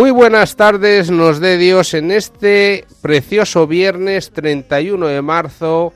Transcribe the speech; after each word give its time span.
Muy 0.00 0.12
buenas 0.12 0.56
tardes, 0.56 1.10
nos 1.10 1.40
dé 1.40 1.58
Dios 1.58 1.92
en 1.92 2.10
este 2.10 2.86
precioso 3.02 3.66
viernes 3.66 4.30
31 4.30 5.08
de 5.08 5.20
marzo, 5.20 5.92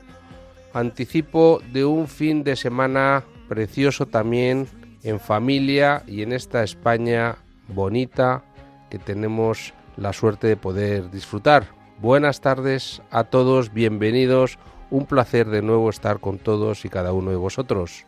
anticipo 0.73 1.59
de 1.73 1.85
un 1.85 2.07
fin 2.07 2.43
de 2.43 2.55
semana 2.55 3.23
precioso 3.49 4.05
también 4.05 4.67
en 5.01 5.19
familia 5.19 6.03
y 6.05 6.21
en 6.21 6.33
esta 6.33 6.61
España 6.61 7.37
bonita 7.67 8.43
que 8.91 8.99
tenemos 8.99 9.73
la 9.97 10.13
suerte 10.13 10.45
de 10.45 10.57
poder 10.57 11.09
disfrutar. 11.09 11.65
Buenas 11.97 12.41
tardes 12.41 13.01
a 13.09 13.23
todos, 13.23 13.73
bienvenidos, 13.73 14.59
un 14.91 15.07
placer 15.07 15.47
de 15.47 15.63
nuevo 15.63 15.89
estar 15.89 16.19
con 16.19 16.37
todos 16.37 16.85
y 16.85 16.89
cada 16.89 17.11
uno 17.11 17.31
de 17.31 17.37
vosotros. 17.37 18.05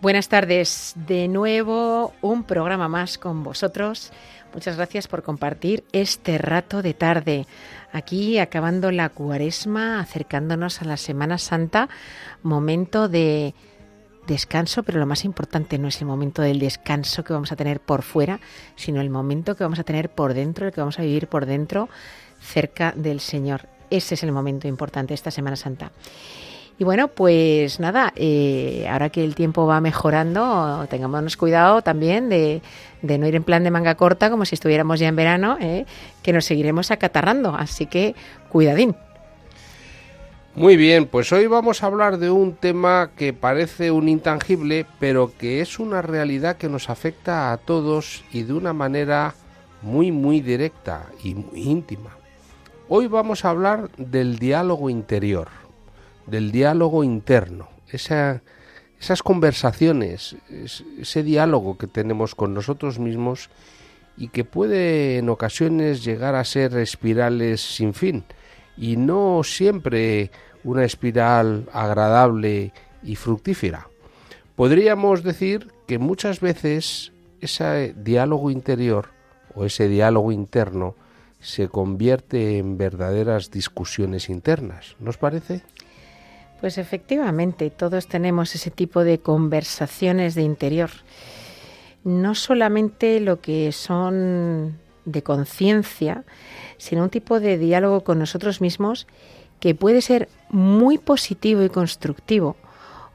Buenas 0.00 0.30
tardes, 0.30 0.94
de 0.96 1.28
nuevo 1.28 2.14
un 2.22 2.44
programa 2.44 2.88
más 2.88 3.18
con 3.18 3.42
vosotros. 3.42 4.12
Muchas 4.52 4.76
gracias 4.76 5.06
por 5.06 5.22
compartir 5.22 5.84
este 5.92 6.36
rato 6.36 6.82
de 6.82 6.92
tarde. 6.92 7.46
Aquí 7.92 8.38
acabando 8.38 8.90
la 8.90 9.08
cuaresma, 9.08 10.00
acercándonos 10.00 10.82
a 10.82 10.86
la 10.86 10.96
Semana 10.96 11.38
Santa, 11.38 11.88
momento 12.42 13.08
de 13.08 13.54
descanso, 14.26 14.82
pero 14.82 14.98
lo 14.98 15.06
más 15.06 15.24
importante 15.24 15.78
no 15.78 15.86
es 15.86 16.00
el 16.00 16.08
momento 16.08 16.42
del 16.42 16.58
descanso 16.58 17.22
que 17.22 17.32
vamos 17.32 17.52
a 17.52 17.56
tener 17.56 17.80
por 17.80 18.02
fuera, 18.02 18.40
sino 18.74 19.00
el 19.00 19.08
momento 19.08 19.56
que 19.56 19.64
vamos 19.64 19.78
a 19.78 19.84
tener 19.84 20.10
por 20.10 20.34
dentro, 20.34 20.66
el 20.66 20.72
que 20.72 20.80
vamos 20.80 20.98
a 20.98 21.02
vivir 21.02 21.28
por 21.28 21.46
dentro, 21.46 21.88
cerca 22.40 22.92
del 22.96 23.20
Señor. 23.20 23.68
Ese 23.88 24.14
es 24.14 24.22
el 24.24 24.32
momento 24.32 24.66
importante 24.66 25.14
esta 25.14 25.30
Semana 25.30 25.56
Santa. 25.56 25.92
Y 26.80 26.84
bueno, 26.84 27.08
pues 27.08 27.78
nada, 27.78 28.10
eh, 28.16 28.86
ahora 28.90 29.10
que 29.10 29.22
el 29.22 29.34
tiempo 29.34 29.66
va 29.66 29.82
mejorando, 29.82 30.86
tengámonos 30.88 31.36
cuidado 31.36 31.82
también 31.82 32.30
de, 32.30 32.62
no 33.02 33.26
ir 33.26 33.34
en 33.34 33.42
plan 33.42 33.62
de 33.64 33.70
manga 33.70 33.96
corta 33.96 34.30
como 34.30 34.46
si 34.46 34.54
estuviéramos 34.54 34.98
ya 34.98 35.08
en 35.08 35.14
verano, 35.14 35.58
eh, 35.60 35.84
que 36.22 36.32
nos 36.32 36.46
seguiremos 36.46 36.90
acatarrando. 36.90 37.54
Así 37.54 37.84
que 37.84 38.14
cuidadín. 38.48 38.96
Muy 40.54 40.78
bien, 40.78 41.04
pues 41.04 41.30
hoy 41.32 41.46
vamos 41.46 41.82
a 41.82 41.86
hablar 41.86 42.16
de 42.16 42.30
un 42.30 42.54
tema 42.54 43.10
que 43.14 43.34
parece 43.34 43.90
un 43.90 44.08
intangible, 44.08 44.86
pero 44.98 45.32
que 45.36 45.60
es 45.60 45.78
una 45.80 46.00
realidad 46.00 46.56
que 46.56 46.70
nos 46.70 46.88
afecta 46.88 47.52
a 47.52 47.58
todos 47.58 48.24
y 48.32 48.44
de 48.44 48.54
una 48.54 48.72
manera 48.72 49.34
muy, 49.82 50.12
muy 50.12 50.40
directa 50.40 51.08
y 51.22 51.34
muy 51.34 51.60
íntima. 51.60 52.16
Hoy 52.88 53.06
vamos 53.06 53.44
a 53.44 53.50
hablar 53.50 53.90
del 53.98 54.38
diálogo 54.38 54.88
interior, 54.88 55.48
del 56.26 56.52
diálogo 56.52 57.04
interno, 57.04 57.68
esa, 57.90 58.42
esas 59.00 59.22
conversaciones, 59.22 60.36
ese 60.98 61.22
diálogo 61.22 61.78
que 61.78 61.86
tenemos 61.86 62.34
con 62.34 62.54
nosotros 62.54 62.98
mismos 62.98 63.50
y 64.16 64.28
que 64.28 64.44
puede 64.44 65.18
en 65.18 65.28
ocasiones 65.28 66.04
llegar 66.04 66.34
a 66.34 66.44
ser 66.44 66.76
espirales 66.76 67.60
sin 67.60 67.94
fin 67.94 68.24
y 68.76 68.96
no 68.96 69.42
siempre 69.44 70.30
una 70.64 70.84
espiral 70.84 71.68
agradable 71.72 72.72
y 73.02 73.16
fructífera. 73.16 73.88
Podríamos 74.56 75.22
decir 75.22 75.68
que 75.86 75.98
muchas 75.98 76.40
veces 76.40 77.12
ese 77.40 77.94
diálogo 77.96 78.50
interior 78.50 79.08
o 79.54 79.64
ese 79.64 79.88
diálogo 79.88 80.32
interno 80.32 80.94
se 81.40 81.68
convierte 81.68 82.58
en 82.58 82.76
verdaderas 82.76 83.50
discusiones 83.50 84.28
internas. 84.28 84.96
¿Nos 85.00 85.16
parece? 85.16 85.62
Pues 86.60 86.76
efectivamente, 86.76 87.70
todos 87.70 88.06
tenemos 88.06 88.54
ese 88.54 88.70
tipo 88.70 89.02
de 89.02 89.18
conversaciones 89.18 90.34
de 90.34 90.42
interior. 90.42 90.90
No 92.04 92.34
solamente 92.34 93.20
lo 93.20 93.40
que 93.40 93.72
son 93.72 94.78
de 95.04 95.22
conciencia, 95.22 96.24
sino 96.76 97.02
un 97.02 97.10
tipo 97.10 97.40
de 97.40 97.58
diálogo 97.58 98.04
con 98.04 98.18
nosotros 98.18 98.60
mismos 98.60 99.06
que 99.58 99.74
puede 99.74 100.00
ser 100.00 100.28
muy 100.50 100.98
positivo 100.98 101.62
y 101.62 101.68
constructivo 101.68 102.56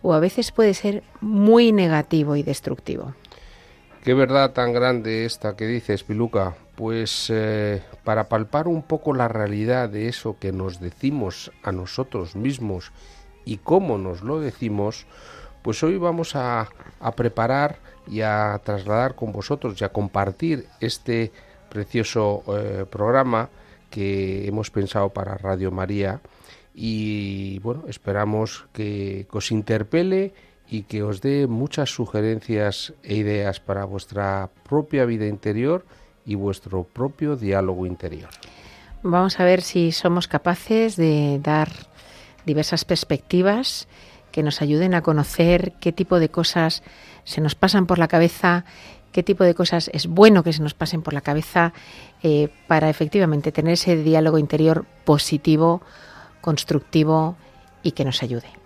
o 0.01 0.13
a 0.13 0.19
veces 0.19 0.51
puede 0.51 0.73
ser 0.73 1.03
muy 1.21 1.71
negativo 1.71 2.35
y 2.35 2.43
destructivo. 2.43 3.15
Qué 4.03 4.13
verdad 4.13 4.51
tan 4.51 4.71
grande 4.71 5.25
esta 5.25 5.55
que 5.55 5.65
dices, 5.65 6.03
Piluca. 6.03 6.55
Pues 6.75 7.31
eh, 7.33 7.81
para 8.03 8.29
palpar 8.29 8.67
un 8.67 8.83
poco 8.83 9.13
la 9.13 9.27
realidad 9.27 9.89
de 9.89 10.07
eso 10.07 10.37
que 10.39 10.51
nos 10.51 10.79
decimos 10.79 11.51
a 11.63 11.71
nosotros 11.71 12.35
mismos 12.35 12.91
y 13.45 13.57
cómo 13.57 13.97
nos 13.97 14.21
lo 14.23 14.39
decimos, 14.39 15.05
pues 15.61 15.81
hoy 15.83 15.97
vamos 15.97 16.35
a, 16.35 16.67
a 16.99 17.11
preparar 17.15 17.77
y 18.07 18.21
a 18.21 18.59
trasladar 18.63 19.15
con 19.15 19.31
vosotros 19.31 19.79
y 19.79 19.83
a 19.83 19.89
compartir 19.89 20.67
este 20.79 21.31
precioso 21.69 22.43
eh, 22.47 22.85
programa 22.89 23.49
que 23.89 24.47
hemos 24.47 24.71
pensado 24.71 25.09
para 25.09 25.37
Radio 25.37 25.71
María 25.71 26.21
y 26.73 27.59
bueno, 27.59 27.83
esperamos 27.87 28.65
que, 28.73 29.27
os 29.31 29.51
interpele 29.51 30.33
y 30.69 30.83
que 30.83 31.03
os 31.03 31.21
dé 31.21 31.47
muchas 31.47 31.89
sugerencias 31.89 32.93
e 33.03 33.15
ideas 33.15 33.59
para 33.59 33.85
vuestra 33.85 34.49
propia 34.67 35.05
vida 35.05 35.27
interior 35.27 35.85
y 36.25 36.35
vuestro 36.35 36.83
propio 36.83 37.35
diálogo 37.35 37.85
interior. 37.85 38.29
Vamos 39.03 39.39
a 39.39 39.45
ver 39.45 39.61
si 39.61 39.91
somos 39.91 40.27
capaces 40.27 40.95
de 40.95 41.39
dar 41.41 41.69
diversas 42.45 42.85
perspectivas 42.85 43.87
que 44.31 44.43
nos 44.43 44.61
ayuden 44.61 44.93
a 44.93 45.01
conocer 45.01 45.73
qué 45.79 45.91
tipo 45.91 46.19
de 46.19 46.29
cosas 46.29 46.83
se 47.23 47.41
nos 47.41 47.55
pasan 47.55 47.85
por 47.85 47.99
la 47.99 48.07
cabeza, 48.07 48.65
qué 49.11 49.23
tipo 49.23 49.43
de 49.43 49.55
cosas 49.55 49.89
es 49.93 50.07
bueno 50.07 50.43
que 50.43 50.53
se 50.53 50.61
nos 50.61 50.73
pasen 50.73 51.01
por 51.01 51.13
la 51.13 51.21
cabeza 51.21 51.73
eh, 52.21 52.49
para 52.67 52.89
efectivamente 52.89 53.51
tener 53.51 53.73
ese 53.73 53.95
diálogo 53.95 54.37
interior 54.37 54.85
positivo, 55.05 55.81
constructivo 56.41 57.37
y 57.81 57.91
que 57.91 58.03
nos 58.03 58.21
ayude. 58.23 58.64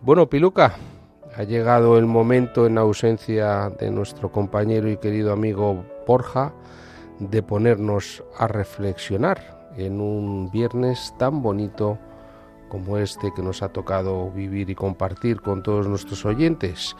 Bueno, 0.00 0.30
Piluca, 0.30 0.76
ha 1.36 1.42
llegado 1.42 1.98
el 1.98 2.06
momento 2.06 2.66
en 2.66 2.78
ausencia 2.78 3.68
de 3.68 3.90
nuestro 3.90 4.32
compañero 4.32 4.88
y 4.88 4.96
querido 4.96 5.34
amigo 5.34 5.84
Borja 6.06 6.54
de 7.18 7.42
ponernos 7.42 8.24
a 8.38 8.48
reflexionar 8.48 9.74
en 9.76 10.00
un 10.00 10.50
viernes 10.50 11.12
tan 11.18 11.42
bonito 11.42 11.98
como 12.68 12.98
este 12.98 13.32
que 13.34 13.42
nos 13.42 13.62
ha 13.62 13.68
tocado 13.68 14.30
vivir 14.30 14.70
y 14.70 14.74
compartir 14.74 15.40
con 15.40 15.62
todos 15.62 15.86
nuestros 15.86 16.24
oyentes. 16.24 16.96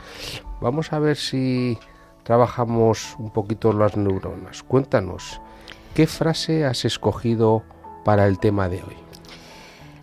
Vamos 0.60 0.92
a 0.92 0.98
ver 0.98 1.16
si 1.16 1.78
trabajamos 2.22 3.14
un 3.18 3.30
poquito 3.30 3.72
las 3.72 3.96
neuronas. 3.96 4.62
Cuéntanos, 4.62 5.40
¿qué 5.94 6.06
frase 6.06 6.64
has 6.64 6.84
escogido 6.84 7.62
para 8.04 8.26
el 8.26 8.38
tema 8.38 8.68
de 8.68 8.82
hoy? 8.82 8.96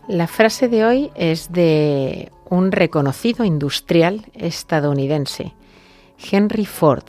La 0.07 0.27
frase 0.27 0.67
de 0.67 0.85
hoy 0.85 1.11
es 1.15 1.51
de 1.51 2.31
un 2.49 2.71
reconocido 2.71 3.45
industrial 3.45 4.25
estadounidense, 4.33 5.53
Henry 6.31 6.65
Ford, 6.65 7.05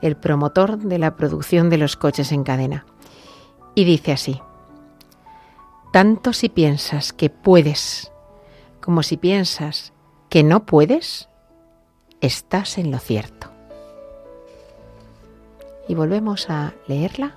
el 0.00 0.16
promotor 0.16 0.78
de 0.78 0.98
la 0.98 1.16
producción 1.16 1.70
de 1.70 1.78
los 1.78 1.96
coches 1.96 2.32
en 2.32 2.42
cadena. 2.42 2.84
Y 3.74 3.84
dice 3.84 4.12
así, 4.12 4.40
tanto 5.92 6.32
si 6.32 6.48
piensas 6.48 7.12
que 7.12 7.30
puedes 7.30 8.10
como 8.80 9.04
si 9.04 9.16
piensas 9.16 9.92
que 10.28 10.42
no 10.42 10.66
puedes, 10.66 11.28
estás 12.20 12.78
en 12.78 12.90
lo 12.90 12.98
cierto. 12.98 13.52
Y 15.86 15.94
volvemos 15.94 16.50
a 16.50 16.74
leerla 16.88 17.36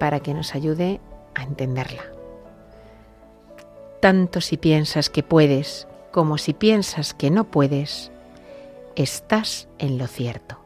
para 0.00 0.20
que 0.20 0.34
nos 0.34 0.56
ayude 0.56 1.00
a 1.34 1.44
entenderla. 1.44 2.02
Tanto 4.00 4.40
si 4.40 4.56
piensas 4.56 5.08
que 5.08 5.22
puedes 5.22 5.86
como 6.10 6.38
si 6.38 6.52
piensas 6.52 7.14
que 7.14 7.30
no 7.30 7.44
puedes, 7.44 8.10
estás 8.96 9.68
en 9.78 9.98
lo 9.98 10.08
cierto. 10.08 10.61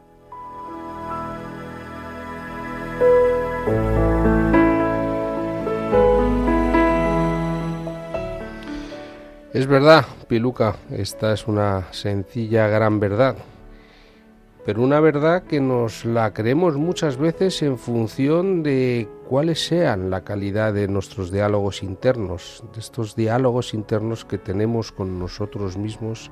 Es 9.67 9.71
verdad, 9.71 10.05
Piluca, 10.29 10.77
esta 10.91 11.33
es 11.33 11.45
una 11.45 11.91
sencilla 11.91 12.69
gran 12.69 13.01
verdad, 13.01 13.35
pero 14.65 14.81
una 14.81 15.01
verdad 15.01 15.43
que 15.43 15.59
nos 15.59 16.05
la 16.05 16.33
creemos 16.33 16.77
muchas 16.77 17.17
veces 17.17 17.61
en 17.63 17.77
función 17.77 18.63
de 18.63 19.09
cuáles 19.27 19.67
sean 19.67 20.09
la 20.09 20.23
calidad 20.23 20.73
de 20.73 20.87
nuestros 20.87 21.33
diálogos 21.33 21.83
internos, 21.83 22.63
de 22.73 22.79
estos 22.79 23.13
diálogos 23.17 23.73
internos 23.73 24.23
que 24.23 24.37
tenemos 24.37 24.93
con 24.93 25.19
nosotros 25.19 25.75
mismos, 25.75 26.31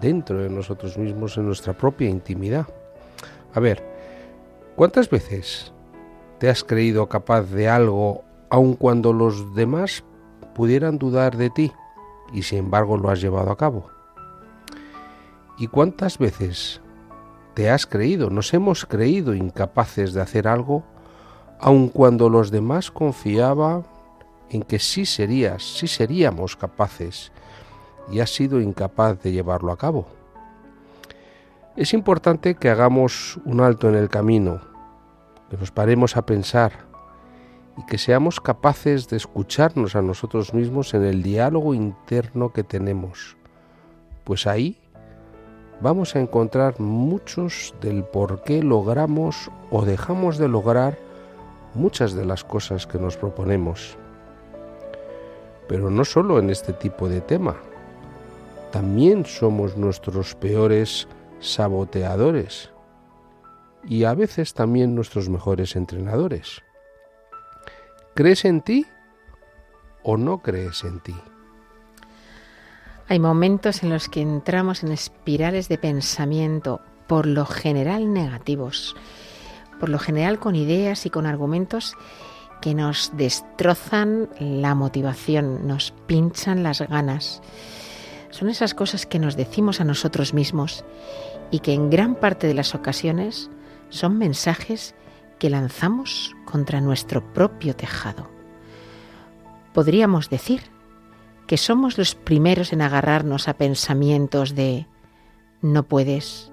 dentro 0.00 0.40
de 0.40 0.50
nosotros 0.50 0.98
mismos, 0.98 1.36
en 1.36 1.46
nuestra 1.46 1.74
propia 1.74 2.08
intimidad. 2.08 2.66
A 3.54 3.60
ver, 3.60 3.84
¿cuántas 4.74 5.08
veces 5.08 5.72
te 6.40 6.50
has 6.50 6.64
creído 6.64 7.08
capaz 7.08 7.42
de 7.42 7.68
algo 7.68 8.24
aun 8.50 8.74
cuando 8.74 9.12
los 9.12 9.54
demás 9.54 10.02
pudieran 10.56 10.98
dudar 10.98 11.36
de 11.36 11.50
ti? 11.50 11.72
Y 12.32 12.42
sin 12.42 12.58
embargo 12.58 12.96
lo 12.96 13.10
has 13.10 13.20
llevado 13.20 13.50
a 13.50 13.56
cabo. 13.56 13.90
¿Y 15.58 15.66
cuántas 15.66 16.18
veces 16.18 16.80
te 17.54 17.70
has 17.70 17.86
creído, 17.86 18.30
nos 18.30 18.54
hemos 18.54 18.86
creído 18.86 19.34
incapaces 19.34 20.12
de 20.12 20.20
hacer 20.20 20.46
algo, 20.46 20.84
aun 21.58 21.88
cuando 21.88 22.28
los 22.28 22.50
demás 22.50 22.90
confiaban 22.90 23.84
en 24.50 24.62
que 24.62 24.78
sí 24.78 25.04
serías, 25.04 25.62
sí 25.62 25.88
seríamos 25.88 26.56
capaces, 26.56 27.32
y 28.10 28.20
has 28.20 28.30
sido 28.30 28.60
incapaz 28.60 29.20
de 29.22 29.32
llevarlo 29.32 29.72
a 29.72 29.76
cabo? 29.76 30.06
Es 31.76 31.92
importante 31.92 32.54
que 32.54 32.70
hagamos 32.70 33.38
un 33.44 33.60
alto 33.60 33.88
en 33.88 33.96
el 33.96 34.08
camino, 34.08 34.60
que 35.50 35.56
nos 35.56 35.70
paremos 35.70 36.16
a 36.16 36.26
pensar, 36.26 36.87
y 37.78 37.86
que 37.86 37.96
seamos 37.96 38.40
capaces 38.40 39.08
de 39.08 39.16
escucharnos 39.16 39.94
a 39.94 40.02
nosotros 40.02 40.52
mismos 40.52 40.94
en 40.94 41.04
el 41.04 41.22
diálogo 41.22 41.74
interno 41.74 42.52
que 42.52 42.64
tenemos, 42.64 43.36
pues 44.24 44.48
ahí 44.48 44.76
vamos 45.80 46.16
a 46.16 46.20
encontrar 46.20 46.80
muchos 46.80 47.72
del 47.80 48.02
por 48.02 48.42
qué 48.42 48.64
logramos 48.64 49.50
o 49.70 49.84
dejamos 49.84 50.38
de 50.38 50.48
lograr 50.48 50.98
muchas 51.74 52.14
de 52.14 52.24
las 52.24 52.42
cosas 52.42 52.86
que 52.86 52.98
nos 52.98 53.16
proponemos. 53.16 53.96
Pero 55.68 55.88
no 55.88 56.04
solo 56.04 56.40
en 56.40 56.50
este 56.50 56.72
tipo 56.72 57.08
de 57.08 57.20
tema, 57.20 57.56
también 58.72 59.24
somos 59.24 59.76
nuestros 59.76 60.34
peores 60.34 61.06
saboteadores 61.38 62.70
y 63.84 64.02
a 64.02 64.14
veces 64.14 64.52
también 64.52 64.96
nuestros 64.96 65.28
mejores 65.28 65.76
entrenadores. 65.76 66.62
¿Crees 68.18 68.44
en 68.44 68.62
ti 68.62 68.84
o 70.02 70.16
no 70.16 70.42
crees 70.42 70.82
en 70.82 70.98
ti? 70.98 71.14
Hay 73.06 73.20
momentos 73.20 73.84
en 73.84 73.90
los 73.90 74.08
que 74.08 74.20
entramos 74.20 74.82
en 74.82 74.90
espirales 74.90 75.68
de 75.68 75.78
pensamiento, 75.78 76.80
por 77.06 77.26
lo 77.26 77.46
general 77.46 78.12
negativos, 78.12 78.96
por 79.78 79.88
lo 79.88 80.00
general 80.00 80.40
con 80.40 80.56
ideas 80.56 81.06
y 81.06 81.10
con 81.10 81.26
argumentos 81.26 81.94
que 82.60 82.74
nos 82.74 83.12
destrozan 83.16 84.28
la 84.40 84.74
motivación, 84.74 85.68
nos 85.68 85.92
pinchan 86.08 86.64
las 86.64 86.80
ganas. 86.80 87.40
Son 88.30 88.48
esas 88.48 88.74
cosas 88.74 89.06
que 89.06 89.20
nos 89.20 89.36
decimos 89.36 89.80
a 89.80 89.84
nosotros 89.84 90.34
mismos 90.34 90.84
y 91.52 91.60
que 91.60 91.72
en 91.72 91.88
gran 91.88 92.16
parte 92.16 92.48
de 92.48 92.54
las 92.54 92.74
ocasiones 92.74 93.48
son 93.90 94.18
mensajes 94.18 94.96
que 95.38 95.50
lanzamos 95.50 96.34
contra 96.44 96.80
nuestro 96.80 97.32
propio 97.32 97.74
tejado. 97.74 98.28
Podríamos 99.72 100.30
decir 100.30 100.62
que 101.46 101.56
somos 101.56 101.96
los 101.96 102.14
primeros 102.14 102.72
en 102.72 102.82
agarrarnos 102.82 103.48
a 103.48 103.54
pensamientos 103.54 104.54
de 104.54 104.86
no 105.62 105.84
puedes, 105.84 106.52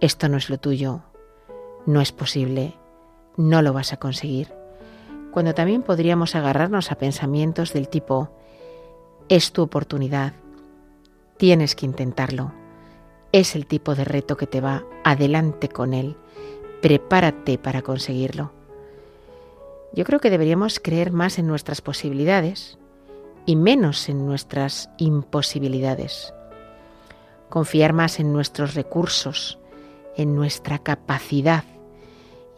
esto 0.00 0.28
no 0.28 0.36
es 0.36 0.50
lo 0.50 0.58
tuyo, 0.58 1.02
no 1.86 2.00
es 2.00 2.12
posible, 2.12 2.74
no 3.36 3.62
lo 3.62 3.72
vas 3.72 3.92
a 3.92 3.98
conseguir, 3.98 4.52
cuando 5.30 5.54
también 5.54 5.82
podríamos 5.82 6.34
agarrarnos 6.34 6.90
a 6.90 6.96
pensamientos 6.96 7.72
del 7.72 7.88
tipo 7.88 8.30
es 9.28 9.52
tu 9.52 9.62
oportunidad, 9.62 10.32
tienes 11.36 11.74
que 11.74 11.86
intentarlo, 11.86 12.52
es 13.32 13.54
el 13.54 13.66
tipo 13.66 13.94
de 13.94 14.04
reto 14.04 14.36
que 14.36 14.46
te 14.46 14.60
va 14.60 14.84
adelante 15.04 15.68
con 15.68 15.92
él, 15.92 16.16
prepárate 16.86 17.58
para 17.58 17.82
conseguirlo. 17.82 18.52
Yo 19.92 20.04
creo 20.04 20.20
que 20.20 20.30
deberíamos 20.30 20.78
creer 20.78 21.10
más 21.10 21.36
en 21.40 21.48
nuestras 21.48 21.80
posibilidades 21.80 22.78
y 23.44 23.56
menos 23.56 24.08
en 24.08 24.24
nuestras 24.24 24.88
imposibilidades. 24.96 26.32
Confiar 27.48 27.92
más 27.92 28.20
en 28.20 28.32
nuestros 28.32 28.76
recursos, 28.76 29.58
en 30.16 30.36
nuestra 30.36 30.78
capacidad 30.78 31.64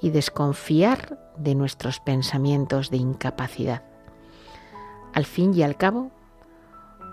y 0.03 0.11
desconfiar 0.11 1.19
de 1.39 1.55
nuestros 1.55 1.99
pensamientos 1.99 2.91
de 2.91 2.99
incapacidad. 2.99 3.83
Al 5.15 5.25
fin 5.25 5.55
y 5.55 5.63
al 5.63 5.79
cabo, 5.79 6.11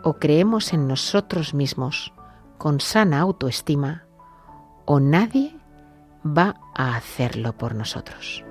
o 0.03 0.15
creemos 0.15 0.73
en 0.73 0.85
nosotros 0.89 1.53
mismos 1.53 2.11
con 2.57 2.81
sana 2.81 3.21
autoestima, 3.21 4.03
o 4.83 4.99
nadie 4.99 5.55
va 6.25 6.59
a 6.75 6.95
hacerlo 6.97 7.57
por 7.57 7.73
nosotros. 7.73 8.43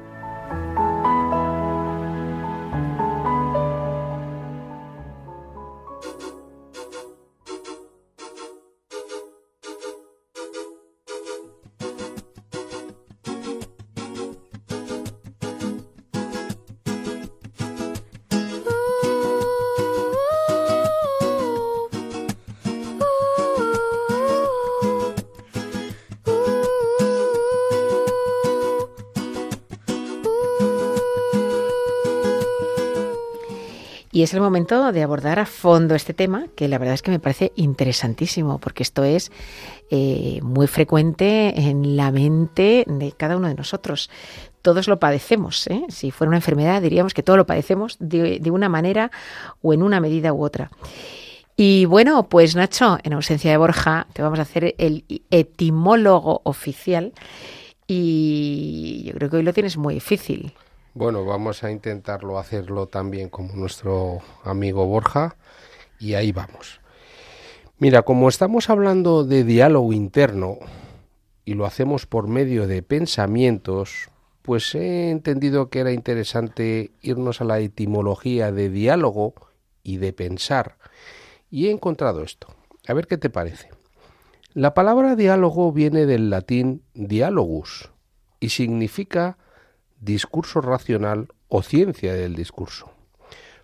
Y 34.14 34.22
es 34.22 34.32
el 34.32 34.40
momento 34.40 34.92
de 34.92 35.02
abordar 35.02 35.40
a 35.40 35.44
fondo 35.44 35.96
este 35.96 36.14
tema, 36.14 36.46
que 36.54 36.68
la 36.68 36.78
verdad 36.78 36.94
es 36.94 37.02
que 37.02 37.10
me 37.10 37.18
parece 37.18 37.50
interesantísimo, 37.56 38.60
porque 38.60 38.84
esto 38.84 39.02
es 39.02 39.32
eh, 39.90 40.38
muy 40.40 40.68
frecuente 40.68 41.52
en 41.60 41.96
la 41.96 42.12
mente 42.12 42.84
de 42.86 43.10
cada 43.10 43.36
uno 43.36 43.48
de 43.48 43.56
nosotros. 43.56 44.10
Todos 44.62 44.86
lo 44.86 45.00
padecemos. 45.00 45.66
¿eh? 45.66 45.82
Si 45.88 46.12
fuera 46.12 46.28
una 46.28 46.36
enfermedad, 46.36 46.80
diríamos 46.80 47.12
que 47.12 47.24
todos 47.24 47.36
lo 47.36 47.44
padecemos 47.44 47.96
de, 47.98 48.38
de 48.38 48.50
una 48.52 48.68
manera 48.68 49.10
o 49.62 49.74
en 49.74 49.82
una 49.82 49.98
medida 49.98 50.32
u 50.32 50.44
otra. 50.44 50.70
Y 51.56 51.84
bueno, 51.86 52.28
pues 52.28 52.54
Nacho, 52.54 52.98
en 53.02 53.14
ausencia 53.14 53.50
de 53.50 53.56
Borja, 53.56 54.06
te 54.12 54.22
vamos 54.22 54.38
a 54.38 54.42
hacer 54.42 54.76
el 54.78 55.02
etimólogo 55.32 56.40
oficial. 56.44 57.14
Y 57.88 59.02
yo 59.06 59.14
creo 59.14 59.28
que 59.28 59.36
hoy 59.38 59.42
lo 59.42 59.52
tienes 59.52 59.76
muy 59.76 59.94
difícil. 59.94 60.52
Bueno, 60.96 61.24
vamos 61.24 61.64
a 61.64 61.72
intentarlo 61.72 62.38
hacerlo 62.38 62.86
también 62.86 63.28
como 63.28 63.52
nuestro 63.54 64.20
amigo 64.44 64.86
Borja 64.86 65.34
y 65.98 66.14
ahí 66.14 66.30
vamos. 66.30 66.80
Mira, 67.80 68.02
como 68.02 68.28
estamos 68.28 68.70
hablando 68.70 69.24
de 69.24 69.42
diálogo 69.42 69.92
interno 69.92 70.58
y 71.44 71.54
lo 71.54 71.66
hacemos 71.66 72.06
por 72.06 72.28
medio 72.28 72.68
de 72.68 72.84
pensamientos, 72.84 74.08
pues 74.42 74.72
he 74.76 75.10
entendido 75.10 75.68
que 75.68 75.80
era 75.80 75.90
interesante 75.90 76.92
irnos 77.02 77.40
a 77.40 77.44
la 77.44 77.58
etimología 77.58 78.52
de 78.52 78.70
diálogo 78.70 79.34
y 79.82 79.96
de 79.96 80.12
pensar. 80.12 80.76
Y 81.50 81.66
he 81.66 81.70
encontrado 81.72 82.22
esto. 82.22 82.46
A 82.86 82.94
ver 82.94 83.08
qué 83.08 83.18
te 83.18 83.30
parece. 83.30 83.68
La 84.52 84.74
palabra 84.74 85.16
diálogo 85.16 85.72
viene 85.72 86.06
del 86.06 86.30
latín 86.30 86.84
dialogus 86.94 87.90
y 88.38 88.50
significa 88.50 89.38
discurso 90.04 90.60
racional 90.60 91.28
o 91.48 91.62
ciencia 91.62 92.14
del 92.14 92.34
discurso. 92.34 92.90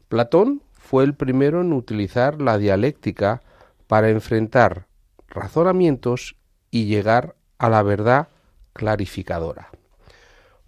Platón 0.08 0.62
fue 0.72 1.04
el 1.04 1.14
primero 1.14 1.60
en 1.60 1.72
utilizar 1.72 2.40
la 2.40 2.58
dialéctica 2.58 3.42
para 3.86 4.10
enfrentar 4.10 4.86
razonamientos 5.28 6.36
y 6.70 6.86
llegar 6.86 7.36
a 7.58 7.68
la 7.68 7.82
verdad 7.82 8.28
clarificadora. 8.72 9.70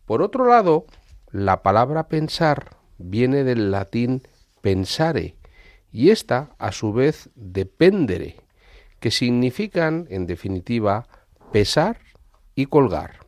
Por 0.04 0.22
otro 0.22 0.46
lado, 0.46 0.86
la 1.30 1.62
palabra 1.62 2.08
pensar 2.08 2.76
viene 2.98 3.44
del 3.44 3.70
latín 3.70 4.22
pensare 4.60 5.36
y 5.90 6.10
esta, 6.10 6.50
a 6.58 6.72
su 6.72 6.92
vez, 6.92 7.30
dependere, 7.34 8.36
que 9.00 9.10
significan, 9.10 10.06
en 10.10 10.26
definitiva, 10.26 11.06
pesar 11.52 11.98
y 12.54 12.66
colgar, 12.66 13.21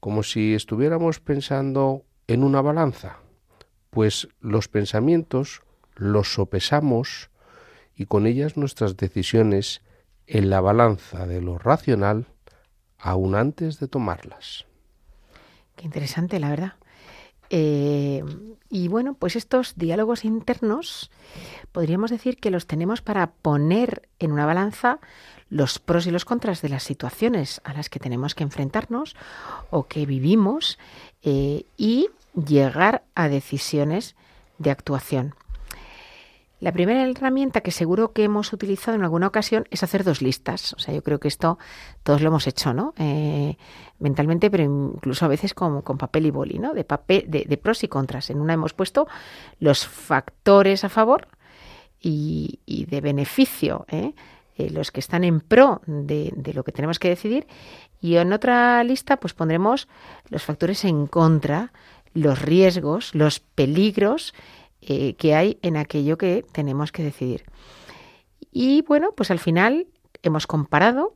como 0.00 0.22
si 0.22 0.54
estuviéramos 0.54 1.20
pensando 1.20 2.04
en 2.26 2.42
una 2.42 2.62
balanza, 2.62 3.18
pues 3.90 4.28
los 4.40 4.68
pensamientos 4.68 5.62
los 5.94 6.32
sopesamos 6.32 7.30
y 7.94 8.06
con 8.06 8.26
ellas 8.26 8.56
nuestras 8.56 8.96
decisiones 8.96 9.82
en 10.26 10.48
la 10.48 10.60
balanza 10.60 11.26
de 11.26 11.40
lo 11.40 11.58
racional 11.58 12.26
aún 12.98 13.34
antes 13.34 13.80
de 13.80 13.88
tomarlas. 13.88 14.66
Qué 15.76 15.84
interesante, 15.84 16.38
la 16.38 16.50
verdad. 16.50 16.74
Eh, 17.50 18.22
y 18.70 18.86
bueno, 18.86 19.14
pues 19.14 19.34
estos 19.34 19.74
diálogos 19.76 20.24
internos 20.24 21.10
podríamos 21.72 22.10
decir 22.10 22.36
que 22.36 22.50
los 22.50 22.66
tenemos 22.66 23.02
para 23.02 23.32
poner 23.32 24.08
en 24.20 24.30
una 24.30 24.46
balanza 24.46 25.00
los 25.48 25.80
pros 25.80 26.06
y 26.06 26.12
los 26.12 26.24
contras 26.24 26.62
de 26.62 26.68
las 26.68 26.84
situaciones 26.84 27.60
a 27.64 27.72
las 27.72 27.90
que 27.90 27.98
tenemos 27.98 28.36
que 28.36 28.44
enfrentarnos 28.44 29.16
o 29.70 29.88
que 29.88 30.06
vivimos 30.06 30.78
eh, 31.22 31.64
y 31.76 32.08
llegar 32.34 33.02
a 33.16 33.28
decisiones 33.28 34.14
de 34.58 34.70
actuación. 34.70 35.34
La 36.60 36.72
primera 36.72 37.02
herramienta 37.08 37.62
que 37.62 37.70
seguro 37.70 38.12
que 38.12 38.22
hemos 38.22 38.52
utilizado 38.52 38.94
en 38.94 39.02
alguna 39.02 39.26
ocasión 39.26 39.66
es 39.70 39.82
hacer 39.82 40.04
dos 40.04 40.20
listas. 40.20 40.74
O 40.74 40.78
sea, 40.78 40.92
yo 40.92 41.02
creo 41.02 41.18
que 41.18 41.28
esto 41.28 41.58
todos 42.02 42.20
lo 42.20 42.28
hemos 42.28 42.46
hecho, 42.46 42.74
¿no? 42.74 42.92
Eh, 42.98 43.56
mentalmente, 43.98 44.50
pero 44.50 44.64
incluso 44.64 45.24
a 45.24 45.28
veces 45.28 45.54
con, 45.54 45.82
papel 45.82 46.26
y 46.26 46.30
boli, 46.30 46.58
¿no? 46.58 46.74
De, 46.74 46.84
papel, 46.84 47.24
de, 47.28 47.56
pros 47.56 47.82
y 47.82 47.88
contras. 47.88 48.28
En 48.28 48.40
una 48.40 48.52
hemos 48.52 48.74
puesto 48.74 49.08
los 49.58 49.86
factores 49.86 50.84
a 50.84 50.90
favor 50.90 51.28
y, 51.98 52.60
de 52.66 53.00
beneficio, 53.00 53.86
¿eh? 53.88 54.12
Eh, 54.58 54.68
los 54.68 54.90
que 54.90 55.00
están 55.00 55.24
en 55.24 55.40
pro 55.40 55.80
de, 55.86 56.30
de 56.36 56.52
lo 56.52 56.62
que 56.62 56.72
tenemos 56.72 56.98
que 56.98 57.08
decidir. 57.08 57.46
Y 58.02 58.16
en 58.16 58.34
otra 58.34 58.84
lista, 58.84 59.16
pues 59.16 59.32
pondremos 59.32 59.88
los 60.28 60.42
factores 60.42 60.84
en 60.84 61.06
contra, 61.06 61.72
los 62.12 62.42
riesgos, 62.42 63.14
los 63.14 63.40
peligros 63.40 64.34
eh, 64.82 65.14
que 65.14 65.34
hay 65.34 65.58
en 65.62 65.76
aquello 65.76 66.18
que 66.18 66.44
tenemos 66.52 66.92
que 66.92 67.02
decidir. 67.02 67.44
Y 68.52 68.82
bueno, 68.82 69.12
pues 69.16 69.30
al 69.30 69.38
final 69.38 69.86
hemos 70.22 70.46
comparado 70.46 71.14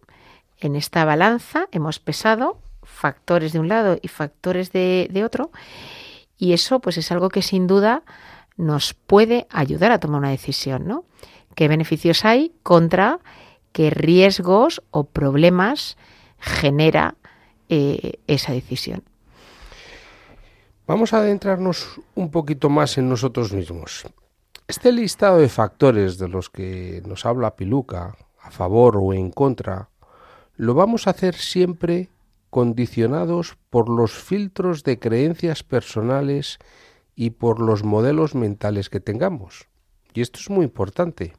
en 0.61 0.77
esta 0.77 1.05
balanza, 1.05 1.69
hemos 1.73 1.99
pesado 1.99 2.59
factores 2.83 3.53
de 3.53 3.61
un 3.61 3.69
lado 3.69 3.99
y 4.01 4.09
factores 4.09 4.73
de, 4.73 5.09
de 5.11 5.25
otro, 5.25 5.51
y 6.39 6.53
eso 6.53 6.81
pues 6.81 6.99
es 6.99 7.11
algo 7.11 7.29
que 7.29 7.43
sin 7.43 7.67
duda 7.67 8.03
nos 8.57 8.95
puede 8.95 9.47
ayudar 9.51 9.93
a 9.93 9.99
tomar 9.99 10.21
una 10.21 10.31
decisión, 10.31 10.87
¿no? 10.87 11.05
¿Qué 11.55 11.69
beneficios 11.69 12.25
hay 12.25 12.53
contra 12.63 13.21
qué 13.73 13.91
riesgos 13.91 14.83
o 14.91 15.05
problemas 15.05 15.97
genera 16.39 17.17
eh, 17.69 18.21
esa 18.27 18.53
decisión? 18.53 19.03
Vamos 20.87 21.15
a 21.15 21.19
adentrarnos 21.19 21.99
un 22.15 22.31
poquito 22.31 22.69
más 22.69 22.99
en 22.99 23.09
nosotros 23.09 23.55
mismos. 23.55 24.05
Este 24.69 24.93
listado 24.93 25.39
de 25.39 25.49
factores 25.49 26.19
de 26.19 26.29
los 26.29 26.51
que 26.51 27.03
nos 27.07 27.25
habla 27.25 27.57
Piluca, 27.57 28.15
a 28.39 28.51
favor 28.51 28.99
o 28.99 29.15
en 29.15 29.31
contra, 29.31 29.89
lo 30.57 30.75
vamos 30.75 31.07
a 31.07 31.11
hacer 31.11 31.37
siempre 31.37 32.11
condicionados 32.51 33.57
por 33.71 33.89
los 33.89 34.13
filtros 34.13 34.85
de 34.85 34.99
creencias 34.99 35.63
personales 35.63 36.59
y 37.17 37.31
por 37.31 37.61
los 37.61 37.83
modelos 37.83 38.35
mentales 38.35 38.91
que 38.91 39.01
tengamos. 39.01 39.69
Y 40.13 40.21
esto 40.21 40.39
es 40.39 40.51
muy 40.51 40.65
importante, 40.65 41.33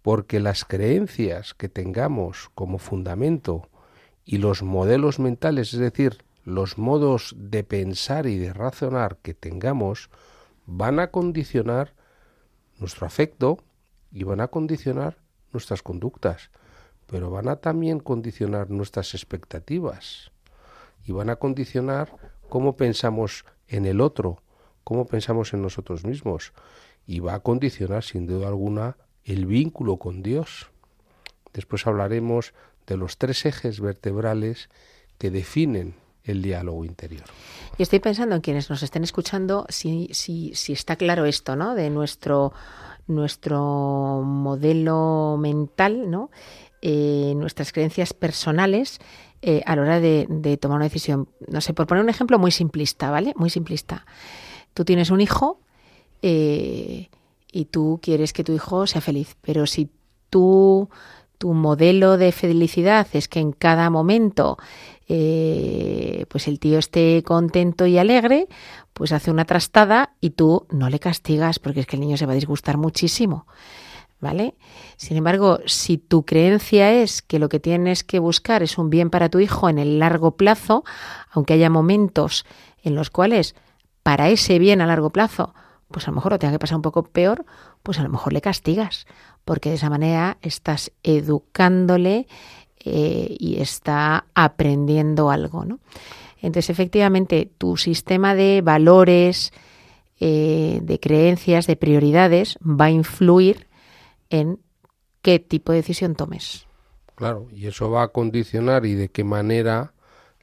porque 0.00 0.40
las 0.40 0.64
creencias 0.64 1.52
que 1.52 1.68
tengamos 1.68 2.50
como 2.54 2.78
fundamento 2.78 3.68
y 4.24 4.38
los 4.38 4.62
modelos 4.62 5.18
mentales, 5.18 5.74
es 5.74 5.80
decir, 5.80 6.24
los 6.44 6.78
modos 6.78 7.34
de 7.38 7.64
pensar 7.64 8.26
y 8.26 8.38
de 8.38 8.52
razonar 8.52 9.18
que 9.18 9.34
tengamos 9.34 10.10
van 10.66 11.00
a 11.00 11.10
condicionar 11.10 11.94
nuestro 12.78 13.06
afecto 13.06 13.58
y 14.10 14.24
van 14.24 14.40
a 14.40 14.48
condicionar 14.48 15.18
nuestras 15.52 15.82
conductas, 15.82 16.50
pero 17.06 17.30
van 17.30 17.48
a 17.48 17.56
también 17.56 18.00
condicionar 18.00 18.70
nuestras 18.70 19.14
expectativas 19.14 20.32
y 21.04 21.12
van 21.12 21.30
a 21.30 21.36
condicionar 21.36 22.16
cómo 22.48 22.76
pensamos 22.76 23.44
en 23.68 23.86
el 23.86 24.00
otro, 24.00 24.42
cómo 24.84 25.06
pensamos 25.06 25.52
en 25.52 25.62
nosotros 25.62 26.04
mismos 26.04 26.52
y 27.06 27.20
va 27.20 27.34
a 27.34 27.40
condicionar 27.40 28.02
sin 28.02 28.26
duda 28.26 28.48
alguna 28.48 28.96
el 29.24 29.46
vínculo 29.46 29.96
con 29.96 30.22
Dios. 30.22 30.70
Después 31.52 31.86
hablaremos 31.86 32.54
de 32.86 32.96
los 32.96 33.18
tres 33.18 33.46
ejes 33.46 33.80
vertebrales 33.80 34.70
que 35.18 35.30
definen 35.30 36.01
el 36.24 36.42
diálogo 36.42 36.84
interior. 36.84 37.24
Y 37.78 37.82
estoy 37.82 38.00
pensando 38.00 38.34
en 38.34 38.40
quienes 38.40 38.70
nos 38.70 38.82
estén 38.82 39.04
escuchando 39.04 39.66
si, 39.68 40.10
está 40.68 40.96
claro 40.96 41.24
esto, 41.24 41.56
¿no? 41.56 41.74
De 41.74 41.90
nuestro, 41.90 42.52
modelo 44.24 45.36
mental, 45.38 46.10
¿no? 46.10 46.30
Eh, 46.80 47.34
nuestras 47.36 47.72
creencias 47.72 48.12
personales 48.12 49.00
eh, 49.40 49.62
a 49.66 49.76
la 49.76 49.82
hora 49.82 50.00
de, 50.00 50.26
de, 50.28 50.56
tomar 50.56 50.76
una 50.76 50.86
decisión. 50.86 51.28
No 51.48 51.60
sé, 51.60 51.74
por 51.74 51.86
poner 51.86 52.02
un 52.02 52.10
ejemplo 52.10 52.38
muy 52.38 52.50
simplista, 52.50 53.10
¿vale? 53.10 53.32
Muy 53.36 53.50
simplista. 53.50 54.04
Tú 54.74 54.84
tienes 54.84 55.10
un 55.10 55.20
hijo 55.20 55.60
eh, 56.22 57.08
y 57.50 57.64
tú 57.66 58.00
quieres 58.02 58.32
que 58.32 58.44
tu 58.44 58.52
hijo 58.52 58.86
sea 58.86 59.00
feliz, 59.00 59.36
pero 59.42 59.66
si 59.66 59.90
tú 60.30 60.88
tu 61.42 61.54
modelo 61.54 62.18
de 62.18 62.30
felicidad 62.30 63.08
es 63.14 63.26
que 63.26 63.40
en 63.40 63.50
cada 63.50 63.90
momento 63.90 64.58
eh, 65.08 66.24
pues 66.28 66.46
el 66.46 66.60
tío 66.60 66.78
esté 66.78 67.24
contento 67.24 67.84
y 67.84 67.98
alegre, 67.98 68.46
pues 68.92 69.10
hace 69.10 69.32
una 69.32 69.44
trastada 69.44 70.14
y 70.20 70.30
tú 70.30 70.68
no 70.70 70.88
le 70.88 71.00
castigas 71.00 71.58
porque 71.58 71.80
es 71.80 71.86
que 71.88 71.96
el 71.96 72.00
niño 72.02 72.16
se 72.16 72.26
va 72.26 72.32
a 72.32 72.36
disgustar 72.36 72.76
muchísimo. 72.76 73.48
¿Vale? 74.20 74.54
Sin 74.96 75.16
embargo, 75.16 75.58
si 75.66 75.98
tu 75.98 76.24
creencia 76.24 76.92
es 76.92 77.22
que 77.22 77.40
lo 77.40 77.48
que 77.48 77.58
tienes 77.58 78.04
que 78.04 78.20
buscar 78.20 78.62
es 78.62 78.78
un 78.78 78.88
bien 78.88 79.10
para 79.10 79.28
tu 79.28 79.40
hijo 79.40 79.68
en 79.68 79.80
el 79.80 79.98
largo 79.98 80.36
plazo, 80.36 80.84
aunque 81.32 81.54
haya 81.54 81.70
momentos 81.70 82.46
en 82.84 82.94
los 82.94 83.10
cuales 83.10 83.56
para 84.04 84.28
ese 84.28 84.60
bien 84.60 84.80
a 84.80 84.86
largo 84.86 85.10
plazo, 85.10 85.54
pues 85.90 86.06
a 86.06 86.12
lo 86.12 86.14
mejor 86.14 86.30
lo 86.30 86.38
tenga 86.38 86.52
que 86.52 86.60
pasar 86.60 86.76
un 86.76 86.82
poco 86.82 87.02
peor, 87.02 87.44
pues 87.82 87.98
a 87.98 88.04
lo 88.04 88.10
mejor 88.10 88.32
le 88.32 88.40
castigas 88.40 89.06
porque 89.44 89.70
de 89.70 89.76
esa 89.76 89.90
manera 89.90 90.38
estás 90.42 90.92
educándole 91.02 92.26
eh, 92.84 93.36
y 93.38 93.60
está 93.60 94.26
aprendiendo 94.34 95.30
algo. 95.30 95.64
¿no? 95.64 95.80
Entonces, 96.40 96.70
efectivamente, 96.70 97.50
tu 97.58 97.76
sistema 97.76 98.34
de 98.34 98.62
valores, 98.62 99.52
eh, 100.20 100.80
de 100.82 101.00
creencias, 101.00 101.66
de 101.66 101.76
prioridades 101.76 102.58
va 102.58 102.86
a 102.86 102.90
influir 102.90 103.66
en 104.30 104.58
qué 105.22 105.38
tipo 105.38 105.72
de 105.72 105.78
decisión 105.78 106.14
tomes. 106.14 106.66
Claro, 107.14 107.48
y 107.52 107.66
eso 107.66 107.90
va 107.90 108.02
a 108.02 108.08
condicionar 108.08 108.86
y 108.86 108.94
de 108.94 109.08
qué 109.08 109.24
manera 109.24 109.92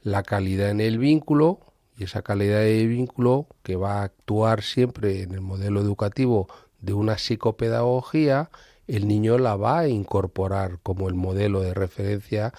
la 0.02 0.22
calidad 0.22 0.70
en 0.70 0.80
el 0.80 0.98
vínculo 0.98 1.60
y 1.96 2.04
esa 2.04 2.22
calidad 2.22 2.60
de 2.60 2.86
vínculo 2.86 3.46
que 3.62 3.76
va 3.76 4.00
a 4.00 4.04
actuar 4.04 4.62
siempre 4.62 5.22
en 5.22 5.32
el 5.32 5.42
modelo 5.42 5.80
educativo 5.80 6.48
de 6.80 6.94
una 6.94 7.18
psicopedagogía 7.18 8.50
el 8.96 9.08
niño 9.08 9.38
la 9.38 9.56
va 9.56 9.80
a 9.80 9.88
incorporar 9.88 10.78
como 10.82 11.08
el 11.08 11.14
modelo 11.14 11.60
de 11.60 11.74
referencia 11.74 12.52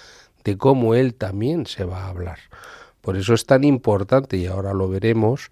de 0.43 0.57
cómo 0.57 0.95
él 0.95 1.13
también 1.13 1.65
se 1.65 1.83
va 1.83 2.05
a 2.05 2.09
hablar. 2.09 2.39
Por 3.01 3.17
eso 3.17 3.33
es 3.33 3.45
tan 3.45 3.63
importante, 3.63 4.37
y 4.37 4.47
ahora 4.47 4.73
lo 4.73 4.87
veremos, 4.87 5.51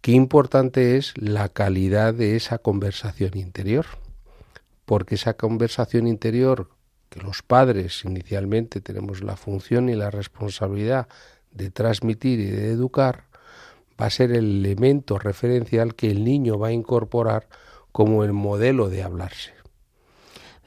qué 0.00 0.12
importante 0.12 0.96
es 0.96 1.12
la 1.16 1.48
calidad 1.48 2.14
de 2.14 2.36
esa 2.36 2.58
conversación 2.58 3.36
interior. 3.36 3.86
Porque 4.84 5.16
esa 5.16 5.34
conversación 5.34 6.06
interior 6.06 6.70
que 7.10 7.20
los 7.20 7.42
padres 7.42 8.04
inicialmente 8.04 8.80
tenemos 8.80 9.22
la 9.22 9.36
función 9.36 9.88
y 9.88 9.94
la 9.94 10.10
responsabilidad 10.10 11.08
de 11.50 11.70
transmitir 11.70 12.40
y 12.40 12.46
de 12.46 12.70
educar, 12.70 13.24
va 14.00 14.06
a 14.06 14.10
ser 14.10 14.32
el 14.32 14.64
elemento 14.64 15.18
referencial 15.18 15.94
que 15.94 16.10
el 16.10 16.24
niño 16.24 16.58
va 16.58 16.68
a 16.68 16.72
incorporar 16.72 17.48
como 17.92 18.24
el 18.24 18.32
modelo 18.32 18.88
de 18.88 19.02
hablarse. 19.02 19.57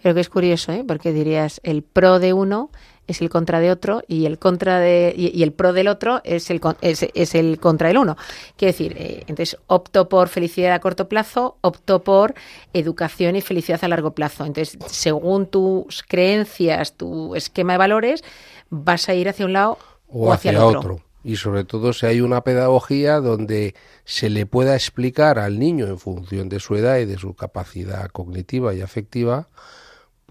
Pero 0.01 0.15
que 0.15 0.21
es 0.21 0.29
curioso, 0.29 0.71
¿eh? 0.71 0.83
porque 0.87 1.13
dirías 1.13 1.59
el 1.63 1.83
pro 1.83 2.19
de 2.19 2.33
uno 2.33 2.71
es 3.07 3.21
el 3.21 3.29
contra 3.29 3.59
de 3.59 3.71
otro 3.71 4.03
y 4.07 4.25
el 4.25 4.39
contra 4.39 4.79
de 4.79 5.13
y, 5.15 5.37
y 5.37 5.43
el 5.43 5.51
pro 5.51 5.73
del 5.73 5.87
otro 5.87 6.21
es 6.23 6.49
el 6.49 6.61
es, 6.81 7.05
es 7.13 7.35
el 7.35 7.59
contra 7.59 7.89
del 7.89 7.97
uno. 7.97 8.17
Quiero 8.57 8.71
decir, 8.71 8.95
eh, 8.97 9.23
entonces 9.27 9.57
opto 9.67 10.09
por 10.09 10.27
felicidad 10.27 10.73
a 10.73 10.79
corto 10.79 11.07
plazo, 11.07 11.57
opto 11.61 12.03
por 12.03 12.33
educación 12.73 13.35
y 13.35 13.41
felicidad 13.41 13.83
a 13.83 13.87
largo 13.87 14.11
plazo. 14.11 14.45
Entonces, 14.45 14.77
según 14.87 15.47
tus 15.47 16.03
creencias, 16.07 16.93
tu 16.93 17.35
esquema 17.35 17.73
de 17.73 17.79
valores, 17.79 18.23
vas 18.69 19.09
a 19.09 19.13
ir 19.13 19.29
hacia 19.29 19.45
un 19.45 19.53
lado 19.53 19.77
o, 20.07 20.31
hacia, 20.31 20.65
otro. 20.65 21.01
Y 21.23 21.35
sobre 21.35 21.63
todo 21.65 21.93
si 21.93 22.07
hay 22.07 22.21
una 22.21 22.41
pedagogía 22.41 23.19
donde 23.19 23.75
se 24.05 24.29
le 24.29 24.45
pueda 24.45 24.73
explicar 24.75 25.37
al 25.37 25.59
niño 25.59 25.87
en 25.87 25.99
función 25.99 26.49
de 26.49 26.59
su 26.59 26.75
edad 26.75 26.97
y 26.97 27.05
de 27.05 27.17
su 27.17 27.35
capacidad 27.35 28.07
cognitiva 28.09 28.73
y 28.73 28.81
afectiva, 28.81 29.47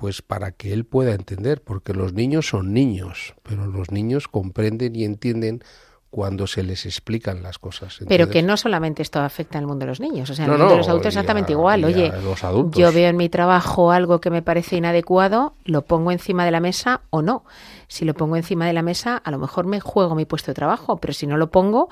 pues 0.00 0.22
para 0.22 0.50
que 0.52 0.72
él 0.72 0.84
pueda 0.86 1.12
entender, 1.12 1.62
porque 1.62 1.92
los 1.92 2.14
niños 2.14 2.48
son 2.48 2.72
niños, 2.72 3.34
pero 3.42 3.66
los 3.66 3.90
niños 3.90 4.28
comprenden 4.28 4.96
y 4.96 5.04
entienden 5.04 5.62
cuando 6.08 6.46
se 6.48 6.62
les 6.64 6.86
explican 6.86 7.42
las 7.42 7.58
cosas. 7.58 8.00
Pero 8.08 8.28
que 8.30 8.42
no 8.42 8.56
solamente 8.56 9.02
esto 9.02 9.20
afecta 9.20 9.58
al 9.58 9.66
mundo 9.66 9.84
de 9.84 9.90
los 9.90 10.00
niños, 10.00 10.28
o 10.30 10.34
sea, 10.34 10.46
en 10.46 10.48
No, 10.50 10.54
el 10.54 10.60
mundo 10.60 10.74
de 10.74 10.78
los 10.78 10.88
adultos 10.88 11.08
exactamente 11.14 11.52
a- 11.52 11.54
igual. 11.54 11.84
Oye, 11.84 12.10
los 12.22 12.40
yo 12.74 12.92
veo 12.92 13.08
en 13.10 13.16
mi 13.16 13.28
trabajo 13.28 13.92
algo 13.92 14.20
que 14.20 14.30
me 14.30 14.42
parece 14.42 14.76
inadecuado, 14.76 15.54
lo 15.64 15.82
pongo 15.82 16.10
encima 16.10 16.44
de 16.44 16.50
la 16.50 16.60
mesa 16.60 17.02
o 17.10 17.22
no. 17.22 17.44
Si 17.86 18.04
lo 18.04 18.14
pongo 18.14 18.36
encima 18.36 18.66
de 18.66 18.72
la 18.72 18.82
mesa, 18.82 19.18
a 19.18 19.30
lo 19.30 19.38
mejor 19.38 19.66
me 19.66 19.78
juego 19.80 20.14
mi 20.16 20.24
puesto 20.24 20.50
de 20.50 20.54
trabajo, 20.54 20.96
pero 20.96 21.12
si 21.12 21.26
no 21.28 21.36
lo 21.36 21.50
pongo, 21.50 21.88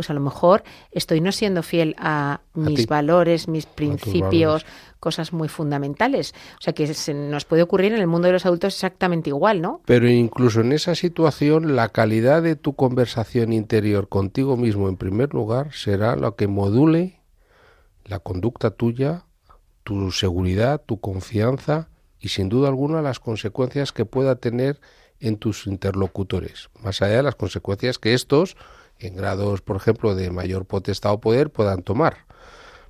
pues 0.00 0.08
a 0.08 0.14
lo 0.14 0.20
mejor 0.20 0.62
estoy 0.92 1.20
no 1.20 1.30
siendo 1.30 1.62
fiel 1.62 1.94
a 1.98 2.40
mis 2.54 2.86
valores, 2.86 3.48
mis 3.48 3.66
principios, 3.66 4.64
cosas 4.98 5.34
muy 5.34 5.48
fundamentales. 5.48 6.32
O 6.58 6.62
sea, 6.62 6.72
que 6.72 6.86
se 6.94 7.12
nos 7.12 7.44
puede 7.44 7.60
ocurrir 7.60 7.92
en 7.92 8.00
el 8.00 8.06
mundo 8.06 8.28
de 8.28 8.32
los 8.32 8.46
adultos 8.46 8.72
exactamente 8.72 9.28
igual, 9.28 9.60
¿no? 9.60 9.82
Pero 9.84 10.08
incluso 10.08 10.62
en 10.62 10.72
esa 10.72 10.94
situación, 10.94 11.76
la 11.76 11.90
calidad 11.90 12.42
de 12.42 12.56
tu 12.56 12.72
conversación 12.72 13.52
interior 13.52 14.08
contigo 14.08 14.56
mismo, 14.56 14.88
en 14.88 14.96
primer 14.96 15.34
lugar, 15.34 15.74
será 15.74 16.16
lo 16.16 16.34
que 16.34 16.48
module 16.48 17.20
la 18.06 18.20
conducta 18.20 18.70
tuya, 18.70 19.26
tu 19.84 20.12
seguridad, 20.12 20.80
tu 20.80 20.98
confianza 20.98 21.90
y 22.18 22.28
sin 22.28 22.48
duda 22.48 22.68
alguna 22.68 23.02
las 23.02 23.20
consecuencias 23.20 23.92
que 23.92 24.06
pueda 24.06 24.36
tener 24.36 24.80
en 25.18 25.36
tus 25.36 25.66
interlocutores, 25.66 26.70
más 26.82 27.02
allá 27.02 27.16
de 27.16 27.22
las 27.22 27.34
consecuencias 27.34 27.98
que 27.98 28.14
estos, 28.14 28.56
en 29.00 29.16
grados, 29.16 29.60
por 29.60 29.76
ejemplo, 29.76 30.14
de 30.14 30.30
mayor 30.30 30.64
potestad 30.64 31.12
o 31.12 31.20
poder, 31.20 31.50
puedan 31.50 31.82
tomar. 31.82 32.18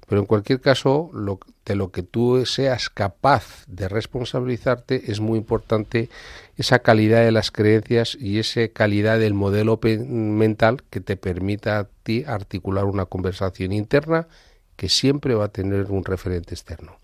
Pero 0.09 0.21
en 0.21 0.27
cualquier 0.27 0.61
caso, 0.61 1.11
lo, 1.13 1.39
de 1.65 1.77
lo 1.77 1.93
que 1.93 2.03
tú 2.03 2.45
seas 2.45 2.91
capaz 2.91 3.65
de 3.69 3.89
responsabilizarte 3.89 5.13
es 5.13 5.21
muy 5.21 5.39
importante 5.39 6.09
esa 6.57 6.81
calidad 6.81 7.25
de 7.25 7.31
las 7.31 7.53
creencias 7.53 8.17
y 8.21 8.41
esa 8.41 8.67
calidad 8.69 9.21
del 9.21 9.35
modelo 9.35 9.79
mental 9.83 10.83
que 10.91 11.01
te 11.01 11.17
permita 11.17 11.79
a 11.79 11.89
ti 12.03 12.25
articular 12.27 12.87
una 12.87 13.07
conversación 13.07 13.73
interna 13.73 14.27
que 14.75 14.89
siempre 14.89 15.35
va 15.35 15.45
a 15.45 15.53
tener 15.53 15.93
un 15.93 16.05
referente 16.05 16.55
externo. 16.55 16.97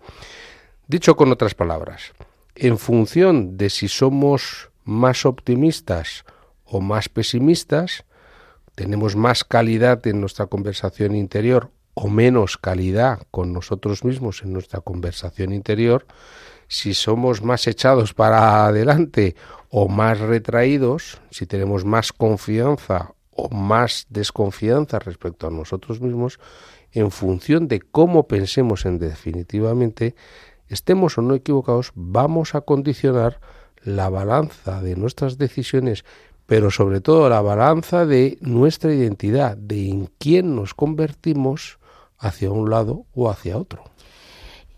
Dicho 0.88 1.14
con 1.14 1.30
otras 1.30 1.54
palabras, 1.54 2.12
en 2.54 2.78
función 2.78 3.58
de 3.58 3.70
si 3.70 3.86
somos 3.86 4.70
más 4.82 5.26
optimistas 5.26 6.24
o 6.64 6.80
más 6.80 7.08
pesimistas, 7.10 8.05
tenemos 8.76 9.16
más 9.16 9.42
calidad 9.42 10.06
en 10.06 10.20
nuestra 10.20 10.46
conversación 10.46 11.16
interior 11.16 11.72
o 11.94 12.08
menos 12.08 12.58
calidad 12.58 13.22
con 13.30 13.54
nosotros 13.54 14.04
mismos 14.04 14.42
en 14.42 14.52
nuestra 14.52 14.80
conversación 14.80 15.52
interior, 15.52 16.06
si 16.68 16.92
somos 16.92 17.42
más 17.42 17.66
echados 17.66 18.12
para 18.14 18.66
adelante 18.66 19.34
o 19.70 19.88
más 19.88 20.20
retraídos, 20.20 21.20
si 21.30 21.46
tenemos 21.46 21.84
más 21.86 22.12
confianza 22.12 23.14
o 23.30 23.48
más 23.48 24.06
desconfianza 24.10 24.98
respecto 24.98 25.46
a 25.46 25.50
nosotros 25.50 26.00
mismos, 26.02 26.38
en 26.92 27.10
función 27.10 27.68
de 27.68 27.80
cómo 27.80 28.28
pensemos 28.28 28.84
en 28.84 28.98
definitivamente, 28.98 30.14
estemos 30.68 31.16
o 31.16 31.22
no 31.22 31.34
equivocados, 31.34 31.92
vamos 31.94 32.54
a 32.54 32.60
condicionar 32.60 33.40
la 33.82 34.10
balanza 34.10 34.82
de 34.82 34.96
nuestras 34.96 35.38
decisiones, 35.38 36.04
pero 36.46 36.70
sobre 36.70 37.00
todo 37.00 37.28
la 37.28 37.42
balanza 37.42 38.06
de 38.06 38.38
nuestra 38.40 38.94
identidad, 38.94 39.56
de 39.56 39.88
en 39.88 40.10
quién 40.18 40.54
nos 40.54 40.74
convertimos 40.74 41.78
hacia 42.18 42.50
un 42.50 42.70
lado 42.70 43.04
o 43.14 43.28
hacia 43.28 43.58
otro. 43.58 43.84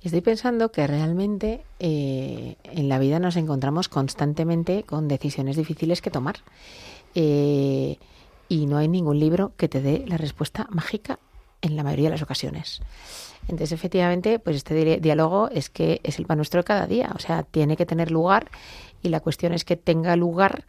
Estoy 0.03 0.21
pensando 0.21 0.71
que 0.71 0.87
realmente 0.87 1.63
eh, 1.81 2.57
en 2.65 2.89
la 2.89 2.99
vida 2.99 3.19
nos 3.19 3.37
encontramos 3.37 3.89
constantemente 3.89 4.85
con 4.85 5.09
decisiones 5.09 5.57
difíciles 5.57 6.01
que 6.01 6.11
tomar. 6.11 6.37
Eh, 7.15 7.99
y 8.49 8.67
no 8.67 8.79
hay 8.79 8.89
ningún 8.89 9.19
libro 9.19 9.53
que 9.57 9.69
te 9.69 9.83
dé 9.83 10.05
la 10.07 10.17
respuesta 10.17 10.67
mágica 10.71 11.19
en 11.61 11.77
la 11.77 11.83
mayoría 11.83 12.07
de 12.07 12.13
las 12.13 12.23
ocasiones. 12.23 12.81
Entonces, 13.43 13.73
efectivamente, 13.73 14.39
pues 14.39 14.57
este 14.57 14.75
di- 14.75 15.01
diálogo 15.01 15.49
es 15.51 15.69
que 15.69 16.01
es 16.05 16.19
el 16.19 16.27
pan 16.27 16.39
nuestro 16.39 16.61
de 16.61 16.65
cada 16.65 16.87
día. 16.87 17.13
O 17.15 17.19
sea, 17.19 17.43
tiene 17.43 17.77
que 17.77 17.85
tener 17.85 18.11
lugar 18.11 18.51
y 19.03 19.09
la 19.09 19.21
cuestión 19.21 19.53
es 19.53 19.65
que 19.65 19.77
tenga 19.77 20.17
lugar 20.17 20.65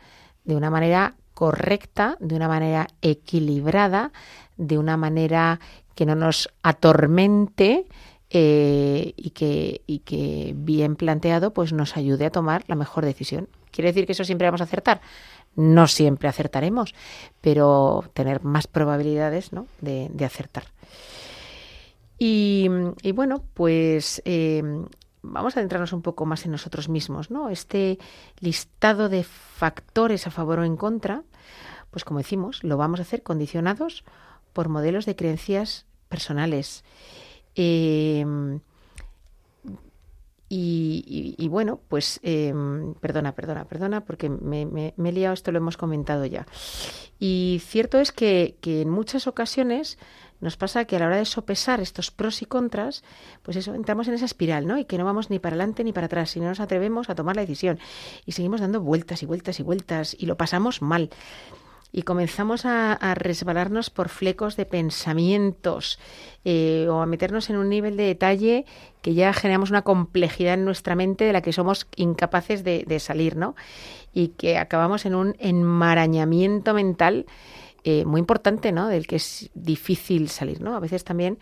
de 0.49 0.55
una 0.55 0.71
manera 0.71 1.13
correcta, 1.35 2.17
de 2.19 2.35
una 2.35 2.47
manera 2.47 2.87
equilibrada, 3.03 4.11
de 4.57 4.79
una 4.79 4.97
manera 4.97 5.59
que 5.93 6.07
no 6.07 6.15
nos 6.15 6.49
atormente 6.63 7.85
eh, 8.31 9.13
y, 9.15 9.29
que, 9.29 10.53
bien 10.57 10.95
planteado 10.95 11.53
pues 11.53 11.71
nos 11.71 11.95
ayude 11.95 12.25
a 12.25 12.31
tomar 12.31 12.63
la 12.67 12.75
mejor 12.75 13.05
decisión. 13.05 13.47
¿Quiere 13.71 13.89
decir 13.91 14.07
que 14.07 14.13
eso 14.13 14.23
siempre 14.23 14.47
vamos 14.47 14.61
a 14.61 14.63
acertar? 14.63 15.01
No 15.55 15.87
siempre 15.87 16.27
acertaremos, 16.27 16.95
pero 17.41 18.03
tener 18.15 18.43
más 18.43 18.65
probabilidades 18.65 19.53
¿no? 19.53 19.67
de, 19.81 20.09
acertar. 20.25 20.63
Y, 22.17 22.67
y 23.03 23.11
bueno, 23.11 23.43
pues 23.53 24.21
eh, 24.25 24.63
vamos 25.21 25.55
a 25.55 25.59
adentrarnos 25.59 25.93
un 25.93 26.01
poco 26.01 26.25
más 26.25 26.45
en 26.45 26.51
nosotros 26.51 26.89
mismos, 26.89 27.31
¿no? 27.31 27.49
Este 27.49 27.99
listado 28.39 29.09
de 29.09 29.23
factores 29.23 30.27
a 30.27 30.31
favor 30.31 30.59
o 30.59 30.63
en 30.63 30.77
contra, 30.77 31.23
pues 31.91 32.03
como 32.03 32.19
decimos, 32.19 32.63
lo 32.63 32.77
vamos 32.77 32.99
a 32.99 33.03
hacer 33.03 33.23
condicionados 33.23 34.03
por 34.53 34.69
modelos 34.69 35.05
de 35.05 35.15
creencias 35.15 35.85
personales. 36.07 36.83
Eh, 37.55 38.25
y, 40.51 41.47
bueno, 41.47 41.79
pues 41.89 42.19
eh, 42.23 42.51
perdona, 42.99 43.33
perdona, 43.33 43.65
perdona, 43.65 44.05
porque 44.05 44.29
me, 44.29 44.93
he 44.97 45.11
liado, 45.11 45.35
esto 45.35 45.51
lo 45.51 45.59
hemos 45.59 45.77
comentado 45.77 46.25
ya. 46.25 46.47
Y 47.19 47.61
cierto 47.63 47.99
es 47.99 48.11
que 48.11 48.55
en 48.63 48.89
muchas 48.89 49.27
ocasiones 49.27 49.99
nos 50.41 50.55
pasa 50.55 50.85
que 50.85 50.95
a 50.95 50.99
la 50.99 51.07
hora 51.07 51.17
de 51.17 51.25
sopesar 51.25 51.81
estos 51.81 52.11
pros 52.11 52.41
y 52.41 52.45
contras, 52.45 53.03
pues 53.43 53.57
eso, 53.57 53.73
entramos 53.73 54.07
en 54.07 54.13
esa 54.13 54.25
espiral, 54.25 54.67
¿no? 54.67 54.77
Y 54.77 54.85
que 54.85 54.97
no 54.97 55.05
vamos 55.05 55.29
ni 55.29 55.39
para 55.39 55.55
adelante 55.55 55.83
ni 55.83 55.91
para 55.91 56.05
atrás, 56.05 56.35
y 56.35 56.39
no 56.39 56.47
nos 56.47 56.59
atrevemos 56.59 57.09
a 57.09 57.15
tomar 57.15 57.35
la 57.35 57.41
decisión. 57.41 57.79
Y 58.25 58.31
seguimos 58.31 58.61
dando 58.61 58.81
vueltas 58.81 59.21
y 59.21 59.25
vueltas 59.25 59.59
y 59.59 59.63
vueltas, 59.63 60.15
y 60.17 60.25
lo 60.25 60.37
pasamos 60.37 60.81
mal. 60.81 61.09
Y 61.91 62.03
comenzamos 62.03 62.65
a, 62.65 62.97
resbalarnos 63.15 63.89
por 63.89 64.09
flecos 64.09 64.55
de 64.55 64.65
pensamientos 64.65 65.99
eh, 66.45 66.85
o 66.87 67.01
a 67.01 67.07
meternos 67.07 67.49
en 67.49 67.57
un 67.57 67.67
nivel 67.67 67.97
de 67.97 68.03
detalle 68.03 68.65
que 69.01 69.15
ya 69.15 69.33
generamos 69.33 69.71
una 69.71 69.81
complejidad 69.81 70.53
en 70.53 70.65
nuestra 70.65 70.95
mente 70.95 71.25
de 71.25 71.33
la 71.33 71.41
que 71.41 71.51
somos 71.51 71.87
incapaces 71.95 72.63
de, 72.63 72.85
de 72.87 72.99
salir, 72.99 73.35
¿no? 73.35 73.55
Y 74.13 74.29
que 74.29 74.59
acabamos 74.59 75.07
en 75.07 75.15
un 75.15 75.35
enmarañamiento 75.39 76.75
mental 76.75 77.25
eh, 77.83 78.05
muy 78.05 78.19
importante, 78.19 78.71
¿no? 78.71 78.87
Del 78.87 79.07
que 79.07 79.17
es 79.17 79.49
difícil 79.53 80.29
salir, 80.29 80.61
¿no? 80.61 80.75
A 80.75 80.79
veces 80.79 81.03
también 81.03 81.39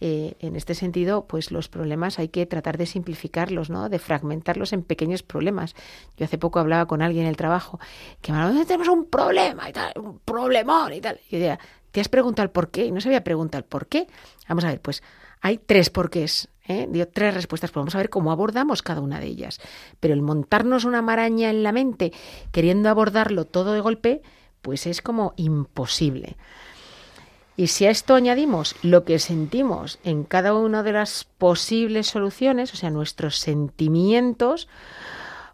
eh, 0.00 0.34
en 0.40 0.56
este 0.56 0.74
sentido, 0.74 1.26
pues 1.26 1.50
los 1.50 1.68
problemas 1.68 2.18
hay 2.18 2.28
que 2.28 2.44
tratar 2.46 2.76
de 2.76 2.86
simplificarlos, 2.86 3.70
¿no? 3.70 3.88
De 3.88 3.98
fragmentarlos 3.98 4.72
en 4.72 4.82
pequeños 4.82 5.22
problemas. 5.22 5.74
Yo 6.16 6.24
hace 6.24 6.36
poco 6.36 6.58
hablaba 6.58 6.86
con 6.86 7.00
alguien 7.00 7.24
en 7.24 7.30
el 7.30 7.36
trabajo 7.36 7.78
que 8.20 8.32
me 8.32 8.38
hablaba, 8.38 8.64
tenemos 8.64 8.88
un 8.88 9.06
problema 9.06 9.68
y 9.68 9.72
tal, 9.72 9.92
un 9.96 10.18
problemón 10.18 10.92
y 10.92 11.00
tal. 11.00 11.20
Y 11.28 11.32
yo 11.32 11.38
decía, 11.38 11.58
¿te 11.90 12.00
has 12.00 12.08
preguntado 12.08 12.44
el 12.44 12.50
por 12.50 12.70
qué? 12.70 12.86
Y 12.86 12.92
no 12.92 13.00
se 13.00 13.08
había 13.08 13.24
preguntado 13.24 13.60
el 13.60 13.64
por 13.64 13.86
qué. 13.86 14.06
Vamos 14.48 14.64
a 14.64 14.68
ver, 14.68 14.80
pues 14.80 15.02
hay 15.40 15.58
tres 15.58 15.90
porqués, 15.90 16.48
¿eh? 16.66 16.88
Dio 16.90 17.08
tres 17.08 17.32
respuestas, 17.32 17.70
pues 17.70 17.80
vamos 17.80 17.94
a 17.94 17.98
ver 17.98 18.10
cómo 18.10 18.32
abordamos 18.32 18.82
cada 18.82 19.00
una 19.00 19.20
de 19.20 19.26
ellas. 19.26 19.60
Pero 20.00 20.12
el 20.12 20.22
montarnos 20.22 20.84
una 20.84 21.02
maraña 21.02 21.50
en 21.50 21.62
la 21.62 21.72
mente 21.72 22.12
queriendo 22.50 22.88
abordarlo 22.88 23.44
todo 23.44 23.72
de 23.72 23.80
golpe, 23.80 24.22
pues 24.64 24.86
es 24.86 25.02
como 25.02 25.34
imposible. 25.36 26.38
Y 27.54 27.66
si 27.66 27.84
a 27.84 27.90
esto 27.90 28.14
añadimos 28.14 28.74
lo 28.82 29.04
que 29.04 29.18
sentimos 29.18 29.98
en 30.04 30.24
cada 30.24 30.54
una 30.54 30.82
de 30.82 30.92
las 30.92 31.24
posibles 31.24 32.06
soluciones, 32.06 32.72
o 32.72 32.76
sea, 32.76 32.90
nuestros 32.90 33.36
sentimientos, 33.36 34.66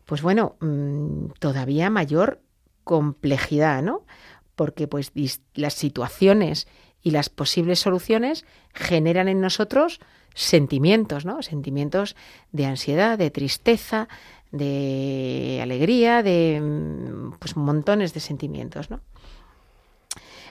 pues 0.06 0.22
bueno, 0.22 0.54
mm, 0.60 1.32
todavía 1.40 1.90
mayor 1.90 2.40
complejidad, 2.84 3.82
¿no? 3.82 4.06
Porque 4.54 4.86
pues 4.86 5.10
las 5.54 5.74
situaciones 5.74 6.68
y 7.02 7.10
las 7.10 7.30
posibles 7.30 7.80
soluciones 7.80 8.46
generan 8.72 9.26
en 9.26 9.40
nosotros 9.40 10.00
sentimientos, 10.34 11.24
¿no? 11.24 11.42
Sentimientos 11.42 12.14
de 12.52 12.66
ansiedad, 12.66 13.18
de 13.18 13.32
tristeza, 13.32 14.08
de 14.50 15.60
alegría, 15.62 16.22
de 16.22 16.60
mm, 16.60 17.38
pues 17.38 17.56
montones 17.56 18.14
de 18.14 18.20
sentimientos, 18.20 18.90
¿no? 18.90 19.00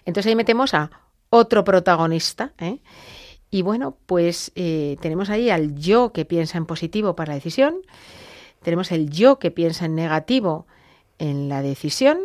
Entonces 0.06 0.30
ahí 0.30 0.36
metemos 0.36 0.74
a 0.74 0.90
otro 1.30 1.64
protagonista, 1.64 2.54
¿eh? 2.58 2.80
Y 3.52 3.64
bueno, 3.64 3.98
pues 4.06 4.52
eh, 4.56 4.98
tenemos 5.02 5.30
ahí 5.30 5.50
al 5.50 5.76
yo 5.76 6.14
que 6.14 6.26
piensa 6.26 6.58
en 6.58 6.66
positivo 6.66 7.16
para 7.16 7.32
la 7.32 7.36
decisión, 7.36 7.82
tenemos 8.62 8.92
el 8.92 9.10
yo 9.10 9.40
que 9.40 9.52
piensa 9.52 9.86
en 9.86 9.96
negativo 9.96 10.68
en 11.18 11.50
la 11.50 11.62
decisión, 11.62 12.20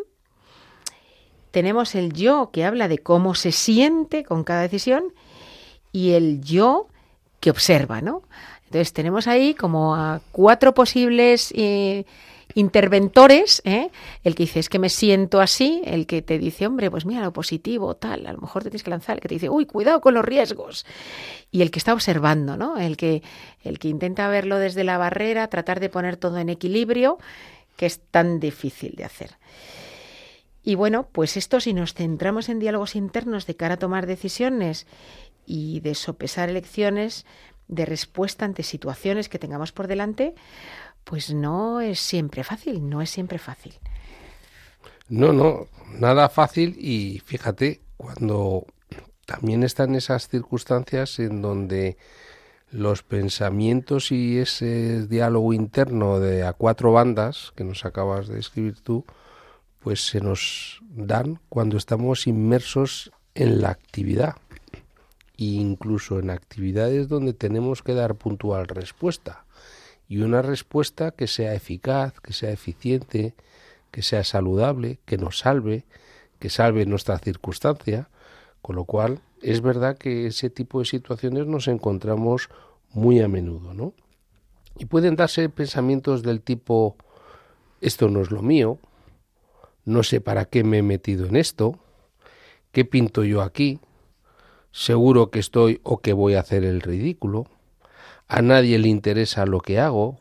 tenemos 1.51 1.95
el 1.95 2.13
yo 2.13 2.51
que 2.53 2.65
habla 2.65 2.89
de 2.89 2.99
cómo 2.99 3.35
se 3.35 3.53
siente 3.53 4.25
con 4.25 4.45
cada 4.45 4.63
decisión 4.63 5.15
y 5.93 6.13
el 6.13 6.43
yo 6.43 6.89
que 7.41 7.51
observa, 7.51 8.01
¿no? 8.01 8.23
Entonces 8.75 8.93
tenemos 8.93 9.29
ahí 9.29 9.55
como 9.55 9.95
a 9.95 10.21
cuatro 10.33 10.75
posibles 10.75 11.53
eh, 11.55 12.07
interventores, 12.55 13.63
¿eh? 13.65 13.89
el 14.25 14.35
que 14.35 14.43
dice 14.43 14.59
es 14.59 14.69
que 14.69 14.81
me 14.81 14.89
siento 14.89 15.41
así, 15.41 15.81
el 15.85 16.09
que 16.09 16.23
te 16.23 16.41
dice, 16.41 16.67
hombre, 16.67 16.91
pues 16.91 17.07
mira 17.07 17.23
lo 17.23 17.33
positivo, 17.33 17.95
tal, 17.95 18.27
a 18.27 18.33
lo 18.33 18.41
mejor 18.41 18.65
te 18.65 18.71
tienes 18.71 18.83
que 18.83 18.91
lanzar, 18.91 19.15
el 19.15 19.21
que 19.21 19.29
te 19.29 19.37
dice, 19.37 19.49
uy, 19.49 19.67
cuidado 19.67 20.01
con 20.01 20.15
los 20.15 20.25
riesgos, 20.25 20.87
y 21.53 21.63
el 21.63 21.71
que 21.71 21.79
está 21.79 21.93
observando, 21.93 22.57
¿no? 22.57 22.77
El 22.77 22.97
que, 22.97 23.23
el 23.63 23.79
que 23.79 23.87
intenta 23.87 24.27
verlo 24.27 24.59
desde 24.59 24.83
la 24.83 24.99
barrera, 24.99 25.47
tratar 25.47 25.79
de 25.79 25.89
poner 25.89 26.17
todo 26.17 26.39
en 26.39 26.49
equilibrio, 26.49 27.19
que 27.77 27.87
es 27.87 28.01
tan 28.11 28.41
difícil 28.41 28.97
de 28.97 29.05
hacer. 29.05 29.37
Y 30.65 30.75
bueno, 30.75 31.07
pues 31.13 31.37
esto 31.37 31.61
si 31.61 31.75
nos 31.75 31.95
centramos 31.95 32.49
en 32.49 32.59
diálogos 32.59 32.97
internos 32.97 33.47
de 33.47 33.55
cara 33.55 33.75
a 33.75 33.79
tomar 33.79 34.07
decisiones 34.07 34.89
y 35.47 35.79
de 35.81 35.95
sopesar 35.95 36.49
elecciones 36.49 37.25
de 37.69 37.87
respuesta 37.87 38.45
ante 38.45 38.63
situaciones 38.63 39.29
que 39.29 39.39
tengamos 39.39 39.73
por 39.73 39.87
delante, 39.87 40.35
pues 41.05 41.33
no 41.33 41.81
es 41.81 42.01
siempre 42.01 42.45
fácil, 42.45 42.89
no 42.89 43.03
es 43.03 43.11
siempre 43.11 43.39
fácil. 43.39 43.75
No, 45.09 45.33
no, 45.33 45.69
nada 45.99 46.29
fácil 46.29 46.77
y 46.79 47.21
fíjate, 47.25 47.81
cuando 47.97 48.67
también 49.27 49.63
están 49.63 49.95
esas 49.95 50.29
circunstancias 50.29 51.19
en 51.19 51.43
donde 51.43 51.97
los 52.71 53.03
pensamientos 53.03 54.11
y 54.11 54.39
ese 54.39 55.07
diálogo 55.07 55.53
interno 55.53 56.21
de 56.21 56.45
a 56.45 56.53
cuatro 56.53 56.93
bandas 56.93 57.53
que 57.55 57.65
nos 57.65 57.85
acabas 57.85 58.27
de 58.29 58.41
escribir 58.41 58.81
tú, 58.81 59.05
pues 59.81 60.07
se 60.07 60.21
nos 60.21 60.81
dan 60.91 61.39
cuando 61.49 61.77
estamos 61.77 62.27
inmersos 62.27 63.13
en 63.35 63.61
la 63.61 63.69
actividad 63.69 64.37
incluso 65.37 66.19
en 66.19 66.31
actividades 66.31 67.09
donde 67.09 67.33
tenemos 67.33 67.83
que 67.83 67.95
dar 67.95 68.15
puntual 68.17 68.69
respuesta 68.69 69.45
y 70.09 70.19
una 70.19 70.43
respuesta 70.43 71.11
que 71.11 71.27
sea 71.27 71.55
eficaz, 71.55 72.21
que 72.21 72.33
sea 72.33 72.51
eficiente, 72.51 73.35
que 73.91 74.03
sea 74.03 74.25
saludable, 74.25 74.99
que 75.05 75.19
nos 75.19 75.39
salve, 75.39 75.85
que 76.39 76.51
salve 76.51 76.87
nuestra 76.87 77.19
circunstancia, 77.19 78.09
con 78.61 78.77
lo 78.77 78.85
cual 78.85 79.21
es 79.41 79.61
verdad 79.61 79.97
que 79.99 80.27
ese 80.27 80.51
tipo 80.51 80.79
de 80.81 80.85
situaciones 80.85 81.47
nos 81.47 81.69
encontramos 81.69 82.49
muy 82.93 83.21
a 83.21 83.29
menudo, 83.29 83.75
¿no? 83.75 83.93
Y 84.79 84.87
pueden 84.87 85.17
darse 85.17 85.49
pensamientos 85.49 86.23
del 86.23 86.41
tipo 86.41 86.97
esto 87.81 88.09
no 88.09 88.23
es 88.23 88.31
lo 88.31 88.41
mío, 88.41 88.79
no 89.85 90.03
sé 90.03 90.21
para 90.21 90.47
qué 90.47 90.65
me 90.65 90.79
he 90.79 90.83
metido 90.83 91.27
en 91.27 91.37
esto, 91.37 91.79
qué 92.73 92.85
pinto 92.85 93.25
yo 93.25 93.43
aquí, 93.43 93.79
seguro 94.75 95.31
que 95.31 95.39
estoy 95.39 95.81
o 95.85 95.99
que 95.99 96.13
voy 96.13 96.35
a 96.35 96.41
hacer 96.41 96.65
el 96.65 96.81
ridículo, 96.81 97.47
a 98.27 98.43
nadie 98.43 98.77
le 98.81 98.89
interesa 98.89 99.47
lo 99.47 99.61
que 99.61 99.79
hago, 99.79 100.19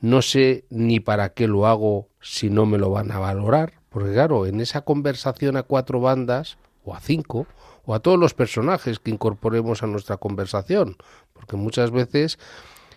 no 0.00 0.20
sé 0.20 0.66
ni 0.68 1.00
para 1.00 1.30
qué 1.30 1.48
lo 1.48 1.66
hago 1.66 2.08
si 2.20 2.50
no 2.50 2.66
me 2.66 2.76
lo 2.76 2.90
van 2.90 3.10
a 3.10 3.18
valorar, 3.18 3.80
porque 3.88 4.12
claro, 4.12 4.44
en 4.44 4.60
esa 4.60 4.82
conversación 4.82 5.56
a 5.56 5.62
cuatro 5.62 5.98
bandas, 5.98 6.58
o 6.84 6.94
a 6.94 7.00
cinco, 7.00 7.46
o 7.86 7.94
a 7.94 8.00
todos 8.00 8.18
los 8.18 8.34
personajes 8.34 8.98
que 8.98 9.10
incorporemos 9.10 9.82
a 9.82 9.86
nuestra 9.86 10.18
conversación, 10.18 10.98
porque 11.32 11.56
muchas 11.56 11.90
veces 11.90 12.38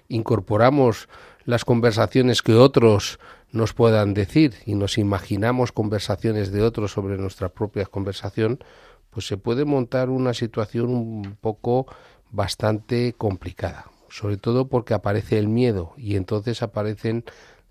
incorporamos 0.09 1.07
las 1.45 1.63
conversaciones 1.63 2.41
que 2.41 2.55
otros 2.55 3.19
nos 3.53 3.73
puedan 3.73 4.13
decir 4.13 4.55
y 4.65 4.75
nos 4.75 4.97
imaginamos 4.97 5.71
conversaciones 5.71 6.51
de 6.51 6.61
otros 6.61 6.91
sobre 6.91 7.17
nuestra 7.17 7.47
propia 7.47 7.85
conversación, 7.85 8.59
pues 9.17 9.25
se 9.25 9.37
puede 9.37 9.65
montar 9.65 10.11
una 10.11 10.35
situación 10.35 10.91
un 10.91 11.37
poco 11.41 11.87
bastante 12.29 13.15
complicada 13.17 13.87
sobre 14.09 14.37
todo 14.37 14.67
porque 14.67 14.93
aparece 14.93 15.39
el 15.39 15.47
miedo 15.47 15.95
y 15.97 16.17
entonces 16.17 16.61
aparecen 16.61 17.25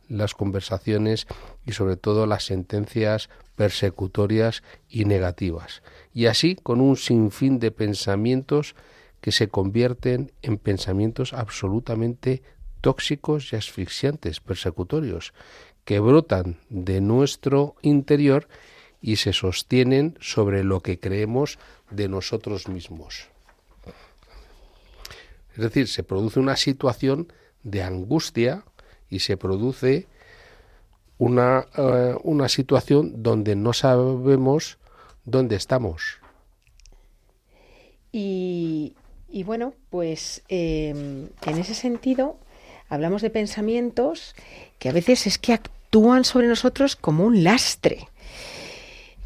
las 0.08 0.34
conversaciones 0.34 1.28
y 1.64 1.70
sobre 1.70 1.96
todo 1.96 2.26
las 2.26 2.46
sentencias 2.46 3.30
persecutorias 3.54 4.64
y 4.88 5.04
negativas. 5.04 5.82
Y 6.12 6.26
así 6.26 6.56
con 6.56 6.80
un 6.80 6.96
sinfín 6.96 7.60
de 7.60 7.70
pensamientos 7.70 8.74
que 9.20 9.32
se 9.32 9.48
convierten 9.48 10.32
en 10.42 10.58
pensamientos 10.58 11.32
absolutamente 11.32 12.42
tóxicos 12.80 13.52
y 13.52 13.56
asfixiantes, 13.56 14.40
persecutorios, 14.40 15.32
que 15.84 16.00
brotan 16.00 16.58
de 16.68 17.00
nuestro 17.00 17.76
interior 17.82 18.48
y 19.00 19.16
se 19.16 19.32
sostienen 19.32 20.16
sobre 20.20 20.64
lo 20.64 20.80
que 20.80 20.98
creemos 20.98 21.58
de 21.90 22.08
nosotros 22.08 22.68
mismos. 22.68 23.28
Es 25.54 25.62
decir, 25.62 25.88
se 25.88 26.02
produce 26.02 26.38
una 26.38 26.56
situación 26.56 27.32
de 27.62 27.82
angustia 27.82 28.64
y 29.08 29.20
se 29.20 29.36
produce 29.36 30.06
una, 31.18 31.66
eh, 31.76 32.14
una 32.22 32.48
situación 32.48 33.22
donde 33.22 33.56
no 33.56 33.72
sabemos 33.72 34.78
dónde 35.24 35.56
estamos. 35.56 36.20
Y, 38.12 38.94
bueno, 39.44 39.74
pues 39.90 40.42
em, 40.48 41.28
en 41.44 41.58
ese 41.58 41.74
sentido 41.74 42.38
hablamos 42.88 43.20
de 43.20 43.28
pensamientos 43.28 44.34
que 44.78 44.88
a 44.88 44.92
veces 44.92 45.26
es 45.26 45.36
que 45.36 45.52
actúan 45.52 46.24
sobre 46.24 46.48
nosotros 46.48 46.96
como 46.96 47.24
un 47.24 47.44
lastre. 47.44 48.08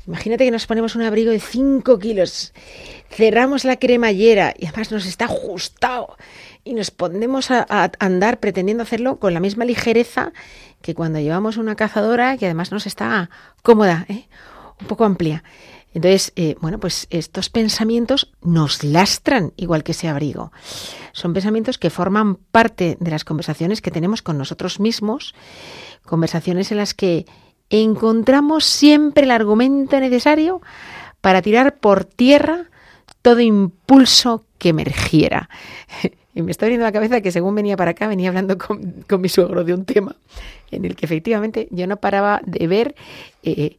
Imagínate 0.07 0.45
que 0.45 0.51
nos 0.51 0.67
ponemos 0.67 0.97
un 0.97 1.03
abrigo 1.03 1.31
de 1.31 1.41
5 1.41 1.99
kilos, 1.99 2.53
cerramos 3.11 3.65
la 3.65 3.77
cremallera 3.77 4.55
y 4.59 4.67
además 4.67 4.91
nos 4.91 5.07
está 5.07 5.27
ajustado 5.27 6.17
y 6.65 6.75
nos 6.75 6.91
ponemos 6.91 7.51
a, 7.51 7.67
andar 7.99 8.41
pretendiendo 8.41 8.83
hacerlo 8.83 9.19
con 9.19 9.35
la 9.35 9.41
misma 9.41 9.65
ligereza 9.65 10.33
que 10.83 10.95
cuando 10.95 11.19
llevamos 11.19 11.59
una 11.59 11.77
cazadora 11.77 12.37
que 12.39 12.47
además 12.47 12.73
nos 12.73 12.87
está 12.87 13.31
cómoda, 13.63 14.07
¿eh? 14.09 14.27
un 14.81 14.87
poco 14.87 15.05
amplia. 15.05 15.45
Entonces, 15.93 16.33
eh, 16.37 16.55
bueno, 16.61 16.79
pues 16.79 17.09
estos 17.11 17.51
pensamientos 17.51 18.33
nos 18.43 18.85
lastran 18.85 19.53
igual 19.57 19.83
que 19.83 19.93
ese 19.93 20.09
abrigo. 20.09 20.53
Son 21.13 21.35
pensamientos 21.35 21.79
que 21.79 21.91
forman 21.91 22.37
parte 22.37 22.97
de 23.01 23.11
las 23.11 23.25
conversaciones 23.25 23.83
que 23.83 23.91
tenemos 23.91 24.23
con 24.23 24.39
nosotros 24.39 24.79
mismos, 24.79 25.35
conversaciones 26.05 26.71
en 26.71 26.77
las 26.77 26.95
que 26.95 27.27
encontramos 27.71 28.65
siempre 28.65 29.25
el 29.25 29.31
argumento 29.31 29.99
necesario 30.01 30.61
para 31.21 31.41
tirar 31.43 31.77
por 31.77 32.05
tierra 32.05 32.67
todo 33.23 33.41
impulso 33.41 34.45
que 34.59 34.71
emergiera. 34.71 35.49
Y 36.33 36.43
me 36.43 36.53
está 36.53 36.67
viniendo 36.67 36.87
la 36.87 36.93
cabeza 36.93 37.21
que 37.21 37.33
según 37.33 37.57
venía 37.57 37.77
para 37.77 37.91
acá, 37.91 38.07
venía 38.07 38.29
hablando 38.29 38.57
con, 38.57 39.05
mi 39.21 39.29
suegro 39.29 39.65
de 39.65 39.75
un 39.75 39.85
tema 39.85 40.15
en 40.71 40.85
el 40.85 40.95
que 40.95 41.05
efectivamente 41.05 41.67
yo 41.73 41.89
no 41.89 41.97
paraba 41.97 42.41
de 42.47 42.69
ver 42.69 42.95
eh, 43.43 43.79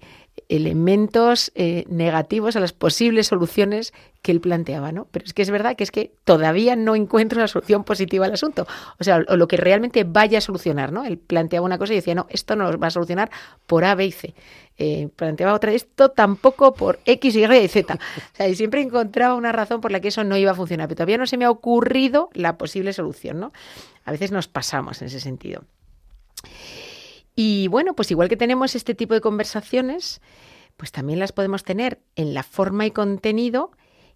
elementos 0.51 1.49
eh, 1.55 1.85
negativos 1.87 2.57
a 2.57 2.59
las 2.59 2.73
posibles 2.73 3.27
soluciones 3.27 3.93
que 4.21 4.33
él 4.33 4.41
planteaba, 4.41 4.91
¿no? 4.91 5.07
Pero 5.09 5.23
es 5.25 5.33
que 5.33 5.41
es 5.41 5.49
verdad 5.49 5.77
que 5.77 5.85
es 5.85 5.91
que 5.91 6.11
todavía 6.25 6.75
no 6.75 6.93
encuentro 6.93 7.39
la 7.39 7.47
solución 7.47 7.85
positiva 7.85 8.25
al 8.25 8.33
asunto. 8.33 8.67
O 8.99 9.03
sea, 9.05 9.23
o 9.29 9.37
lo 9.37 9.47
que 9.47 9.55
realmente 9.55 10.03
vaya 10.03 10.39
a 10.39 10.41
solucionar, 10.41 10.91
¿no? 10.91 11.05
Él 11.05 11.17
planteaba 11.17 11.65
una 11.65 11.77
cosa 11.77 11.93
y 11.93 11.95
decía, 11.95 12.15
no, 12.15 12.27
esto 12.29 12.57
no 12.57 12.77
va 12.77 12.87
a 12.87 12.91
solucionar 12.91 13.31
por 13.65 13.85
A, 13.85 13.95
B 13.95 14.07
y 14.07 14.11
C. 14.11 14.35
Eh, 14.77 15.07
planteaba 15.15 15.53
otra, 15.53 15.71
esto 15.71 16.09
tampoco 16.09 16.73
por 16.73 16.99
X, 17.05 17.33
Y 17.33 17.45
y 17.45 17.67
Z. 17.69 17.93
O 17.93 17.97
sea, 18.35 18.49
y 18.49 18.55
siempre 18.55 18.81
encontraba 18.81 19.35
una 19.35 19.53
razón 19.53 19.79
por 19.79 19.93
la 19.93 20.01
que 20.01 20.09
eso 20.09 20.25
no 20.25 20.35
iba 20.35 20.51
a 20.51 20.55
funcionar, 20.55 20.89
pero 20.89 20.97
todavía 20.97 21.17
no 21.17 21.27
se 21.27 21.37
me 21.37 21.45
ha 21.45 21.49
ocurrido 21.49 22.29
la 22.33 22.57
posible 22.57 22.91
solución, 22.91 23.39
¿no? 23.39 23.53
A 24.03 24.11
veces 24.11 24.33
nos 24.33 24.49
pasamos 24.49 25.01
en 25.01 25.07
ese 25.07 25.21
sentido. 25.21 25.63
Y 27.35 27.67
bueno, 27.67 27.95
pues 27.95 28.11
igual 28.11 28.29
que 28.29 28.37
tenemos 28.37 28.75
este 28.75 28.93
tipo 28.93 29.13
de 29.13 29.21
conversaciones, 29.21 30.21
pues 30.77 30.91
también 30.91 31.19
las 31.19 31.31
podemos 31.31 31.63
tener 31.63 31.99
en 32.15 32.33
la 32.33 32.43
forma 32.43 32.85
y 32.85 32.91
contenido 32.91 33.71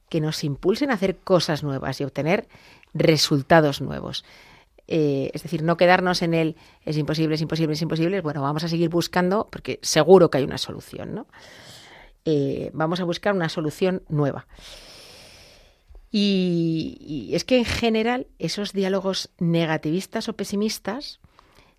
que 0.10 0.22
nos 0.22 0.44
impulsen 0.44 0.92
a 0.92 0.96
hacer 0.96 1.18
cosas 1.18 1.64
nuevas 1.64 2.00
y 2.00 2.04
obtener 2.04 2.48
resultados 2.94 3.82
nuevos. 3.82 4.24
Eh, 4.88 5.32
es 5.34 5.42
decir, 5.42 5.64
no 5.64 5.78
quedarnos 5.78 6.22
en 6.22 6.34
el 6.34 6.56
es 6.84 6.98
imposible, 6.98 7.36
es 7.36 7.42
imposible, 7.42 7.74
es 7.74 7.82
imposible. 7.82 8.22
Bueno, 8.22 8.42
vamos 8.42 8.64
a 8.64 8.68
seguir 8.68 8.90
buscando 8.90 9.48
porque 9.52 9.80
seguro 9.82 10.30
que 10.30 10.38
hay 10.40 10.44
una 10.44 10.58
solución, 10.58 11.16
¿no? 11.16 11.28
Eh, 12.24 12.70
vamos 12.74 13.00
a 13.00 13.04
buscar 13.04 13.34
una 13.34 13.50
solución 13.50 14.04
nueva. 14.10 14.48
Y, 16.12 16.98
y 17.00 17.36
es 17.36 17.44
que 17.44 17.58
en 17.58 17.66
general 17.66 18.28
esos 18.40 18.74
diálogos 18.74 19.32
negativistas 19.38 20.30
o 20.30 20.34
pesimistas 20.34 21.20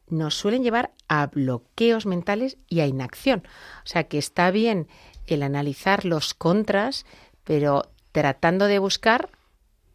nos 0.09 0.35
suelen 0.35 0.63
llevar 0.63 0.93
a 1.09 1.27
bloqueos 1.27 2.07
mentales 2.07 2.59
y 2.69 2.81
a 2.81 2.87
inacción. 2.87 3.43
O 3.85 3.87
sea 3.87 4.05
que 4.05 4.19
está 4.19 4.51
bien 4.51 4.89
el 5.27 5.43
analizar 5.43 6.05
los 6.05 6.35
contras, 6.35 7.07
pero 7.45 7.83
tratando 8.13 8.67
de 8.67 8.79
buscar 8.79 9.31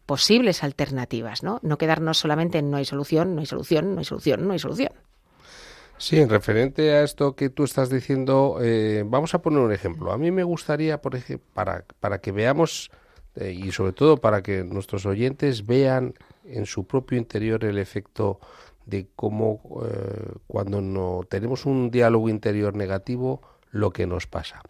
posibles 0.06 0.62
alternativas, 0.62 1.42
¿no? 1.42 1.58
No 1.62 1.78
quedarnos 1.78 2.18
solamente 2.18 2.58
en 2.58 2.70
no 2.70 2.76
hay 2.76 2.84
solución, 2.84 3.34
no 3.34 3.40
hay 3.40 3.46
solución, 3.46 3.94
no 3.94 4.00
hay 4.00 4.04
solución, 4.04 4.46
no 4.46 4.52
hay 4.52 4.58
solución. 4.58 4.92
Sí, 5.98 6.18
en 6.18 6.28
referente 6.28 6.90
a 6.92 7.02
esto 7.04 7.36
que 7.36 7.48
tú 7.48 7.64
estás 7.64 7.88
diciendo, 7.88 8.58
eh, 8.60 9.04
vamos 9.06 9.34
a 9.34 9.40
poner 9.40 9.60
un 9.60 9.72
ejemplo. 9.72 10.12
A 10.12 10.18
mí 10.18 10.30
me 10.30 10.42
gustaría, 10.42 11.00
por 11.00 11.14
ejemplo, 11.14 11.46
para, 11.54 11.84
para 12.00 12.18
que 12.18 12.32
veamos 12.32 12.90
eh, 13.36 13.52
y 13.52 13.72
sobre 13.72 13.92
todo 13.92 14.16
para 14.16 14.42
que 14.42 14.64
nuestros 14.64 15.06
oyentes 15.06 15.64
vean 15.64 16.14
en 16.44 16.66
su 16.66 16.86
propio 16.86 17.18
interior 17.18 17.64
el 17.64 17.78
efecto 17.78 18.40
de 18.86 19.08
cómo 19.14 19.60
eh, 19.84 20.32
cuando 20.46 20.80
no 20.80 21.20
tenemos 21.28 21.66
un 21.66 21.90
diálogo 21.90 22.28
interior 22.28 22.74
negativo, 22.74 23.42
lo 23.70 23.90
que 23.90 24.06
nos 24.06 24.26
pasa. 24.26 24.62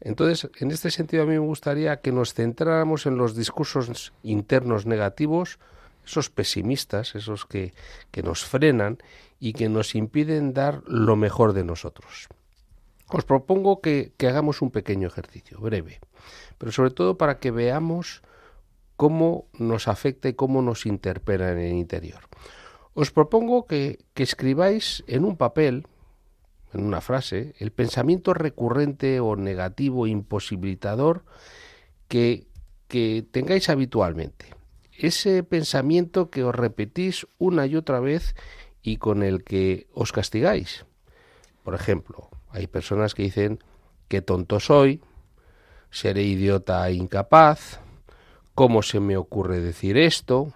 Entonces, 0.00 0.50
en 0.58 0.70
este 0.72 0.90
sentido, 0.90 1.22
a 1.22 1.26
mí 1.26 1.32
me 1.32 1.38
gustaría 1.38 2.00
que 2.00 2.10
nos 2.10 2.34
centráramos 2.34 3.06
en 3.06 3.16
los 3.16 3.36
discursos 3.36 4.12
internos 4.24 4.84
negativos, 4.84 5.60
esos 6.04 6.28
pesimistas, 6.28 7.14
esos 7.14 7.46
que, 7.46 7.72
que 8.10 8.22
nos 8.22 8.44
frenan 8.44 8.98
y 9.38 9.52
que 9.52 9.68
nos 9.68 9.94
impiden 9.94 10.52
dar 10.54 10.82
lo 10.86 11.14
mejor 11.14 11.52
de 11.52 11.62
nosotros. 11.62 12.28
Os 13.08 13.24
propongo 13.24 13.80
que, 13.80 14.12
que 14.16 14.26
hagamos 14.26 14.62
un 14.62 14.70
pequeño 14.70 15.06
ejercicio, 15.06 15.60
breve, 15.60 16.00
pero 16.58 16.72
sobre 16.72 16.90
todo 16.90 17.16
para 17.16 17.38
que 17.38 17.50
veamos 17.52 18.22
cómo 18.96 19.46
nos 19.58 19.86
afecta 19.86 20.28
y 20.28 20.34
cómo 20.34 20.62
nos 20.62 20.86
interpela 20.86 21.52
en 21.52 21.58
el 21.58 21.72
interior. 21.74 22.20
Os 22.94 23.10
propongo 23.10 23.66
que, 23.66 24.04
escribáis 24.16 25.02
en 25.06 25.24
un 25.24 25.36
papel, 25.36 25.86
en 26.74 26.84
una 26.84 27.00
frase, 27.00 27.54
el 27.58 27.72
pensamiento 27.72 28.34
recurrente 28.34 29.20
o 29.20 29.36
negativo 29.36 30.06
imposibilitador 30.06 31.24
que, 32.08 32.46
que 32.88 33.24
tengáis 33.30 33.68
habitualmente. 33.68 34.54
Ese 34.92 35.42
pensamiento 35.42 36.28
que 36.28 36.44
os 36.44 36.54
repetís 36.54 37.26
una 37.38 37.66
y 37.66 37.76
otra 37.76 38.00
vez 38.00 38.36
y 38.82 38.98
con 38.98 39.22
el 39.22 39.42
que 39.42 39.88
os 39.94 40.12
castigáis. 40.12 40.84
Por 41.64 41.74
ejemplo, 41.74 42.28
hay 42.50 42.66
personas 42.66 43.14
que 43.14 43.22
dicen 43.22 43.58
que 44.08 44.20
tonto 44.20 44.60
soy, 44.60 45.00
seré 45.90 46.24
idiota 46.24 46.86
e 46.88 46.94
incapaz, 46.94 47.80
cómo 48.54 48.82
se 48.82 49.00
me 49.00 49.16
ocurre 49.16 49.60
decir 49.60 49.96
esto, 49.96 50.52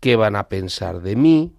qué 0.00 0.16
van 0.16 0.36
a 0.36 0.48
pensar 0.48 1.00
de 1.00 1.16
mí, 1.16 1.54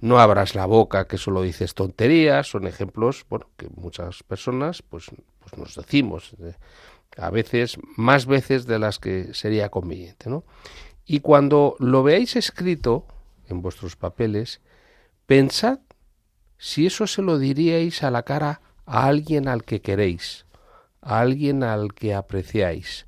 no 0.00 0.18
abras 0.18 0.54
la 0.54 0.66
boca 0.66 1.06
que 1.06 1.18
solo 1.18 1.42
dices 1.42 1.74
tonterías, 1.74 2.48
son 2.48 2.66
ejemplos, 2.66 3.24
bueno, 3.28 3.48
que 3.56 3.68
muchas 3.74 4.22
personas 4.22 4.82
pues, 4.82 5.06
pues 5.40 5.56
nos 5.56 5.74
decimos, 5.74 6.34
eh, 6.40 6.54
a 7.16 7.30
veces, 7.30 7.78
más 7.96 8.26
veces 8.26 8.66
de 8.66 8.78
las 8.78 8.98
que 8.98 9.32
sería 9.32 9.70
conveniente, 9.70 10.28
¿no? 10.28 10.44
Y 11.06 11.20
cuando 11.20 11.76
lo 11.78 12.02
veáis 12.02 12.36
escrito 12.36 13.06
en 13.48 13.62
vuestros 13.62 13.96
papeles, 13.96 14.60
pensad 15.26 15.78
si 16.58 16.86
eso 16.86 17.06
se 17.06 17.22
lo 17.22 17.38
diríais 17.38 18.02
a 18.02 18.10
la 18.10 18.22
cara 18.22 18.60
a 18.86 19.06
alguien 19.06 19.48
al 19.48 19.64
que 19.64 19.80
queréis, 19.80 20.46
a 21.00 21.20
alguien 21.20 21.62
al 21.62 21.94
que 21.94 22.14
apreciáis, 22.14 23.06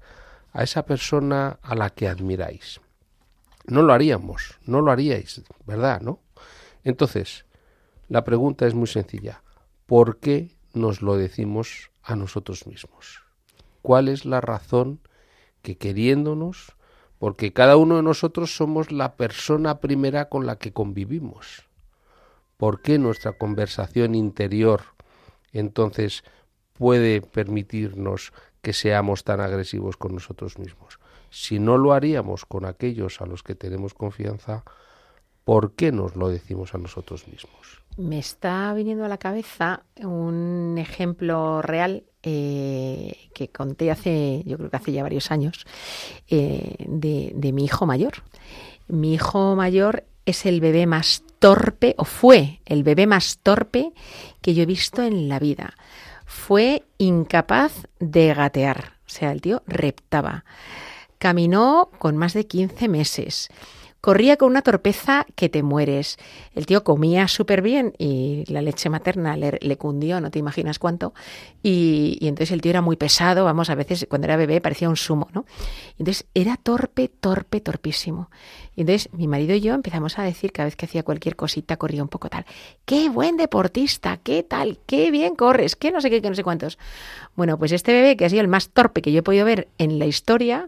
a 0.53 0.63
esa 0.63 0.85
persona 0.85 1.59
a 1.63 1.75
la 1.75 1.91
que 1.91 2.09
admiráis. 2.09 2.81
No 3.69 3.83
lo 3.83 3.93
haríamos, 3.93 4.59
no 4.65 4.81
lo 4.81 4.91
haríais, 4.91 5.43
¿verdad? 5.67 6.01
¿No? 6.01 6.21
Entonces, 6.85 7.45
la 8.09 8.25
pregunta 8.25 8.67
es 8.67 8.75
muy 8.75 8.87
sencilla. 8.87 9.43
¿Por 9.85 10.19
qué 10.19 10.57
nos 10.73 11.03
lo 11.03 11.17
decimos 11.17 11.91
a 12.03 12.17
nosotros 12.17 12.67
mismos? 12.67 13.23
¿Cuál 13.83 14.09
es 14.09 14.25
la 14.25 14.41
razón 14.41 15.01
que 15.61 15.77
queriéndonos, 15.77 16.77
porque 17.19 17.53
cada 17.53 17.77
uno 17.77 17.97
de 17.97 18.03
nosotros 18.03 18.57
somos 18.57 18.91
la 18.91 19.17
persona 19.17 19.81
primera 19.81 20.31
con 20.31 20.47
la 20.47 20.57
que 20.57 20.73
convivimos? 20.73 21.69
¿Por 22.57 22.81
qué 22.81 22.99
nuestra 22.99 23.33
conversación 23.33 24.15
interior 24.15 24.81
entonces 25.53 26.25
puede 26.73 27.21
permitirnos 27.21 28.33
que 28.63 28.73
seamos 28.73 29.25
tan 29.25 29.41
agresivos 29.41 29.99
con 29.99 30.15
nosotros 30.15 30.59
mismos? 30.59 30.99
Si 31.31 31.59
no 31.59 31.79
lo 31.79 31.93
haríamos 31.93 32.45
con 32.45 32.65
aquellos 32.65 33.21
a 33.21 33.27
los 33.27 33.43
que 33.43 33.55
tenemos 33.55 33.95
confianza, 33.95 34.65
¿por 35.45 35.73
qué 35.73 35.93
nos 35.93 36.17
lo 36.17 36.29
decimos 36.29 36.75
a 36.75 36.79
nosotros 36.79 37.27
mismos? 37.29 37.83
Me 37.97 38.19
está 38.19 38.73
viniendo 38.75 39.05
a 39.05 39.09
la 39.09 39.19
cabeza 39.19 39.83
un 39.97 40.77
ejemplo 40.79 41.63
real 41.63 42.05
eh, 42.23 43.29
que 43.35 43.49
conté 43.49 43.91
hace, 43.91 44.43
yo 44.47 44.57
creo 44.57 44.71
que 44.71 44.77
hace 44.77 44.93
ya 44.93 45.03
varios 45.03 45.31
años, 45.31 45.67
eh, 46.29 46.77
de, 46.87 47.33
de 47.35 47.53
mi 47.53 47.65
hijo 47.65 47.87
mayor. 47.87 48.23
Mi 48.87 49.15
hijo 49.15 49.57
mayor 49.57 50.05
es 50.27 50.47
el 50.47 50.61
bebé 50.61 50.87
más 50.87 51.25
torpe, 51.39 51.95
o 51.99 52.05
fue 52.05 52.61
el 52.67 52.83
bebé 52.83 53.07
más 53.07 53.39
torpe 53.39 53.93
que 54.43 54.55
yo 54.55 54.63
he 54.63 54.67
visto 54.67 55.03
en 55.03 55.29
la 55.29 55.39
vida. 55.39 55.75
Fue 56.27 56.85
incapaz 56.99 57.87
de 57.99 58.35
gatear, 58.35 58.93
o 59.07 59.09
sea, 59.09 59.33
el 59.33 59.41
tío 59.41 59.63
reptaba. 59.67 60.45
Caminó 61.19 61.91
con 61.99 62.17
más 62.17 62.33
de 62.33 62.47
15 62.47 62.89
meses. 62.89 63.49
Corría 64.01 64.37
con 64.37 64.51
una 64.51 64.63
torpeza 64.63 65.27
que 65.35 65.49
te 65.49 65.65
mueres. 65.65 66.19
El 66.55 66.67
tío 66.67 66.85
comía 66.85 67.27
súper 67.27 67.63
bien 67.63 67.95
y 67.99 68.45
la 68.47 68.63
leche 68.63 68.89
materna 68.89 69.37
le, 69.37 69.77
cundió, 69.77 70.21
no 70.21 70.31
te 70.31 70.39
imaginas 70.39 70.79
cuánto. 70.79 71.15
Y, 71.65 72.17
y, 72.21 72.29
entonces 72.29 72.53
el 72.53 72.61
tío 72.61 72.71
era 72.71 72.81
muy 72.81 72.97
pesado, 72.97 73.45
vamos, 73.45 73.71
a 73.71 73.75
veces 73.75 74.07
cuando 74.09 74.27
era 74.27 74.37
bebé 74.37 74.61
parecía 74.61 74.89
un 74.89 74.97
sumo, 74.97 75.29
¿no? 75.33 75.47
Entonces 75.99 76.27
era 76.33 76.57
torpe, 76.57 77.09
torpe, 77.09 77.61
torpísimo. 77.61 78.31
Y 78.77 78.83
entonces 78.83 79.13
mi 79.13 79.27
marido 79.27 79.57
y 79.57 79.61
yo 79.63 79.75
empezamos 79.75 80.17
a 80.21 80.23
decir 80.23 80.53
cada 80.53 80.67
vez 80.67 80.77
que 80.77 80.87
hacía 80.87 81.03
cualquier 81.03 81.35
cosita, 81.35 81.77
corría 81.77 82.05
un 82.05 82.09
poco 82.09 82.29
tal. 82.29 82.47
¡Qué 82.85 83.09
buen 83.09 83.37
deportista! 83.37 84.19
¡Qué 84.19 84.45
tal! 84.45 84.79
¡Qué 84.87 85.11
bien 85.11 85.35
corres! 85.35 85.75
¡Qué 85.75 85.91
no 85.91 86.01
sé 86.01 86.09
qué, 86.09 86.23
qué 86.23 86.29
no 86.29 86.37
sé 86.37 86.45
cuántos! 86.45 86.79
Bueno, 87.35 87.59
pues 87.59 87.73
este 87.73 87.93
bebé, 87.93 88.17
que 88.17 88.27
ha 88.27 88.31
sido 88.31 88.43
el 88.43 88.49
más 88.49 88.69
torpe 88.69 89.03
que 89.03 89.11
yo 89.11 89.19
he 89.19 89.23
podido 89.25 89.45
ver 89.45 89.67
en 89.79 89.99
la 89.99 90.07
historia, 90.07 90.67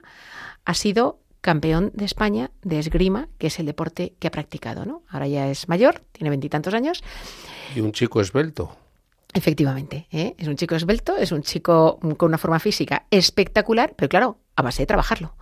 ha 0.64 0.74
sido 0.74 1.20
campeón 1.40 1.90
de 1.94 2.04
España 2.04 2.50
de 2.62 2.78
esgrima, 2.78 3.28
que 3.38 3.46
es 3.46 3.58
el 3.58 3.66
deporte 3.66 4.14
que 4.18 4.28
ha 4.28 4.30
practicado, 4.30 4.84
¿no? 4.84 5.02
Ahora 5.08 5.26
ya 5.26 5.48
es 5.48 5.68
mayor, 5.68 6.02
tiene 6.12 6.30
veintitantos 6.30 6.74
años. 6.74 7.02
Y 7.74 7.80
un 7.80 7.92
chico 7.92 8.20
esbelto. 8.20 8.76
Efectivamente, 9.32 10.08
¿eh? 10.10 10.34
es 10.38 10.48
un 10.48 10.56
chico 10.56 10.74
esbelto, 10.74 11.16
es 11.16 11.30
un 11.30 11.42
chico 11.42 12.00
con 12.16 12.28
una 12.28 12.38
forma 12.38 12.58
física 12.58 13.06
espectacular, 13.10 13.94
pero 13.96 14.08
claro, 14.08 14.38
a 14.56 14.62
base 14.62 14.82
de 14.82 14.86
trabajarlo. 14.86 15.36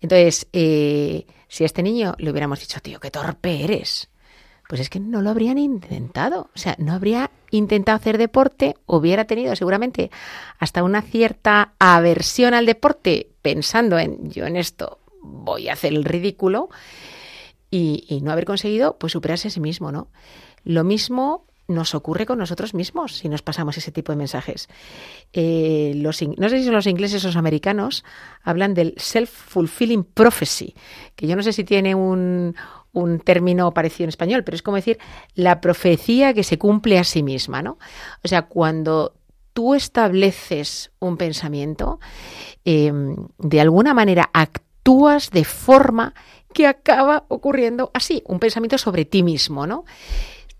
Entonces, 0.00 0.48
eh, 0.52 1.26
si 1.46 1.64
a 1.64 1.66
este 1.66 1.82
niño 1.82 2.14
le 2.18 2.30
hubiéramos 2.30 2.60
dicho, 2.60 2.80
tío, 2.80 3.00
qué 3.00 3.10
torpe 3.10 3.64
eres, 3.64 4.08
pues 4.68 4.82
es 4.82 4.90
que 4.90 5.00
no 5.00 5.22
lo 5.22 5.30
habrían 5.30 5.58
intentado. 5.58 6.50
O 6.54 6.58
sea, 6.58 6.76
no 6.78 6.92
habría 6.92 7.30
intentado 7.50 7.96
hacer 7.96 8.18
deporte, 8.18 8.76
hubiera 8.86 9.24
tenido 9.24 9.56
seguramente 9.56 10.10
hasta 10.58 10.84
una 10.84 11.02
cierta 11.02 11.72
aversión 11.78 12.54
al 12.54 12.66
deporte, 12.66 13.30
pensando 13.42 13.98
en 13.98 14.30
yo 14.30 14.46
en 14.46 14.56
esto 14.56 14.98
voy 15.22 15.68
a 15.68 15.72
hacer 15.72 15.94
el 15.94 16.04
ridículo 16.04 16.68
y, 17.70 18.04
y, 18.08 18.20
no 18.20 18.30
haber 18.30 18.44
conseguido 18.44 18.98
pues 18.98 19.12
superarse 19.12 19.48
a 19.48 19.50
sí 19.50 19.60
mismo, 19.60 19.90
¿no? 19.90 20.08
Lo 20.64 20.84
mismo 20.84 21.46
nos 21.68 21.94
ocurre 21.94 22.24
con 22.24 22.38
nosotros 22.38 22.72
mismos 22.72 23.14
si 23.14 23.28
nos 23.28 23.42
pasamos 23.42 23.76
ese 23.76 23.92
tipo 23.92 24.10
de 24.10 24.16
mensajes. 24.16 24.68
Eh, 25.34 25.92
los, 25.96 26.20
no 26.22 26.48
sé 26.48 26.58
si 26.58 26.64
son 26.64 26.74
los 26.74 26.86
ingleses 26.86 27.22
o 27.24 27.28
los 27.28 27.36
americanos 27.36 28.04
hablan 28.42 28.72
del 28.72 28.94
self-fulfilling 28.96 30.04
prophecy, 30.04 30.74
que 31.14 31.26
yo 31.26 31.36
no 31.36 31.42
sé 31.42 31.52
si 31.52 31.64
tiene 31.64 31.94
un, 31.94 32.56
un 32.92 33.20
término 33.20 33.72
parecido 33.72 34.04
en 34.04 34.10
español, 34.10 34.44
pero 34.44 34.54
es 34.54 34.62
como 34.62 34.76
decir 34.76 34.98
la 35.34 35.60
profecía 35.60 36.34
que 36.34 36.44
se 36.44 36.58
cumple 36.58 36.98
a 36.98 37.04
sí 37.04 37.22
misma, 37.22 37.62
¿no? 37.62 37.78
O 38.24 38.28
sea, 38.28 38.42
cuando 38.42 39.14
tú 39.52 39.74
estableces 39.74 40.92
un 40.98 41.16
pensamiento, 41.16 42.00
eh, 42.64 42.92
de 43.38 43.60
alguna 43.60 43.94
manera 43.94 44.30
actúas 44.32 45.30
de 45.30 45.44
forma 45.44 46.14
que 46.52 46.66
acaba 46.66 47.24
ocurriendo 47.28 47.90
así, 47.94 48.22
un 48.26 48.38
pensamiento 48.38 48.78
sobre 48.78 49.04
ti 49.04 49.22
mismo, 49.22 49.66
¿no? 49.66 49.84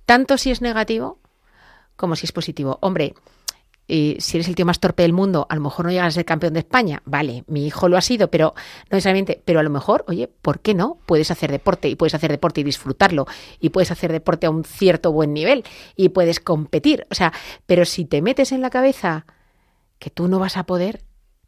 Tanto 0.04 0.38
si 0.38 0.50
es 0.50 0.60
negativo 0.60 1.18
como 1.96 2.16
si 2.16 2.26
es 2.26 2.32
positivo. 2.32 2.78
Hombre, 2.80 3.14
eh, 3.88 4.16
si 4.20 4.36
eres 4.36 4.48
el 4.48 4.54
tío 4.54 4.66
más 4.66 4.80
torpe 4.80 5.02
del 5.02 5.14
mundo, 5.14 5.46
a 5.48 5.54
lo 5.54 5.62
mejor 5.62 5.86
no 5.86 5.90
llegas 5.90 6.08
a 6.08 6.10
ser 6.10 6.26
campeón 6.26 6.52
de 6.52 6.60
España. 6.60 7.02
Vale, 7.06 7.44
mi 7.46 7.66
hijo 7.66 7.88
lo 7.88 7.96
ha 7.96 8.02
sido, 8.02 8.30
pero 8.30 8.54
no 8.90 8.96
necesariamente. 8.96 9.40
Pero 9.44 9.60
a 9.60 9.62
lo 9.62 9.70
mejor, 9.70 10.04
oye, 10.08 10.28
¿por 10.28 10.60
qué 10.60 10.74
no? 10.74 10.98
Puedes 11.06 11.30
hacer 11.30 11.50
deporte 11.50 11.88
y 11.88 11.96
puedes 11.96 12.14
hacer 12.14 12.30
deporte 12.30 12.60
y 12.60 12.64
disfrutarlo 12.64 13.26
y 13.58 13.70
puedes 13.70 13.90
hacer 13.90 14.12
deporte 14.12 14.46
a 14.46 14.50
un 14.50 14.64
cierto 14.64 15.10
buen 15.10 15.32
nivel 15.32 15.64
y 15.96 16.10
puedes 16.10 16.38
competir. 16.38 17.06
O 17.10 17.14
sea, 17.14 17.32
pero 17.66 17.84
si 17.84 18.04
te 18.04 18.20
metes 18.20 18.52
en 18.52 18.60
la 18.60 18.70
cabeza 18.70 19.24
que 19.98 20.10
tú 20.10 20.28
no 20.28 20.38
vas 20.38 20.56
a 20.58 20.64
poder, 20.64 21.02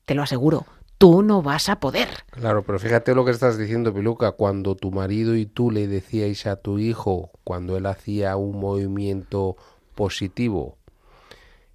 te 0.06 0.14
lo 0.14 0.22
aseguro, 0.22 0.66
tú 0.98 1.22
no 1.22 1.42
vas 1.42 1.68
a 1.68 1.78
poder. 1.78 2.08
Claro, 2.30 2.62
pero 2.62 2.78
fíjate 2.78 3.14
lo 3.14 3.24
que 3.24 3.30
estás 3.30 3.58
diciendo, 3.58 3.94
Piluca, 3.94 4.32
cuando 4.32 4.74
tu 4.76 4.90
marido 4.90 5.36
y 5.36 5.46
tú 5.46 5.70
le 5.70 5.86
decíais 5.86 6.46
a 6.46 6.56
tu 6.56 6.78
hijo, 6.78 7.30
cuando 7.44 7.76
él 7.76 7.86
hacía 7.86 8.36
un 8.36 8.58
movimiento 8.58 9.56
positivo, 9.94 10.78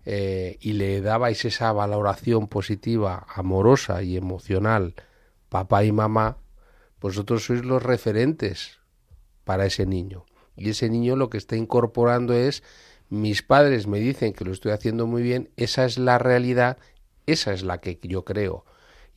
eh, 0.06 0.58
y 0.62 0.74
le 0.74 1.02
dabais 1.02 1.46
esa 1.46 1.72
valoración 1.72 2.48
positiva, 2.48 3.26
amorosa 3.34 4.04
y 4.04 4.18
emocional, 4.18 4.94
papá 5.50 5.84
y 5.84 5.92
mamá, 5.92 6.38
vosotros 7.02 7.46
sois 7.46 7.66
los 7.66 7.82
referentes 7.82 8.80
para 9.44 9.66
ese 9.66 9.86
niño. 9.86 10.26
Y 10.56 10.70
ese 10.70 10.90
niño 10.90 11.16
lo 11.16 11.30
que 11.30 11.38
está 11.38 11.56
incorporando 11.56 12.34
es, 12.34 12.64
mis 13.10 13.42
padres 13.42 13.88
me 13.88 14.00
dicen 14.00 14.34
que 14.34 14.46
lo 14.46 14.52
estoy 14.52 14.72
haciendo 14.72 15.06
muy 15.08 15.22
bien, 15.22 15.50
esa 15.58 15.86
es 15.86 15.98
la 15.98 16.18
realidad, 16.18 16.78
esa 17.26 17.54
es 17.54 17.64
la 17.64 17.80
que 17.80 18.00
yo 18.02 18.26
creo. 18.26 18.66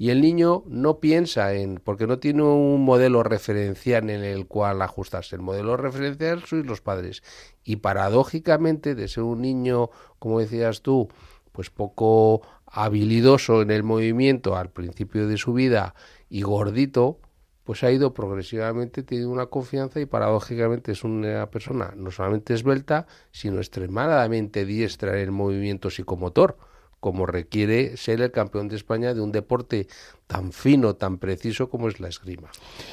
Y 0.00 0.10
el 0.10 0.20
niño 0.20 0.62
no 0.68 1.00
piensa 1.00 1.52
en, 1.54 1.80
porque 1.82 2.06
no 2.06 2.20
tiene 2.20 2.44
un 2.44 2.84
modelo 2.84 3.24
referencial 3.24 4.08
en 4.10 4.22
el 4.22 4.46
cual 4.46 4.80
ajustarse. 4.80 5.34
El 5.34 5.42
modelo 5.42 5.76
referencial 5.76 6.44
sois 6.44 6.64
los 6.64 6.80
padres. 6.80 7.24
Y 7.64 7.76
paradójicamente, 7.76 8.94
de 8.94 9.08
ser 9.08 9.24
un 9.24 9.42
niño, 9.42 9.90
como 10.20 10.38
decías 10.38 10.82
tú, 10.82 11.08
pues 11.50 11.70
poco 11.70 12.42
habilidoso 12.64 13.60
en 13.62 13.72
el 13.72 13.82
movimiento 13.82 14.56
al 14.56 14.70
principio 14.70 15.26
de 15.26 15.36
su 15.36 15.52
vida 15.52 15.96
y 16.30 16.42
gordito, 16.42 17.18
pues 17.64 17.82
ha 17.82 17.90
ido 17.90 18.14
progresivamente 18.14 19.02
teniendo 19.02 19.32
una 19.32 19.46
confianza 19.46 19.98
y 19.98 20.06
paradójicamente 20.06 20.92
es 20.92 21.02
una 21.02 21.50
persona 21.50 21.92
no 21.96 22.12
solamente 22.12 22.54
esbelta, 22.54 23.08
sino 23.32 23.58
extremadamente 23.58 24.64
diestra 24.64 25.14
en 25.14 25.24
el 25.24 25.32
movimiento 25.32 25.90
psicomotor 25.90 26.56
como 27.00 27.26
requiere 27.26 27.96
ser 27.96 28.20
el 28.20 28.30
campeón 28.30 28.68
de 28.68 28.76
España 28.76 29.14
de 29.14 29.20
un 29.20 29.32
deporte 29.32 29.86
tan 30.26 30.52
fino, 30.52 30.96
tan 30.96 31.18
preciso 31.18 31.70
como 31.70 31.88
es 31.88 32.00
la 32.00 32.08
esgrima. 32.08 32.50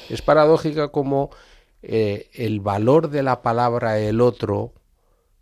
Es 0.10 0.22
paradójica 0.22 0.90
como 0.90 1.32
eh, 1.82 2.30
el 2.34 2.60
valor 2.62 3.10
de 3.10 3.24
la 3.24 3.42
palabra 3.42 4.00
el 4.00 4.22
otro 4.22 4.74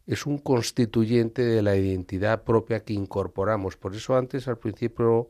es 0.06 0.26
un 0.26 0.38
constituyente 0.38 1.44
de 1.44 1.62
la 1.62 1.76
identidad 1.76 2.44
propia 2.44 2.84
que 2.84 2.94
incorporamos. 2.94 3.78
Por 3.78 3.96
eso 3.96 4.16
antes 4.16 4.48
al 4.48 4.58
principio 4.58 5.30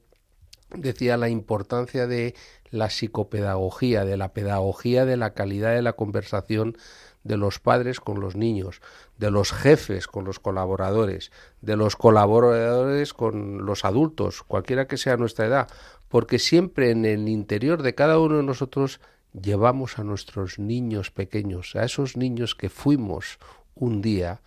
decía 0.76 1.17
la 1.17 1.30
importancia 1.30 2.08
de 2.08 2.34
la 2.72 2.89
psicopedagogía, 2.89 4.06
de 4.06 4.17
la 4.17 4.34
pedagogía 4.34 5.06
de 5.06 5.17
la 5.17 5.34
calidad 5.34 5.76
de 5.76 5.84
la 5.84 5.93
conversación 5.93 6.76
de 7.24 7.38
los 7.38 7.60
padres 7.60 8.00
con 8.00 8.20
los 8.20 8.36
niños, 8.36 8.82
de 9.18 9.32
los 9.32 9.52
jefes 9.52 10.08
con 10.08 10.26
los 10.26 10.40
colaboradores, 10.40 11.32
de 11.62 11.78
los 11.78 11.96
colaboradores 11.96 13.14
con 13.14 13.66
los 13.66 13.86
adultos, 13.86 14.44
cualquiera 14.44 14.88
que 14.88 14.98
sea 14.98 15.18
nuestra 15.18 15.46
edad, 15.46 15.70
porque 16.10 16.40
siempre 16.40 16.92
en 16.92 17.06
el 17.06 17.30
interior 17.30 17.82
de 17.82 17.96
cada 17.96 18.20
uno 18.20 18.38
de 18.38 18.44
nosotros 18.44 19.00
llevamos 19.34 19.98
a 20.00 20.04
nuestros 20.04 20.60
niños 20.60 21.12
pequeños, 21.12 21.76
a 21.76 21.86
esos 21.86 22.18
niños 22.18 22.56
que 22.56 22.70
fuimos 22.70 23.40
un 23.76 24.02
día, 24.02 24.42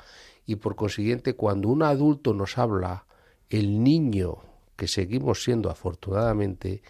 y 0.44 0.56
por 0.56 0.76
consiguiente 0.76 1.34
cuando 1.34 1.68
un 1.68 1.82
adulto 1.82 2.34
nos 2.34 2.58
habla, 2.58 3.06
el 3.50 3.82
niño 3.82 4.38
que 4.76 4.86
seguimos 4.86 5.42
siendo 5.42 5.70
afortunadamente, 5.70 6.82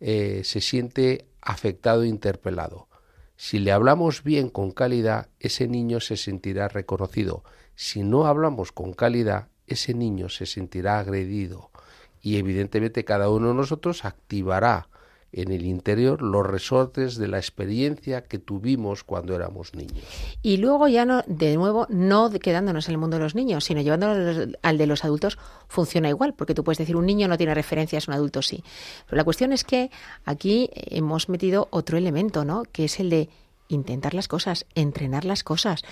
eh, 0.00 0.42
se 0.44 0.60
siente 0.60 1.28
afectado 1.40 2.02
e 2.02 2.08
interpelado. 2.08 2.88
Si 3.36 3.58
le 3.58 3.72
hablamos 3.72 4.22
bien 4.22 4.48
con 4.48 4.70
calidad, 4.70 5.28
ese 5.40 5.66
niño 5.66 6.00
se 6.00 6.16
sentirá 6.16 6.68
reconocido. 6.68 7.42
Si 7.74 8.02
no 8.02 8.26
hablamos 8.26 8.70
con 8.70 8.92
calidad, 8.92 9.48
ese 9.66 9.94
niño 9.94 10.28
se 10.28 10.46
sentirá 10.46 10.98
agredido. 10.98 11.70
Y 12.20 12.36
evidentemente 12.36 13.04
cada 13.04 13.28
uno 13.28 13.48
de 13.48 13.54
nosotros 13.54 14.04
activará 14.04 14.88
en 15.36 15.52
el 15.52 15.66
interior 15.66 16.22
los 16.22 16.46
resortes 16.46 17.16
de 17.16 17.28
la 17.28 17.38
experiencia 17.38 18.22
que 18.24 18.38
tuvimos 18.38 19.04
cuando 19.04 19.34
éramos 19.34 19.74
niños. 19.74 20.04
Y 20.42 20.58
luego 20.58 20.88
ya 20.88 21.04
no, 21.04 21.22
de 21.26 21.56
nuevo, 21.56 21.86
no 21.90 22.30
quedándonos 22.30 22.88
en 22.88 22.92
el 22.92 22.98
mundo 22.98 23.16
de 23.16 23.22
los 23.22 23.34
niños, 23.34 23.64
sino 23.64 23.80
llevándonos 23.80 24.48
al 24.62 24.78
de 24.78 24.86
los 24.86 25.04
adultos, 25.04 25.38
funciona 25.68 26.08
igual, 26.08 26.34
porque 26.34 26.54
tú 26.54 26.64
puedes 26.64 26.78
decir 26.78 26.96
un 26.96 27.06
niño 27.06 27.28
no 27.28 27.36
tiene 27.36 27.54
referencias, 27.54 28.08
un 28.08 28.14
adulto 28.14 28.42
sí. 28.42 28.62
Pero 29.06 29.16
la 29.16 29.24
cuestión 29.24 29.52
es 29.52 29.64
que 29.64 29.90
aquí 30.24 30.70
hemos 30.72 31.28
metido 31.28 31.68
otro 31.70 31.98
elemento, 31.98 32.44
¿no? 32.44 32.62
Que 32.70 32.84
es 32.84 33.00
el 33.00 33.10
de 33.10 33.28
intentar 33.68 34.14
las 34.14 34.28
cosas, 34.28 34.66
entrenar 34.74 35.24
las 35.24 35.42
cosas, 35.42 35.82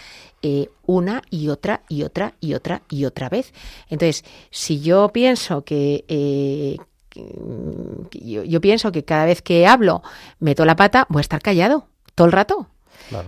eh, 0.42 0.68
una 0.87 1.22
y 1.31 1.48
otra 1.48 1.83
y 1.88 2.02
otra 2.02 2.35
y 2.40 2.55
otra 2.55 2.83
y 2.88 3.05
otra 3.05 3.28
vez. 3.28 3.52
Entonces, 3.88 4.24
si 4.50 4.81
yo 4.81 5.09
pienso 5.09 5.64
que, 5.64 6.05
eh, 6.09 6.76
yo, 7.14 8.61
pienso 8.61 8.92
que 8.92 9.05
cada 9.05 9.25
vez 9.25 9.42
que 9.42 9.66
hablo 9.66 10.03
meto 10.38 10.64
la 10.64 10.77
pata, 10.77 11.07
voy 11.09 11.20
a 11.20 11.22
estar 11.22 11.40
callado 11.42 11.87
todo 12.14 12.27
el 12.27 12.33
rato. 12.33 12.68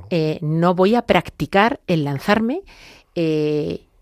Eh, 0.08 0.38
no 0.40 0.74
voy 0.74 0.94
a 0.94 1.02
practicar 1.02 1.80
el 1.86 2.04
lanzarme 2.04 2.62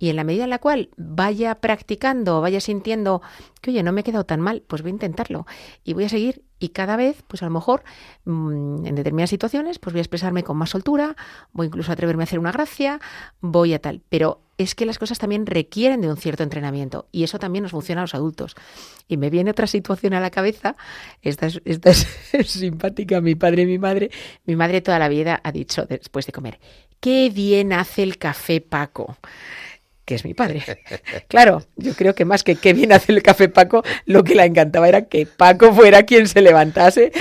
y 0.02 0.10
en 0.10 0.16
la 0.16 0.24
medida 0.24 0.42
en 0.42 0.50
la 0.50 0.58
cual 0.58 0.90
vaya 0.96 1.54
practicando, 1.54 2.40
vaya 2.40 2.60
sintiendo 2.60 3.22
que, 3.60 3.70
oye, 3.70 3.84
no 3.84 3.92
me 3.92 4.00
he 4.00 4.04
quedado 4.04 4.26
tan 4.26 4.40
mal, 4.40 4.64
pues 4.66 4.82
voy 4.82 4.90
a 4.90 4.94
intentarlo 4.94 5.46
y 5.84 5.92
voy 5.92 6.02
a 6.02 6.08
seguir 6.08 6.42
y 6.58 6.70
cada 6.70 6.96
vez, 6.96 7.22
pues 7.28 7.40
a 7.42 7.46
lo 7.46 7.52
mejor 7.52 7.84
mm, 8.24 8.84
en 8.84 8.94
determinadas 8.96 9.30
situaciones, 9.30 9.78
pues 9.78 9.92
voy 9.92 10.00
a 10.00 10.02
expresarme 10.02 10.42
con 10.42 10.56
más 10.56 10.70
soltura, 10.70 11.14
voy 11.52 11.68
incluso 11.68 11.92
a 11.92 11.94
atreverme 11.94 12.22
a 12.22 12.24
hacer 12.24 12.40
una 12.40 12.50
gracia, 12.50 13.00
voy 13.40 13.74
a 13.74 13.80
tal. 13.80 14.00
Pero 14.08 14.40
es 14.62 14.74
que 14.74 14.86
las 14.86 14.98
cosas 14.98 15.18
también 15.18 15.46
requieren 15.46 16.00
de 16.00 16.08
un 16.08 16.16
cierto 16.16 16.42
entrenamiento 16.42 17.06
y 17.12 17.24
eso 17.24 17.38
también 17.38 17.62
nos 17.62 17.72
funciona 17.72 18.00
a 18.00 18.04
los 18.04 18.14
adultos. 18.14 18.54
Y 19.08 19.16
me 19.16 19.30
viene 19.30 19.50
otra 19.50 19.66
situación 19.66 20.14
a 20.14 20.20
la 20.20 20.30
cabeza, 20.30 20.76
esta 21.20 21.46
es, 21.46 21.60
esta 21.64 21.90
es 21.90 22.06
simpática, 22.46 23.20
mi 23.20 23.34
padre 23.34 23.62
y 23.62 23.66
mi 23.66 23.78
madre. 23.78 24.10
Mi 24.44 24.56
madre 24.56 24.80
toda 24.80 24.98
la 24.98 25.08
vida 25.08 25.40
ha 25.42 25.52
dicho 25.52 25.86
después 25.86 26.26
de 26.26 26.32
comer, 26.32 26.58
qué 27.00 27.30
bien 27.30 27.72
hace 27.72 28.02
el 28.02 28.18
café 28.18 28.60
Paco 28.60 29.16
que 30.04 30.16
es 30.16 30.24
mi 30.24 30.34
padre. 30.34 30.62
Claro, 31.28 31.62
yo 31.76 31.94
creo 31.94 32.14
que 32.14 32.24
más 32.24 32.44
que 32.44 32.56
qué 32.56 32.72
bien 32.74 32.92
hace 32.92 33.12
el 33.12 33.22
café 33.22 33.48
Paco, 33.48 33.82
lo 34.04 34.24
que 34.24 34.34
la 34.34 34.44
encantaba 34.44 34.88
era 34.88 35.06
que 35.06 35.26
Paco 35.26 35.72
fuera 35.72 36.02
quien 36.02 36.28
se 36.28 36.42
levantase 36.42 37.12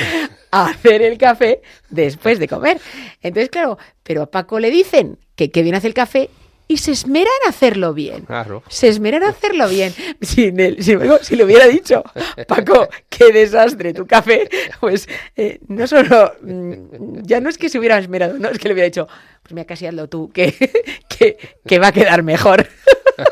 a 0.52 0.68
hacer 0.68 1.02
el 1.02 1.18
café 1.18 1.62
después 1.90 2.40
de 2.40 2.48
comer. 2.48 2.80
Entonces, 3.22 3.50
claro, 3.50 3.78
pero 4.04 4.24
a 4.24 4.32
Paco 4.32 4.60
le 4.60 4.70
dicen 4.70 5.20
que 5.36 5.52
qué 5.52 5.64
bien 5.64 5.76
hace 5.76 5.88
el 5.88 5.94
café 5.94 6.30
y 6.72 6.78
se 6.78 6.92
esmera 6.92 7.30
en 7.44 7.50
hacerlo 7.50 7.94
bien. 7.94 8.22
Claro. 8.22 8.64
Se 8.70 8.88
esmera 8.88 9.18
en 9.18 9.24
hacerlo 9.24 9.68
bien. 9.68 9.94
Si, 10.22 10.54
si, 10.80 11.36
le 11.36 11.44
hubiera 11.44 11.68
dicho, 11.68 12.04
Paco, 12.48 12.88
qué 13.10 13.32
desastre 13.34 13.94
tu 13.94 14.06
café, 14.06 14.48
pues 14.80 15.10
eh, 15.36 15.60
no 15.68 15.88
solo, 15.88 16.34
mm, 16.42 17.24
ya 17.24 17.42
no 17.42 17.50
es 17.50 17.58
que 17.58 17.70
se 17.70 17.80
hubiera 17.80 17.98
esmerado, 17.98 18.38
no 18.38 18.50
es 18.50 18.60
que 18.60 18.68
le 18.68 18.74
hubiera 18.74 18.86
dicho, 18.86 19.08
pues 19.42 19.54
mira, 19.54 19.66
casi 19.66 19.88
hazlo 19.88 20.08
tú, 20.08 20.30
que, 20.32 20.54
que, 21.10 21.38
que 21.66 21.80
va 21.80 21.88
a 21.88 21.92
quedar 21.92 22.24
mejor. 22.24 22.68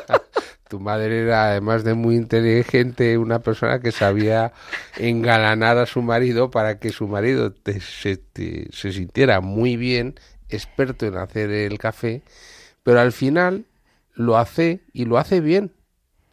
tu 0.67 0.79
madre 0.79 1.21
era, 1.21 1.51
además 1.51 1.83
de 1.83 1.93
muy 1.93 2.15
inteligente, 2.15 3.17
una 3.17 3.39
persona 3.39 3.79
que 3.79 3.91
sabía 3.91 4.51
engalanar 4.97 5.77
a 5.77 5.85
su 5.85 6.01
marido 6.01 6.49
para 6.49 6.79
que 6.79 6.89
su 6.89 7.07
marido 7.07 7.53
se, 7.63 8.19
se 8.71 8.91
sintiera 8.91 9.41
muy 9.41 9.77
bien, 9.77 10.19
experto 10.49 11.05
en 11.05 11.17
hacer 11.17 11.51
el 11.51 11.77
café 11.77 12.23
pero 12.83 12.99
al 12.99 13.11
final 13.11 13.65
lo 14.13 14.37
hace 14.37 14.81
y 14.93 15.05
lo 15.05 15.17
hace 15.17 15.41
bien. 15.41 15.71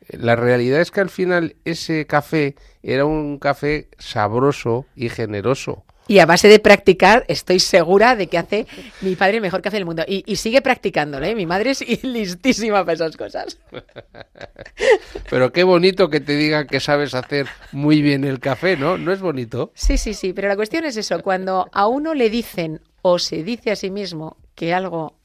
La 0.08 0.36
realidad 0.36 0.80
es 0.80 0.90
que 0.90 1.00
al 1.00 1.10
final 1.10 1.56
ese 1.64 2.06
café 2.06 2.54
era 2.82 3.04
un 3.04 3.38
café 3.38 3.88
sabroso 3.98 4.86
y 4.94 5.08
generoso. 5.08 5.84
Y 6.08 6.20
a 6.20 6.26
base 6.26 6.46
de 6.46 6.60
practicar, 6.60 7.24
estoy 7.26 7.58
segura 7.58 8.14
de 8.14 8.28
que 8.28 8.38
hace 8.38 8.66
mi 9.00 9.16
padre 9.16 9.36
el 9.36 9.42
mejor 9.42 9.60
café 9.60 9.78
del 9.78 9.86
mundo. 9.86 10.04
Y, 10.06 10.36
sigue 10.36 10.62
practicándolo, 10.62 11.26
¿eh? 11.26 11.34
Mi 11.34 11.46
madre 11.46 11.70
es 11.70 11.80
listísima 12.04 12.84
para 12.84 12.92
esas 12.92 13.16
cosas. 13.16 13.58
Pero 15.30 15.52
qué 15.52 15.64
bonito 15.64 16.08
que 16.08 16.20
te 16.20 16.36
digan 16.36 16.68
que 16.68 16.78
sabes 16.78 17.14
hacer 17.14 17.48
muy 17.72 18.02
bien 18.02 18.22
el 18.22 18.38
café, 18.38 18.76
¿no? 18.76 18.98
¿No 18.98 19.12
es 19.12 19.20
bonito? 19.20 19.72
Sí, 19.74 19.98
sí, 19.98 20.14
sí. 20.14 20.32
Pero 20.32 20.46
la 20.46 20.54
cuestión 20.54 20.84
es 20.84 20.96
eso. 20.96 21.20
Cuando 21.22 21.68
a 21.72 21.88
uno 21.88 22.14
le 22.14 22.30
dicen 22.30 22.80
o 23.02 23.18
se 23.18 23.42
dice 23.42 23.72
a 23.72 23.76
sí 23.76 23.90
mismo 23.90 24.36
que 24.54 24.72
algo 24.72 25.15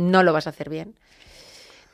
no 0.00 0.22
lo 0.22 0.32
vas 0.32 0.46
a 0.46 0.50
hacer 0.50 0.68
bien, 0.68 0.94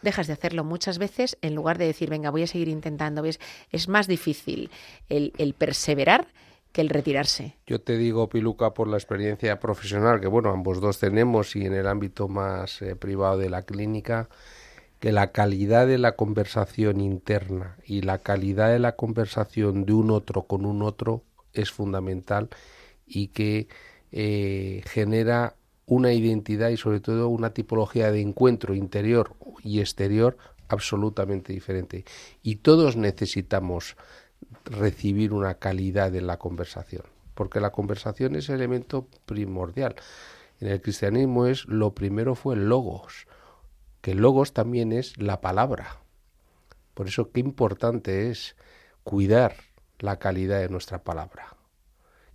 dejas 0.03 0.29
de 0.29 0.33
hacerlo 0.33 0.65
muchas 0.65 0.99
veces 0.99 1.37
en 1.43 1.55
lugar 1.55 1.79
de 1.79 1.87
decir, 1.87 2.09
venga, 2.09 2.31
voy 2.31 2.45
a 2.45 2.47
seguir 2.47 2.69
intentando. 2.69 3.23
¿Ves? 3.23 3.41
Es 3.71 3.89
más 3.89 4.07
difícil 4.07 4.71
el, 5.09 5.55
perseverar 5.59 6.29
que 6.73 6.81
el 6.81 6.89
retirarse. 6.89 7.57
Yo 7.67 7.81
te 7.81 7.97
digo, 7.97 8.29
Piluca, 8.29 8.73
por 8.73 8.89
la 8.89 8.97
experiencia 8.97 9.59
profesional 9.59 10.21
que, 10.21 10.29
bueno, 10.29 10.51
ambos 10.51 10.81
dos 10.81 10.99
tenemos 10.99 11.57
y 11.57 11.67
en 11.67 11.75
el 11.75 11.87
ámbito 11.87 12.29
más 12.29 12.81
eh, 12.83 12.95
privado 12.97 13.39
de 13.39 13.51
la 13.51 13.63
clínica, 13.63 14.29
que 15.01 15.11
la 15.11 15.33
calidad 15.33 15.87
de 15.87 15.99
la 15.99 16.13
conversación 16.13 17.01
interna 17.01 17.77
y 17.85 18.03
la 18.03 18.19
calidad 18.19 18.71
de 18.71 18.79
la 18.79 18.93
conversación 18.93 19.85
de 19.85 19.93
un 19.93 20.11
otro 20.11 20.43
con 20.43 20.65
un 20.65 20.83
otro 20.83 21.23
es 21.53 21.71
fundamental 21.71 22.49
y 23.07 23.29
que 23.29 23.69
eh, 24.13 24.83
genera 24.87 25.57
una 25.87 26.13
identidad 26.13 26.71
y 26.71 26.77
sobre 26.77 27.01
todo 27.01 27.29
una 27.29 27.51
tipología 27.51 28.11
de 28.11 28.21
encuentro 28.21 28.75
interior 28.75 29.35
y 29.63 29.81
exterior 29.81 30.37
absolutamente 30.69 31.53
diferente. 31.53 32.05
Y 32.43 32.57
todos 32.57 32.97
necesitamos 32.97 33.97
recibir 34.65 35.33
una 35.33 35.55
calidad 35.55 36.15
en 36.15 36.27
la 36.27 36.39
conversación, 36.39 37.05
porque 37.35 37.61
la 37.61 37.71
conversación 37.71 38.35
es 38.35 38.49
el 38.49 38.57
elemento 38.57 39.07
primordial. 39.25 39.95
En 40.61 40.69
el 40.69 40.81
cristianismo 40.81 41.47
es 41.47 41.67
lo 41.67 41.95
primero 41.95 42.35
fue 42.35 42.57
el 42.57 42.69
logos, 42.69 43.27
que 44.01 44.13
el 44.13 44.19
logos 44.19 44.53
también 44.53 44.93
es 44.93 45.17
la 45.19 45.41
palabra. 45.41 46.01
Por 46.95 47.09
eso 47.09 47.31
qué 47.31 47.41
importante 47.41 48.31
es 48.31 48.57
cuidar 49.05 49.55
la 49.99 50.19
calidad 50.19 50.61
de 50.61 50.69
nuestra 50.69 51.05
palabra. 51.05 51.57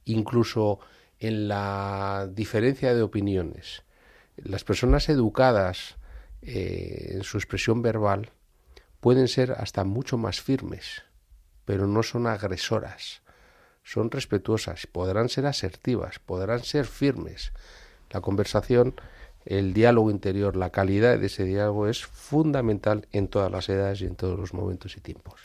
Incluso 0.06 0.80
en 1.22 1.47
la 1.47 2.28
diferencia 2.32 2.93
de 2.95 3.03
opiniones. 3.03 3.84
Las 4.36 4.63
personas 4.63 5.07
educadas 5.07 5.95
eh, 6.41 7.11
en 7.11 7.24
su 7.24 7.38
expresión 7.38 7.84
verbal 7.84 8.32
pueden 8.99 9.28
ser 9.28 9.51
hasta 9.51 9.84
mucho 9.84 10.17
más 10.17 10.41
firmes, 10.41 11.03
pero 11.63 11.86
no 11.86 12.01
son 12.01 12.26
agresoras, 12.26 13.22
son 13.84 14.09
respetuosas, 14.09 14.88
podrán 14.88 15.30
ser 15.30 15.45
asertivas, 15.45 16.17
podrán 16.17 16.63
ser 16.63 16.86
firmes. 16.86 17.53
La 18.09 18.22
conversación, 18.22 18.95
el 19.45 19.74
diálogo 19.74 20.09
interior, 20.09 20.55
la 20.55 20.72
calidad 20.72 21.19
de 21.19 21.28
ese 21.28 21.43
diálogo 21.43 21.88
es 21.88 22.03
fundamental 22.03 23.07
en 23.11 23.28
todas 23.28 23.51
las 23.51 23.69
edades 23.69 24.01
y 24.01 24.05
en 24.05 24.15
todos 24.15 24.39
los 24.39 24.55
momentos 24.55 24.97
y 24.97 25.01
tiempos. 25.01 25.39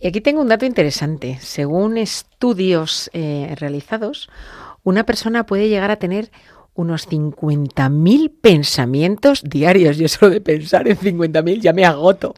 Y 0.00 0.08
aquí 0.08 0.22
tengo 0.22 0.40
un 0.40 0.48
dato 0.48 0.64
interesante. 0.64 1.38
Según 1.40 1.98
estudios 1.98 3.10
eh, 3.12 3.54
realizados, 3.58 4.30
una 4.82 5.04
persona 5.04 5.46
puede 5.46 5.68
llegar 5.68 5.90
a 5.90 5.96
tener 5.96 6.30
unos 6.74 7.08
50.000 7.08 8.32
pensamientos 8.40 9.42
diarios. 9.42 9.98
Yo 9.98 10.08
solo 10.08 10.32
de 10.32 10.40
pensar 10.40 10.88
en 10.88 10.96
50.000 10.96 11.60
ya 11.60 11.72
me 11.72 11.84
agoto. 11.84 12.34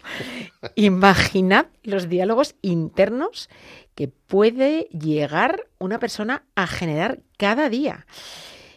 Imaginad 0.74 1.66
los 1.82 2.08
diálogos 2.08 2.54
internos 2.62 3.48
que 3.94 4.08
puede 4.08 4.88
llegar 4.90 5.68
una 5.78 5.98
persona 5.98 6.44
a 6.54 6.66
generar 6.66 7.20
cada 7.36 7.68
día. 7.68 8.06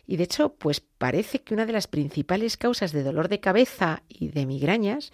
Y 0.07 0.18
de 0.18 0.26
hecho, 0.26 0.53
pues 0.53 0.82
parece 0.82 1.41
que 1.41 1.53
una 1.53 1.66
de 1.66 1.74
las 1.74 1.88
principales 1.88 2.57
causas 2.57 2.91
de 2.91 3.03
dolor 3.03 3.28
de 3.28 3.39
cabeza 3.39 4.03
y 4.07 4.28
de 4.28 4.45
migrañas 4.45 5.11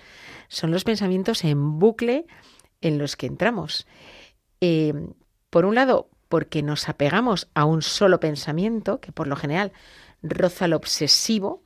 son 0.50 0.72
los 0.72 0.84
pensamientos 0.84 1.44
en 1.46 1.80
bucle 1.80 2.26
en 2.82 2.98
los 2.98 3.16
que 3.16 3.28
entramos. 3.28 3.88
Eh, 4.60 4.94
por 5.50 5.66
un 5.66 5.76
lado, 5.76 6.10
porque 6.32 6.64
nos 6.64 6.88
apegamos 6.88 7.50
a 7.56 7.66
un 7.66 7.82
solo 7.82 8.22
pensamiento, 8.22 9.02
que 9.02 9.12
por 9.12 9.28
lo 9.28 9.36
general 9.36 9.74
roza 10.24 10.70
lo 10.70 10.78
obsesivo 10.78 11.62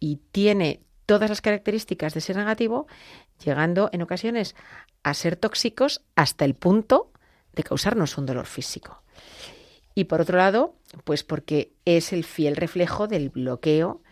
y 0.00 0.16
tiene 0.32 0.82
todas 1.06 1.30
las 1.30 1.40
características 1.40 2.12
de 2.12 2.20
ser 2.20 2.34
negativo, 2.36 2.88
llegando 3.44 3.90
en 3.92 4.02
ocasiones 4.02 4.56
a 5.04 5.14
ser 5.14 5.36
tóxicos 5.36 6.02
hasta 6.16 6.44
el 6.44 6.56
punto 6.56 7.12
de 7.52 7.62
causarnos 7.62 8.18
un 8.18 8.26
dolor 8.26 8.46
físico. 8.46 9.04
Y 9.94 10.04
por 10.04 10.20
otro 10.20 10.36
lado, 10.36 10.74
pues 11.04 11.22
porque 11.22 11.72
es 11.84 12.12
el 12.12 12.24
fiel 12.24 12.56
reflejo 12.56 13.06
del 13.06 13.28
bloqueo 13.28 14.02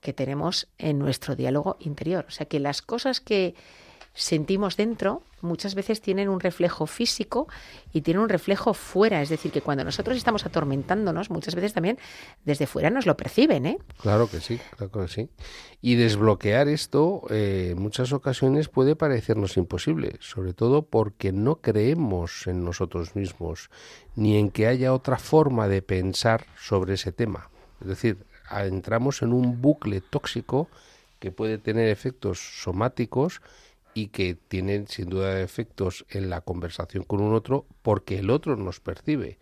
que 0.00 0.12
tenemos 0.12 0.68
en 0.78 1.00
nuestro 1.00 1.34
diálogo 1.34 1.76
interior. 1.80 2.24
O 2.28 2.30
sea 2.30 2.46
que 2.46 2.60
las 2.60 2.82
cosas 2.82 3.20
que 3.20 3.56
sentimos 4.14 4.76
dentro 4.76 5.22
muchas 5.42 5.74
veces 5.74 6.00
tienen 6.00 6.28
un 6.28 6.40
reflejo 6.40 6.86
físico 6.86 7.48
y 7.92 8.02
tienen 8.02 8.22
un 8.22 8.28
reflejo 8.28 8.74
fuera. 8.74 9.22
Es 9.22 9.28
decir, 9.28 9.50
que 9.50 9.62
cuando 9.62 9.84
nosotros 9.84 10.16
estamos 10.16 10.44
atormentándonos, 10.46 11.30
muchas 11.30 11.54
veces 11.54 11.72
también 11.72 11.98
desde 12.44 12.66
fuera 12.66 12.90
nos 12.90 13.06
lo 13.06 13.16
perciben. 13.16 13.66
¿eh? 13.66 13.78
Claro 14.00 14.28
que 14.28 14.40
sí, 14.40 14.60
claro 14.76 15.06
que 15.06 15.08
sí. 15.08 15.28
Y 15.80 15.94
desbloquear 15.94 16.68
esto 16.68 17.22
eh, 17.30 17.70
en 17.72 17.82
muchas 17.82 18.12
ocasiones 18.12 18.68
puede 18.68 18.96
parecernos 18.96 19.56
imposible, 19.56 20.16
sobre 20.20 20.52
todo 20.52 20.82
porque 20.82 21.32
no 21.32 21.56
creemos 21.56 22.46
en 22.46 22.64
nosotros 22.64 23.16
mismos 23.16 23.70
ni 24.16 24.36
en 24.36 24.50
que 24.50 24.66
haya 24.66 24.92
otra 24.92 25.18
forma 25.18 25.68
de 25.68 25.82
pensar 25.82 26.46
sobre 26.58 26.94
ese 26.94 27.12
tema. 27.12 27.48
Es 27.80 27.88
decir, 27.88 28.18
entramos 28.50 29.22
en 29.22 29.32
un 29.32 29.62
bucle 29.62 30.00
tóxico 30.00 30.68
que 31.18 31.30
puede 31.30 31.58
tener 31.58 31.88
efectos 31.88 32.40
somáticos 32.62 33.40
y 33.94 34.08
que 34.08 34.34
tienen 34.34 34.86
sin 34.88 35.08
duda 35.10 35.40
efectos 35.40 36.04
en 36.10 36.30
la 36.30 36.40
conversación 36.40 37.04
con 37.04 37.20
un 37.20 37.34
otro 37.34 37.66
porque 37.82 38.18
el 38.18 38.30
otro 38.30 38.56
nos 38.56 38.80
percibe. 38.80 39.38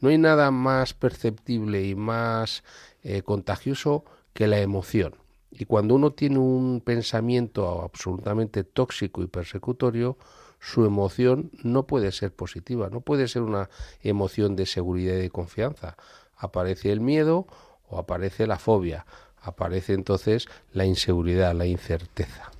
No 0.00 0.08
hay 0.08 0.18
nada 0.18 0.50
más 0.50 0.94
perceptible 0.94 1.84
y 1.84 1.94
más 1.94 2.64
eh, 3.02 3.22
contagioso 3.22 4.04
que 4.32 4.46
la 4.46 4.60
emoción. 4.60 5.16
Y 5.50 5.64
cuando 5.64 5.94
uno 5.94 6.12
tiene 6.12 6.38
un 6.38 6.80
pensamiento 6.80 7.82
absolutamente 7.82 8.64
tóxico 8.64 9.22
y 9.22 9.26
persecutorio, 9.26 10.16
su 10.60 10.84
emoción 10.84 11.50
no 11.62 11.86
puede 11.86 12.12
ser 12.12 12.32
positiva, 12.32 12.88
no 12.90 13.00
puede 13.00 13.28
ser 13.28 13.42
una 13.42 13.68
emoción 14.02 14.56
de 14.56 14.66
seguridad 14.66 15.14
y 15.14 15.22
de 15.22 15.30
confianza. 15.30 15.96
Aparece 16.36 16.92
el 16.92 17.00
miedo 17.00 17.46
o 17.88 17.98
aparece 17.98 18.46
la 18.46 18.58
fobia, 18.58 19.06
aparece 19.42 19.94
entonces 19.94 20.46
la 20.72 20.84
inseguridad, 20.84 21.54
la 21.54 21.66
incerteza. 21.66 22.50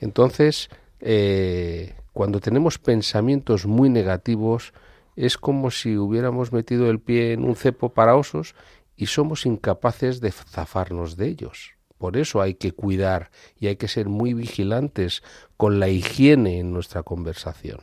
Entonces, 0.00 0.68
eh, 1.00 1.94
cuando 2.12 2.40
tenemos 2.40 2.78
pensamientos 2.78 3.66
muy 3.66 3.90
negativos, 3.90 4.72
es 5.16 5.36
como 5.36 5.70
si 5.70 5.96
hubiéramos 5.96 6.52
metido 6.52 6.90
el 6.90 7.00
pie 7.00 7.32
en 7.32 7.44
un 7.44 7.56
cepo 7.56 7.90
para 7.90 8.16
osos 8.16 8.54
y 8.96 9.06
somos 9.06 9.46
incapaces 9.46 10.20
de 10.20 10.30
zafarnos 10.32 11.16
de 11.16 11.28
ellos. 11.28 11.74
Por 11.98 12.16
eso 12.16 12.40
hay 12.40 12.54
que 12.54 12.72
cuidar 12.72 13.30
y 13.58 13.66
hay 13.66 13.76
que 13.76 13.88
ser 13.88 14.08
muy 14.08 14.32
vigilantes 14.32 15.22
con 15.56 15.80
la 15.80 15.88
higiene 15.88 16.60
en 16.60 16.72
nuestra 16.72 17.02
conversación, 17.02 17.80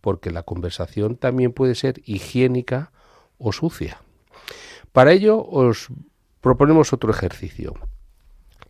porque 0.00 0.32
la 0.32 0.42
conversación 0.42 1.16
también 1.16 1.52
puede 1.52 1.76
ser 1.76 2.02
higiénica 2.04 2.90
o 3.38 3.52
sucia. 3.52 4.00
Para 4.92 5.12
ello 5.12 5.44
os 5.44 5.88
proponemos 6.40 6.92
otro 6.92 7.10
ejercicio, 7.10 7.74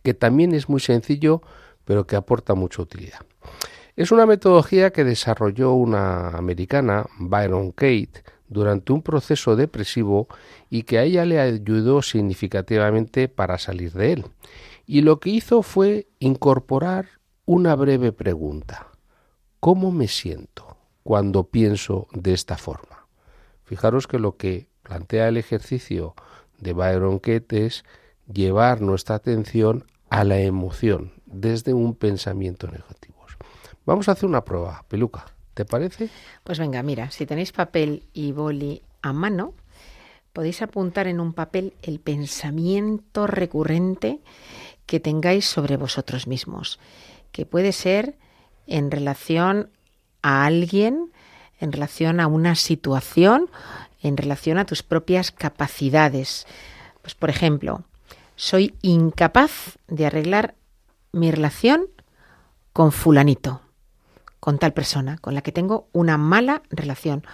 que 0.03 0.13
también 0.13 0.53
es 0.53 0.69
muy 0.69 0.79
sencillo, 0.79 1.41
pero 1.87 2.05
que 2.05 2.17
aporta 2.17 2.53
mucha 2.53 2.81
utilidad. 2.81 3.21
Es 3.95 4.11
una 4.11 4.25
metodología 4.25 4.91
que 4.91 5.05
desarrolló 5.05 5.71
una 5.71 6.31
americana, 6.31 7.05
Byron 7.17 7.71
Kate, 7.71 8.23
durante 8.49 8.91
un 8.91 9.01
proceso 9.01 9.55
depresivo 9.55 10.27
y 10.69 10.83
que 10.83 10.99
a 10.99 11.03
ella 11.03 11.23
le 11.25 11.39
ayudó 11.39 12.01
significativamente 12.01 13.29
para 13.29 13.57
salir 13.57 13.93
de 13.93 14.13
él. 14.13 14.25
Y 14.85 15.01
lo 15.01 15.21
que 15.21 15.29
hizo 15.29 15.63
fue 15.63 16.07
incorporar 16.19 17.07
una 17.45 17.73
breve 17.75 18.11
pregunta. 18.11 18.87
¿Cómo 19.61 19.91
me 19.91 20.09
siento 20.09 20.77
cuando 21.03 21.45
pienso 21.45 22.07
de 22.11 22.33
esta 22.33 22.57
forma? 22.57 23.07
Fijaros 23.63 24.07
que 24.07 24.19
lo 24.19 24.35
que 24.35 24.67
plantea 24.83 25.29
el 25.29 25.37
ejercicio 25.37 26.15
de 26.59 26.73
Byron 26.73 27.19
Kate 27.19 27.65
es 27.65 27.85
llevar 28.31 28.81
nuestra 28.81 29.15
atención 29.15 29.85
a 30.09 30.23
la 30.23 30.39
emoción, 30.39 31.16
desde 31.27 31.73
un 31.73 31.93
pensamiento 31.93 32.67
negativo. 32.67 33.17
Vamos 33.87 34.09
a 34.09 34.11
hacer 34.11 34.27
una 34.27 34.43
prueba, 34.43 34.83
Peluca, 34.89 35.25
¿te 35.53 35.63
parece? 35.63 36.09
Pues 36.43 36.59
venga, 36.59 36.83
mira, 36.83 37.09
si 37.09 37.25
tenéis 37.25 37.53
papel 37.53 38.03
y 38.11 38.33
boli 38.33 38.81
a 39.01 39.13
mano, 39.13 39.53
podéis 40.33 40.61
apuntar 40.61 41.07
en 41.07 41.21
un 41.21 41.31
papel 41.31 41.73
el 41.81 42.01
pensamiento 42.01 43.27
recurrente 43.27 44.19
que 44.85 44.99
tengáis 44.99 45.45
sobre 45.45 45.77
vosotros 45.77 46.27
mismos, 46.27 46.79
que 47.31 47.45
puede 47.45 47.71
ser 47.71 48.17
en 48.65 48.91
relación 48.91 49.69
a 50.21 50.45
alguien, 50.45 51.13
en 51.61 51.71
relación 51.71 52.19
a 52.19 52.27
una 52.27 52.55
situación, 52.55 53.49
en 54.01 54.17
relación 54.17 54.57
a 54.57 54.65
tus 54.65 54.83
propias 54.83 55.31
capacidades. 55.31 56.45
Pues 57.01 57.15
por 57.15 57.29
ejemplo, 57.29 57.83
soy 58.35 58.75
incapaz 58.81 59.77
de 59.87 60.07
arreglar 60.07 60.55
mi 61.11 61.31
relación 61.31 61.87
con 62.73 62.91
fulanito, 62.91 63.61
con 64.39 64.59
tal 64.59 64.73
persona, 64.73 65.17
con 65.17 65.33
la 65.33 65.41
que 65.41 65.51
tengo 65.51 65.89
una 65.93 66.17
mala 66.17 66.61
relación. 66.69 67.25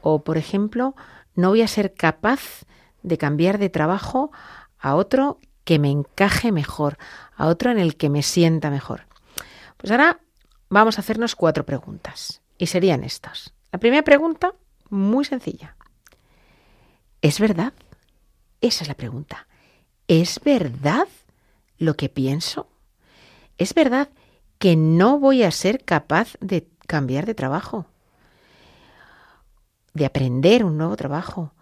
O, 0.00 0.22
por 0.22 0.38
ejemplo, 0.38 0.94
no 1.34 1.50
voy 1.50 1.62
a 1.62 1.68
ser 1.68 1.94
capaz 1.94 2.64
de 3.02 3.18
cambiar 3.18 3.58
de 3.58 3.68
trabajo 3.68 4.30
a 4.78 4.94
otro 4.94 5.38
que 5.64 5.78
me 5.78 5.90
encaje 5.90 6.52
mejor, 6.52 6.98
a 7.36 7.46
otro 7.46 7.70
en 7.70 7.78
el 7.78 7.96
que 7.96 8.08
me 8.08 8.22
sienta 8.22 8.70
mejor. 8.70 9.06
Pues 9.76 9.90
ahora 9.90 10.20
vamos 10.68 10.98
a 10.98 11.00
hacernos 11.00 11.34
cuatro 11.34 11.66
preguntas. 11.66 12.40
Y 12.58 12.66
serían 12.66 13.04
estas. 13.04 13.52
La 13.72 13.78
primera 13.78 14.02
pregunta, 14.02 14.54
muy 14.88 15.24
sencilla. 15.24 15.76
¿Es 17.20 17.40
verdad? 17.40 17.72
Esa 18.60 18.84
es 18.84 18.88
la 18.88 18.94
pregunta. 18.94 19.46
¿Es 20.08 20.40
verdad 20.42 21.08
lo 21.78 21.94
que 21.94 22.08
pienso? 22.08 22.68
¿Es 23.58 23.74
verdad 23.74 24.10
que 24.58 24.76
no 24.76 25.18
voy 25.18 25.42
a 25.42 25.50
ser 25.50 25.84
capaz 25.84 26.36
de 26.40 26.68
cambiar 26.86 27.26
de 27.26 27.34
trabajo? 27.34 27.86
De 29.94 30.06
aprender 30.06 30.64
un 30.64 30.76
nuevo 30.76 30.96
trabajo? 30.96 31.52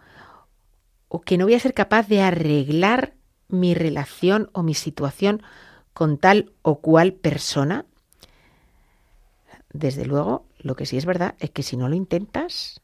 ¿O 1.08 1.20
que 1.20 1.38
no 1.38 1.44
voy 1.44 1.54
a 1.54 1.60
ser 1.60 1.74
capaz 1.74 2.08
de 2.08 2.22
arreglar 2.22 3.14
mi 3.48 3.74
relación 3.74 4.50
o 4.52 4.62
mi 4.62 4.74
situación 4.74 5.42
con 5.92 6.18
tal 6.18 6.52
o 6.62 6.80
cual 6.80 7.12
persona? 7.12 7.86
desde 9.74 10.06
luego, 10.06 10.46
lo 10.58 10.76
que 10.76 10.86
sí 10.86 10.96
es 10.96 11.04
verdad 11.04 11.34
es 11.40 11.50
que 11.50 11.64
si 11.64 11.76
no 11.76 11.88
lo 11.88 11.96
intentas, 11.96 12.80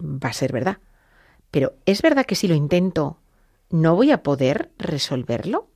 va 0.00 0.30
a 0.30 0.32
ser 0.32 0.50
verdad. 0.50 0.78
Pero 1.50 1.74
¿es 1.84 2.02
verdad 2.02 2.24
que 2.24 2.34
si 2.34 2.48
lo 2.48 2.54
intento, 2.54 3.18
no 3.70 3.94
voy 3.94 4.10
a 4.10 4.22
poder 4.22 4.72
resolverlo? 4.78 5.68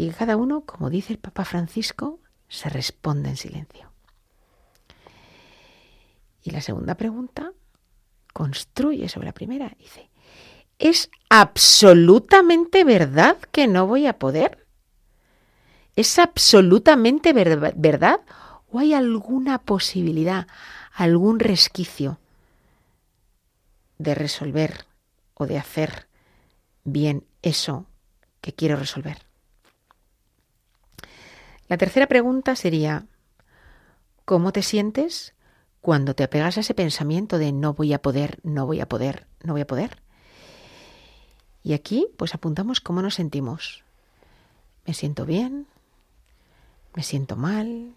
Y 0.00 0.08
cada 0.12 0.38
uno, 0.38 0.62
como 0.62 0.88
dice 0.88 1.12
el 1.12 1.18
Papa 1.18 1.44
Francisco, 1.44 2.20
se 2.48 2.70
responde 2.70 3.28
en 3.28 3.36
silencio. 3.36 3.92
Y 6.42 6.52
la 6.52 6.62
segunda 6.62 6.94
pregunta 6.94 7.52
construye 8.32 9.10
sobre 9.10 9.26
la 9.26 9.34
primera. 9.34 9.70
Dice, 9.78 10.08
¿es 10.78 11.10
absolutamente 11.28 12.82
verdad 12.82 13.36
que 13.52 13.66
no 13.66 13.86
voy 13.86 14.06
a 14.06 14.18
poder? 14.18 14.66
¿Es 15.96 16.18
absolutamente 16.18 17.34
ver- 17.34 17.74
verdad 17.76 18.20
o 18.72 18.78
hay 18.78 18.94
alguna 18.94 19.58
posibilidad, 19.58 20.46
algún 20.94 21.40
resquicio 21.40 22.18
de 23.98 24.14
resolver 24.14 24.86
o 25.34 25.46
de 25.46 25.58
hacer 25.58 26.08
bien 26.84 27.26
eso 27.42 27.84
que 28.40 28.54
quiero 28.54 28.76
resolver? 28.76 29.29
La 31.70 31.78
tercera 31.78 32.08
pregunta 32.08 32.56
sería, 32.56 33.06
¿cómo 34.24 34.50
te 34.50 34.60
sientes 34.60 35.34
cuando 35.80 36.16
te 36.16 36.24
apegas 36.24 36.56
a 36.56 36.62
ese 36.62 36.74
pensamiento 36.74 37.38
de 37.38 37.52
no 37.52 37.74
voy 37.74 37.92
a 37.92 38.02
poder, 38.02 38.40
no 38.42 38.66
voy 38.66 38.80
a 38.80 38.88
poder, 38.88 39.28
no 39.44 39.52
voy 39.52 39.62
a 39.62 39.68
poder? 39.68 40.02
Y 41.62 41.74
aquí 41.74 42.08
pues 42.16 42.34
apuntamos 42.34 42.80
cómo 42.80 43.02
nos 43.02 43.14
sentimos. 43.14 43.84
Me 44.84 44.94
siento 44.94 45.24
bien, 45.24 45.68
me 46.96 47.04
siento 47.04 47.36
mal, 47.36 47.94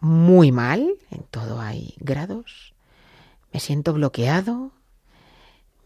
muy 0.00 0.52
mal, 0.52 0.86
en 1.10 1.22
todo 1.22 1.62
hay 1.62 1.94
grados, 1.96 2.74
me 3.54 3.60
siento 3.60 3.94
bloqueado, 3.94 4.70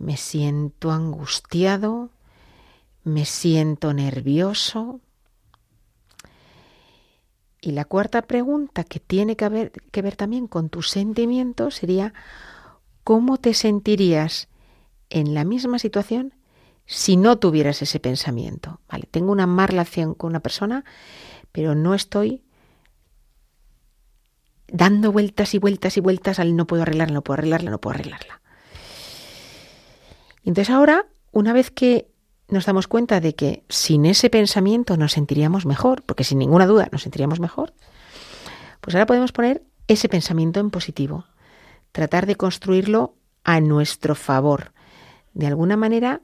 me 0.00 0.16
siento 0.16 0.90
angustiado, 0.90 2.10
me 3.04 3.24
siento 3.26 3.94
nervioso. 3.94 4.98
Y 7.64 7.70
la 7.70 7.86
cuarta 7.86 8.20
pregunta 8.20 8.84
que 8.84 9.00
tiene 9.00 9.36
que 9.36 9.48
ver, 9.48 9.72
que 9.90 10.02
ver 10.02 10.16
también 10.16 10.48
con 10.48 10.68
tus 10.68 10.90
sentimientos 10.90 11.76
sería, 11.76 12.12
¿cómo 13.04 13.38
te 13.38 13.54
sentirías 13.54 14.48
en 15.08 15.32
la 15.32 15.44
misma 15.44 15.78
situación 15.78 16.34
si 16.84 17.16
no 17.16 17.38
tuvieras 17.38 17.80
ese 17.80 18.00
pensamiento? 18.00 18.82
Vale, 18.86 19.08
tengo 19.10 19.32
una 19.32 19.46
mala 19.46 19.68
relación 19.68 20.12
con 20.12 20.32
una 20.32 20.40
persona, 20.40 20.84
pero 21.52 21.74
no 21.74 21.94
estoy 21.94 22.42
dando 24.68 25.10
vueltas 25.10 25.54
y 25.54 25.58
vueltas 25.58 25.96
y 25.96 26.00
vueltas 26.00 26.38
al 26.38 26.56
no 26.56 26.66
puedo 26.66 26.82
arreglarla, 26.82 27.14
no 27.14 27.22
puedo 27.22 27.38
arreglarla, 27.38 27.70
no 27.70 27.80
puedo 27.80 27.94
arreglarla. 27.94 28.42
Entonces 30.44 30.68
ahora, 30.68 31.06
una 31.32 31.54
vez 31.54 31.70
que 31.70 32.10
nos 32.54 32.64
damos 32.64 32.88
cuenta 32.88 33.20
de 33.20 33.34
que 33.34 33.64
sin 33.68 34.06
ese 34.06 34.30
pensamiento 34.30 34.96
nos 34.96 35.12
sentiríamos 35.12 35.66
mejor, 35.66 36.02
porque 36.02 36.24
sin 36.24 36.38
ninguna 36.38 36.66
duda 36.66 36.88
nos 36.90 37.02
sentiríamos 37.02 37.40
mejor, 37.40 37.74
pues 38.80 38.94
ahora 38.94 39.06
podemos 39.06 39.32
poner 39.32 39.62
ese 39.88 40.08
pensamiento 40.08 40.60
en 40.60 40.70
positivo, 40.70 41.26
tratar 41.92 42.26
de 42.26 42.36
construirlo 42.36 43.14
a 43.44 43.60
nuestro 43.60 44.14
favor, 44.14 44.72
de 45.34 45.46
alguna 45.46 45.76
manera 45.76 46.22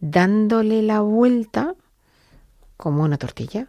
dándole 0.00 0.82
la 0.82 1.00
vuelta 1.00 1.74
como 2.76 3.04
una 3.04 3.18
tortilla 3.18 3.68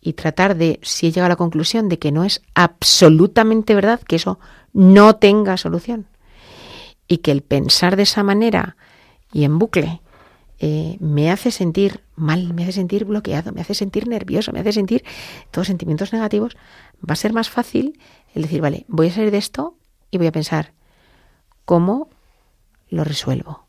y 0.00 0.12
tratar 0.12 0.56
de, 0.56 0.78
si 0.82 1.06
he 1.06 1.10
llegado 1.10 1.26
a 1.26 1.30
la 1.30 1.36
conclusión 1.36 1.88
de 1.88 1.98
que 1.98 2.12
no 2.12 2.22
es 2.22 2.42
absolutamente 2.54 3.74
verdad, 3.74 4.00
que 4.00 4.16
eso 4.16 4.38
no 4.72 5.16
tenga 5.16 5.56
solución 5.56 6.06
y 7.08 7.18
que 7.18 7.32
el 7.32 7.42
pensar 7.42 7.96
de 7.96 8.02
esa 8.02 8.22
manera 8.22 8.76
y 9.32 9.44
en 9.44 9.58
bucle 9.58 10.02
eh, 10.60 10.96
me 11.00 11.30
hace 11.30 11.50
sentir 11.50 12.02
mal, 12.16 12.52
me 12.52 12.64
hace 12.64 12.72
sentir 12.72 13.04
bloqueado, 13.04 13.52
me 13.52 13.60
hace 13.60 13.74
sentir 13.74 14.08
nervioso, 14.08 14.52
me 14.52 14.60
hace 14.60 14.72
sentir 14.72 15.04
todos 15.50 15.68
sentimientos 15.68 16.12
negativos, 16.12 16.56
va 16.98 17.12
a 17.12 17.16
ser 17.16 17.32
más 17.32 17.48
fácil 17.48 17.98
el 18.34 18.42
decir, 18.42 18.60
vale, 18.60 18.84
voy 18.88 19.08
a 19.08 19.12
salir 19.12 19.30
de 19.30 19.38
esto 19.38 19.76
y 20.10 20.18
voy 20.18 20.26
a 20.26 20.32
pensar 20.32 20.72
cómo 21.64 22.08
lo 22.88 23.04
resuelvo. 23.04 23.66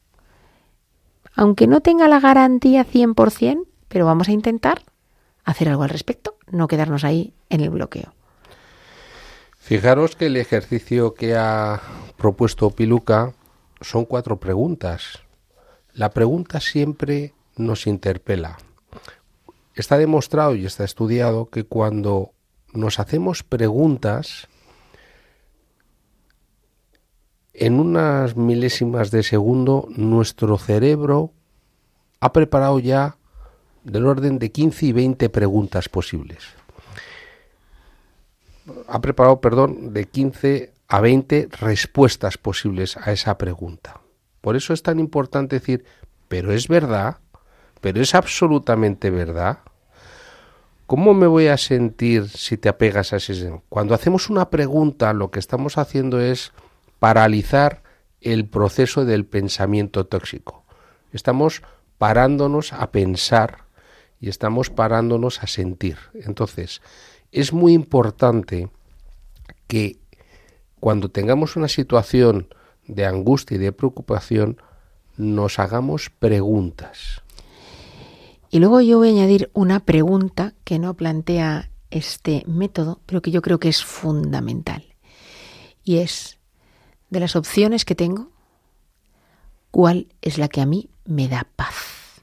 Aunque 1.36 1.68
no 1.68 1.82
tenga 1.82 2.08
la 2.08 2.20
garantía 2.20 2.86
100%, 2.86 3.66
pero 3.88 4.06
vamos 4.06 4.28
a 4.28 4.32
intentar 4.32 4.84
hacer 5.46 5.70
algo 5.70 5.84
al 5.84 5.90
respecto, 5.90 6.36
no 6.50 6.68
quedarnos 6.68 7.04
ahí 7.04 7.34
en 7.50 7.62
el 7.62 7.70
bloqueo. 7.70 8.14
Fijaros 9.60 10.16
que 10.16 10.26
el 10.26 10.38
ejercicio 10.38 11.14
que 11.14 11.36
ha 11.36 11.82
propuesto 12.18 12.72
Piluca 12.72 13.34
son 13.82 14.06
cuatro 14.06 14.40
preguntas. 14.40 15.20
La 15.94 16.12
pregunta 16.12 16.60
siempre 16.60 17.34
nos 17.56 17.88
interpela. 17.88 18.58
Está 19.76 19.98
demostrado 19.98 20.56
y 20.56 20.66
está 20.66 20.84
estudiado 20.84 21.50
que 21.50 21.64
cuando 21.64 22.34
nos 22.74 23.00
hacemos 23.00 23.44
preguntas, 23.44 24.48
en 27.54 27.80
unas 27.80 28.36
milésimas 28.36 29.12
de 29.12 29.24
segundo 29.24 29.88
nuestro 29.90 30.58
cerebro 30.58 31.32
ha 32.20 32.32
preparado 32.32 32.80
ya 32.80 33.18
del 33.84 34.06
orden 34.06 34.40
de 34.40 34.52
15 34.52 34.86
y 34.88 34.92
20 34.92 35.30
preguntas 35.30 35.90
posibles. 35.90 36.44
Ha 38.88 39.02
preparado, 39.02 39.42
perdón, 39.42 39.94
de 39.94 40.06
15 40.06 40.74
a 40.88 41.02
20 41.02 41.50
respuestas 41.60 42.38
posibles 42.38 42.98
a 42.98 43.12
esa 43.12 43.38
pregunta. 43.38 44.02
Por 44.42 44.56
eso 44.56 44.74
es 44.74 44.84
tan 44.84 45.00
importante 45.00 45.60
decir, 45.60 45.86
pero 46.28 46.54
es 46.54 46.68
verdad, 46.68 47.18
pero 47.82 48.02
es 48.02 48.16
absolutamente 48.16 49.10
verdad. 49.10 49.60
¿Cómo 50.86 51.14
me 51.14 51.28
voy 51.28 51.48
a 51.48 51.58
sentir 51.58 52.30
si 52.30 52.58
te 52.58 52.70
apegas 52.70 53.14
a 53.14 53.18
ese? 53.18 53.62
Cuando 53.70 53.94
hacemos 53.94 54.30
una 54.30 54.50
pregunta, 54.50 55.14
lo 55.14 55.30
que 55.30 55.40
estamos 55.40 55.78
haciendo 55.78 56.20
es 56.20 56.52
paralizar 57.00 57.84
el 58.22 58.48
proceso 58.48 59.06
del 59.06 59.26
pensamiento 59.26 60.06
tóxico. 60.06 60.66
Estamos 61.14 61.62
parándonos 61.98 62.74
a 62.74 62.92
pensar 62.92 63.66
y 64.20 64.30
estamos 64.30 64.70
parándonos 64.70 65.44
a 65.44 65.48
sentir. 65.48 65.98
Entonces, 66.14 66.82
es 67.32 67.54
muy 67.54 67.74
importante 67.74 68.70
que 69.68 70.00
cuando 70.80 71.10
tengamos 71.10 71.56
una 71.56 71.68
situación 71.68 72.48
de 72.90 73.06
angustia 73.06 73.56
y 73.56 73.60
de 73.60 73.72
preocupación, 73.72 74.58
nos 75.16 75.60
hagamos 75.60 76.10
preguntas. 76.10 77.22
Y 78.50 78.60
luego 78.60 78.82
yo 78.82 78.98
voy 78.98 79.10
a 79.10 79.12
añadir 79.12 79.52
una 79.54 79.80
pregunta 79.80 80.54
que 80.64 80.80
no 80.80 80.96
plantea 80.96 81.70
este 81.92 82.44
método, 82.48 83.00
pero 83.06 83.22
que 83.22 83.32
yo 83.32 83.42
creo 83.42 83.60
que 83.60 83.70
es 83.70 83.84
fundamental. 83.84 84.96
Y 85.84 85.98
es, 85.98 86.40
de 87.10 87.20
las 87.20 87.36
opciones 87.36 87.86
que 87.86 87.96
tengo, 87.96 88.32
¿cuál 89.72 90.08
es 90.22 90.38
la 90.38 90.48
que 90.48 90.62
a 90.62 90.66
mí 90.66 90.90
me 91.06 91.28
da 91.28 91.48
paz? 91.56 92.22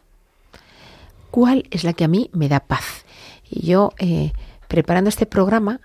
¿Cuál 1.30 1.64
es 1.70 1.84
la 1.84 1.92
que 1.92 2.04
a 2.04 2.08
mí 2.08 2.30
me 2.32 2.48
da 2.48 2.60
paz? 2.60 3.04
Y 3.48 3.66
yo, 3.66 3.90
eh, 3.98 4.32
preparando 4.68 5.08
este 5.08 5.26
programa, 5.26 5.80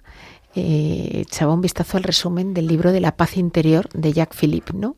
eh, 0.56 1.22
echaba 1.22 1.54
un 1.54 1.62
vistazo 1.62 1.97
al 1.97 2.04
resumen 2.04 2.54
del 2.54 2.68
libro 2.68 2.91
de 2.91 2.99
la 2.99 3.16
paz 3.16 3.38
interior 3.38 3.89
de 3.93 4.14
Jack 4.14 4.36
Philippe, 4.36 4.74
¿no? 4.74 4.97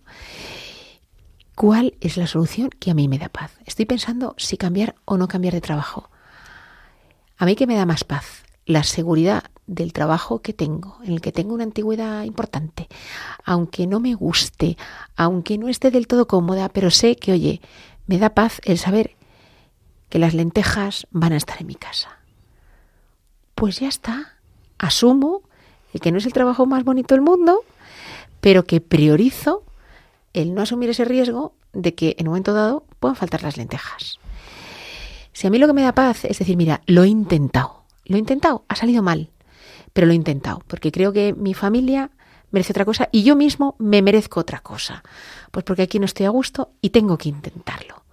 ¿Cuál 1.56 1.95
es 2.01 2.18
la 2.18 2.26
solución 2.26 2.70
que 2.80 2.89
a 2.89 2.95
mí 2.95 3.08
me 3.08 3.20
da 3.20 3.30
paz? 3.30 3.51
Estoy 3.66 3.86
pensando 3.86 4.34
si 4.38 4.58
cambiar 4.58 4.95
o 5.06 5.18
no 5.18 5.28
cambiar 5.28 5.54
de 5.54 5.62
trabajo. 5.62 6.10
¿A 7.38 7.45
mí 7.45 7.56
qué 7.56 7.68
me 7.68 7.76
da 7.76 7.86
más 7.86 8.04
paz? 8.04 8.43
La 8.66 8.84
seguridad 8.84 9.43
del 9.68 9.93
trabajo 9.93 10.41
que 10.41 10.54
tengo, 10.54 10.97
en 11.04 11.14
el 11.14 11.22
que 11.22 11.32
tengo 11.32 11.54
una 11.54 11.64
antigüedad 11.64 12.24
importante, 12.24 12.88
aunque 13.45 13.86
no 13.88 13.99
me 13.99 14.16
guste, 14.16 14.78
aunque 15.16 15.58
no 15.58 15.68
esté 15.68 15.91
del 15.91 16.08
todo 16.08 16.28
cómoda, 16.28 16.70
pero 16.70 16.89
sé 16.89 17.16
que, 17.16 17.34
oye, 17.34 17.62
me 18.08 18.18
da 18.18 18.34
paz 18.34 18.60
el 18.64 18.78
saber 18.78 19.16
que 20.10 20.20
las 20.20 20.34
lentejas 20.34 21.08
van 21.12 21.34
a 21.34 21.38
estar 21.38 21.62
en 21.62 21.68
mi 21.68 21.76
casa. 21.76 22.20
Pues 23.56 23.80
ya 23.80 23.88
está, 23.88 24.32
asumo 24.84 25.41
que 25.99 26.11
no 26.11 26.17
es 26.17 26.25
el 26.25 26.34
trabajo 26.34 26.65
más 26.65 26.84
bonito 26.84 27.15
del 27.15 27.21
mundo, 27.21 27.63
pero 28.41 28.65
que 28.65 28.81
priorizo 28.81 29.63
el 30.34 30.53
no 30.53 30.61
asumir 30.61 30.89
ese 30.89 31.05
riesgo 31.05 31.53
de 31.73 31.93
que 31.93 32.15
en 32.17 32.27
un 32.27 32.31
momento 32.31 32.53
dado 32.53 32.86
puedan 32.99 33.15
faltar 33.15 33.43
las 33.43 33.57
lentejas. 33.57 34.19
Si 35.34 35.47
a 35.47 35.49
mí 35.49 35.57
lo 35.57 35.67
que 35.67 35.73
me 35.73 35.84
da 35.84 35.93
paz 35.93 36.25
es 36.25 36.39
decir, 36.39 36.57
mira, 36.57 36.81
lo 36.86 37.03
he 37.03 37.07
intentado, 37.07 37.84
lo 38.05 38.15
he 38.15 38.19
intentado, 38.19 38.65
ha 38.67 38.75
salido 38.75 39.01
mal, 39.01 39.29
pero 39.93 40.07
lo 40.07 40.13
he 40.13 40.15
intentado, 40.15 40.61
porque 40.67 40.91
creo 40.91 41.13
que 41.13 41.34
mi 41.34 41.53
familia 41.53 42.11
merece 42.51 42.73
otra 42.73 42.86
cosa 42.86 43.09
y 43.11 43.23
yo 43.23 43.36
mismo 43.36 43.75
me 43.79 44.01
merezco 44.01 44.39
otra 44.39 44.59
cosa. 44.59 45.03
Pues 45.51 45.65
porque 45.65 45.84
aquí 45.84 45.99
no 45.99 46.05
estoy 46.05 46.25
a 46.25 46.29
gusto 46.29 46.71
y 46.81 46.89
tengo 46.89 47.17
que 47.17 47.29
intentarlo. 47.29 48.03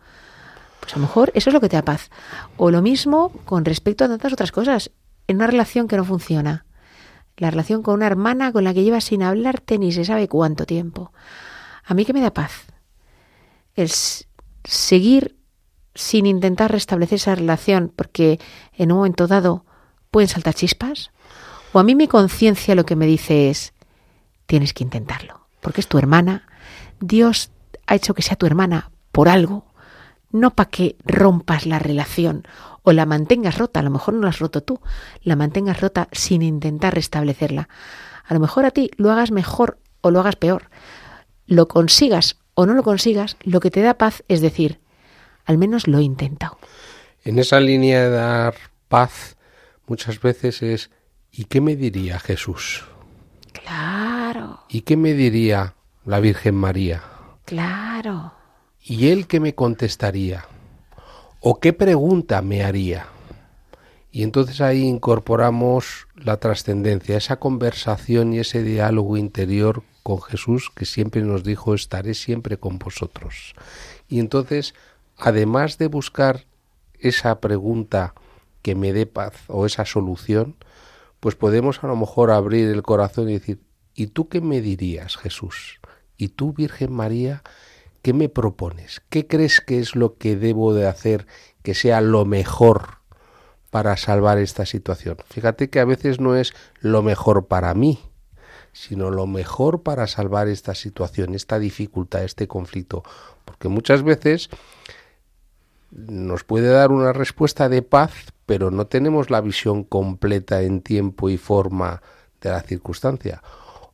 Pues 0.81 0.95
a 0.95 0.97
lo 0.97 1.03
mejor 1.03 1.31
eso 1.35 1.51
es 1.51 1.55
lo 1.55 1.61
que 1.61 1.69
te 1.69 1.77
da 1.77 1.85
paz. 1.85 2.11
O 2.57 2.71
lo 2.71 2.81
mismo 2.81 3.33
con 3.45 3.65
respecto 3.65 4.05
a 4.05 4.09
tantas 4.09 4.33
otras 4.33 4.51
cosas. 4.51 4.91
En 5.31 5.37
una 5.37 5.47
relación 5.47 5.87
que 5.87 5.97
no 5.97 6.05
funciona. 6.05 6.67
La 7.37 7.51
relación 7.51 7.83
con 7.83 7.95
una 7.95 8.07
hermana 8.07 8.53
con 8.53 8.65
la 8.65 8.75
que 8.75 8.83
llevas 8.83 9.05
sin 9.05 9.23
hablarte 9.23 9.79
ni 9.79 9.93
se 9.93 10.05
sabe 10.05 10.29
cuánto 10.29 10.67
tiempo. 10.67 11.13
A 11.85 11.95
mí 11.95 12.05
que 12.05 12.13
me 12.13 12.21
da 12.21 12.35
paz. 12.35 12.67
El 13.75 13.91
seguir 14.65 15.37
sin 15.95 16.27
intentar 16.27 16.73
restablecer 16.73 17.17
esa 17.17 17.35
relación 17.37 17.93
porque 17.95 18.41
en 18.75 18.91
un 18.91 18.99
momento 18.99 19.29
dado 19.29 19.65
pueden 20.11 20.29
saltar 20.29 20.55
chispas. 20.55 21.13
O 21.73 21.79
a 21.79 21.85
mí 21.85 21.95
mi 21.95 22.09
conciencia 22.09 22.75
lo 22.75 22.85
que 22.85 22.97
me 22.97 23.07
dice 23.07 23.51
es, 23.51 23.73
tienes 24.47 24.75
que 24.75 24.83
intentarlo, 24.83 25.47
porque 25.61 25.81
es 25.81 25.87
tu 25.87 25.97
hermana. 25.97 26.49
Dios 26.99 27.53
ha 27.87 27.95
hecho 27.95 28.15
que 28.15 28.23
sea 28.23 28.37
tu 28.37 28.47
hermana 28.47 28.91
por 29.13 29.29
algo, 29.29 29.65
no 30.33 30.51
para 30.51 30.71
que 30.71 30.97
rompas 31.05 31.67
la 31.67 31.79
relación 31.79 32.43
o 32.83 32.93
la 32.93 33.07
mantengas 33.07 33.59
rota, 33.59 33.81
a 33.81 33.83
lo 33.83 33.91
mejor 33.91 34.15
no 34.15 34.23
la 34.23 34.29
has 34.31 34.39
roto 34.39 34.63
tú, 34.63 34.81
la 35.23 35.37
mantengas 35.37 35.81
rota 35.81 36.09
sin 36.13 36.43
intentar 36.43 36.95
restablecerla. 36.95 37.69
A 38.27 38.35
lo 38.35 38.41
mejor 38.41 38.65
a 38.65 38.71
ti 38.71 38.91
lo 38.97 39.11
hagas 39.11 39.31
mejor 39.31 39.79
o 40.01 40.11
lo 40.11 40.21
hagas 40.21 40.37
peor. 40.37 40.71
Lo 41.47 41.69
consigas 41.69 42.39
o 42.55 42.67
no 42.67 42.75
lo 42.75 42.83
consigas, 42.83 43.37
lo 43.43 43.61
que 43.61 43.71
te 43.71 43.81
da 43.81 43.95
paz 43.95 44.23
es 44.29 44.41
decir, 44.41 44.81
al 45.45 45.59
menos 45.59 45.89
lo 45.89 45.99
he 45.99 46.03
intentado. 46.03 46.59
En 47.25 47.39
esa 47.39 47.61
línea 47.61 48.03
de 48.05 48.11
dar 48.11 48.55
paz, 48.89 49.37
muchas 49.87 50.21
veces 50.21 50.63
es 50.63 50.91
¿y 51.33 51.45
qué 51.45 51.61
me 51.61 51.77
diría 51.77 52.19
Jesús? 52.19 52.85
Claro, 53.53 54.61
¿Y 54.69 54.83
qué 54.83 54.97
me 54.97 55.13
diría 55.15 55.75
la 56.05 56.21
Virgen 56.21 56.55
María? 56.55 57.03
claro. 57.45 58.33
¿Y 58.83 59.09
él 59.09 59.27
qué 59.27 59.41
me 59.41 59.55
contestaría? 59.55 60.47
¿O 61.43 61.59
qué 61.59 61.73
pregunta 61.73 62.43
me 62.43 62.63
haría? 62.65 63.07
Y 64.13 64.25
entonces 64.25 64.61
ahí 64.61 64.83
incorporamos 64.83 66.07
la 66.15 66.37
trascendencia, 66.37 67.17
esa 67.17 67.39
conversación 67.39 68.35
y 68.35 68.41
ese 68.41 68.63
diálogo 68.63 69.17
interior 69.17 69.83
con 70.03 70.21
Jesús 70.21 70.71
que 70.75 70.85
siempre 70.85 71.23
nos 71.23 71.43
dijo 71.43 71.75
estaré 71.75 72.13
siempre 72.13 72.59
con 72.59 72.79
vosotros. 72.79 73.55
Y 74.07 74.19
entonces, 74.19 74.75
además 75.17 75.79
de 75.79 75.87
buscar 75.87 76.45
esa 76.99 77.41
pregunta 77.41 78.13
que 78.61 78.75
me 78.75 78.93
dé 78.93 79.07
paz 79.07 79.33
o 79.47 79.65
esa 79.65 79.87
solución, 79.87 80.57
pues 81.21 81.37
podemos 81.37 81.83
a 81.83 81.87
lo 81.87 81.97
mejor 81.97 82.33
abrir 82.33 82.69
el 82.69 82.83
corazón 82.83 83.31
y 83.31 83.35
decir, 83.35 83.63
¿y 83.95 84.09
tú 84.09 84.29
qué 84.29 84.43
me 84.43 84.61
dirías, 84.61 85.17
Jesús? 85.17 85.81
¿Y 86.19 86.29
tú, 86.29 86.53
Virgen 86.53 86.93
María, 86.93 87.43
qué 88.03 88.13
me 88.13 88.29
propones? 88.29 89.03
¿Qué 89.09 89.27
crees 89.27 89.61
que 89.61 89.79
es 89.79 89.97
lo 89.97 90.17
que 90.17 90.37
debo 90.37 90.75
de 90.75 90.87
hacer 90.87 91.27
que 91.63 91.75
sea 91.75 92.01
lo 92.01 92.25
mejor 92.25 92.99
para 93.71 93.97
salvar 93.97 94.39
esta 94.39 94.67
situación? 94.67 95.17
Fíjate 95.29 95.71
que 95.71 95.81
a 95.81 95.85
veces 95.85 96.21
no 96.21 96.37
es 96.37 96.55
lo 96.81 97.03
mejor 97.03 97.47
para 97.47 97.75
mí, 97.75 98.01
sino 98.73 99.11
lo 99.11 99.27
mejor 99.27 99.83
para 99.83 100.07
salvar 100.07 100.49
esta 100.49 100.75
situación, 100.75 101.35
esta 101.35 101.59
dificultad, 101.59 102.25
este 102.25 102.49
conflicto. 102.49 103.03
Porque 103.45 103.69
muchas 103.69 104.03
veces 104.03 104.51
nos 105.91 106.45
puede 106.45 106.69
dar 106.69 106.93
una 106.93 107.13
respuesta 107.13 107.69
de 107.69 107.83
paz, 107.83 108.13
pero 108.47 108.71
no 108.71 108.87
tenemos 108.87 109.31
la 109.31 109.41
visión 109.41 109.85
completa 109.85 110.63
en 110.63 110.83
tiempo 110.83 111.29
y 111.29 111.37
forma 111.37 112.03
de 112.41 112.51
la 112.51 112.63
circunstancia. 112.63 113.43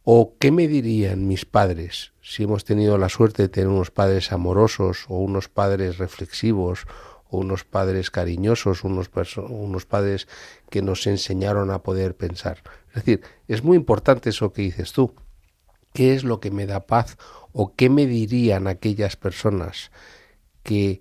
¿O 0.09 0.37
qué 0.39 0.53
me 0.53 0.69
dirían 0.69 1.27
mis 1.27 1.45
padres 1.45 2.13
si 2.23 2.45
hemos 2.45 2.65
tenido 2.65 2.97
la 2.97 3.09
suerte 3.09 3.43
de 3.43 3.49
tener 3.49 3.69
unos 3.69 3.91
padres 3.91 4.31
amorosos 4.31 5.05
o 5.09 5.19
unos 5.19 5.49
padres 5.49 5.99
reflexivos 5.99 6.87
o 7.29 7.39
unos 7.39 7.65
padres 7.65 8.13
cariñosos, 8.13 8.85
unos, 8.85 9.11
unos 9.37 9.85
padres 9.85 10.29
que 10.71 10.81
nos 10.81 11.09
enseñaron 11.09 11.73
a 11.73 11.83
poder 11.83 12.17
pensar? 12.17 12.63
Es 12.91 12.95
decir, 12.95 13.23
es 13.49 13.65
muy 13.65 13.77
importante 13.77 14.31
eso 14.31 14.53
que 14.53 14.63
dices 14.63 14.93
tú. 14.93 15.13
¿Qué 15.93 16.15
es 16.15 16.23
lo 16.23 16.39
que 16.39 16.53
me 16.53 16.67
da 16.67 16.87
paz 16.87 17.17
o 17.51 17.75
qué 17.75 17.91
me 17.91 18.07
dirían 18.07 18.69
aquellas 18.69 19.17
personas 19.17 19.91
que 20.63 21.01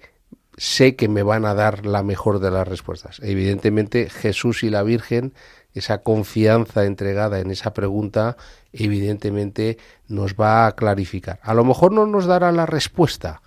sé 0.57 0.95
que 0.95 1.09
me 1.09 1.21
van 1.21 1.45
a 1.45 1.53
dar 1.53 1.85
la 1.85 2.01
mejor 2.01 2.39
de 2.39 2.49
las 2.49 2.67
respuestas. 2.67 3.19
Evidentemente 3.21 4.09
Jesús 4.09 4.63
y 4.63 4.71
la 4.71 4.81
Virgen, 4.81 5.33
esa 5.75 5.99
confianza 5.99 6.85
entregada 6.85 7.39
en 7.39 7.51
esa 7.51 7.73
pregunta, 7.73 8.37
evidentemente 8.73 9.77
nos 10.07 10.33
va 10.33 10.65
a 10.65 10.75
clarificar. 10.75 11.39
A 11.43 11.53
lo 11.53 11.65
mejor 11.65 11.91
no 11.91 12.07
nos 12.07 12.25
dará 12.25 12.51
la 12.51 12.65
respuesta, 12.65 13.41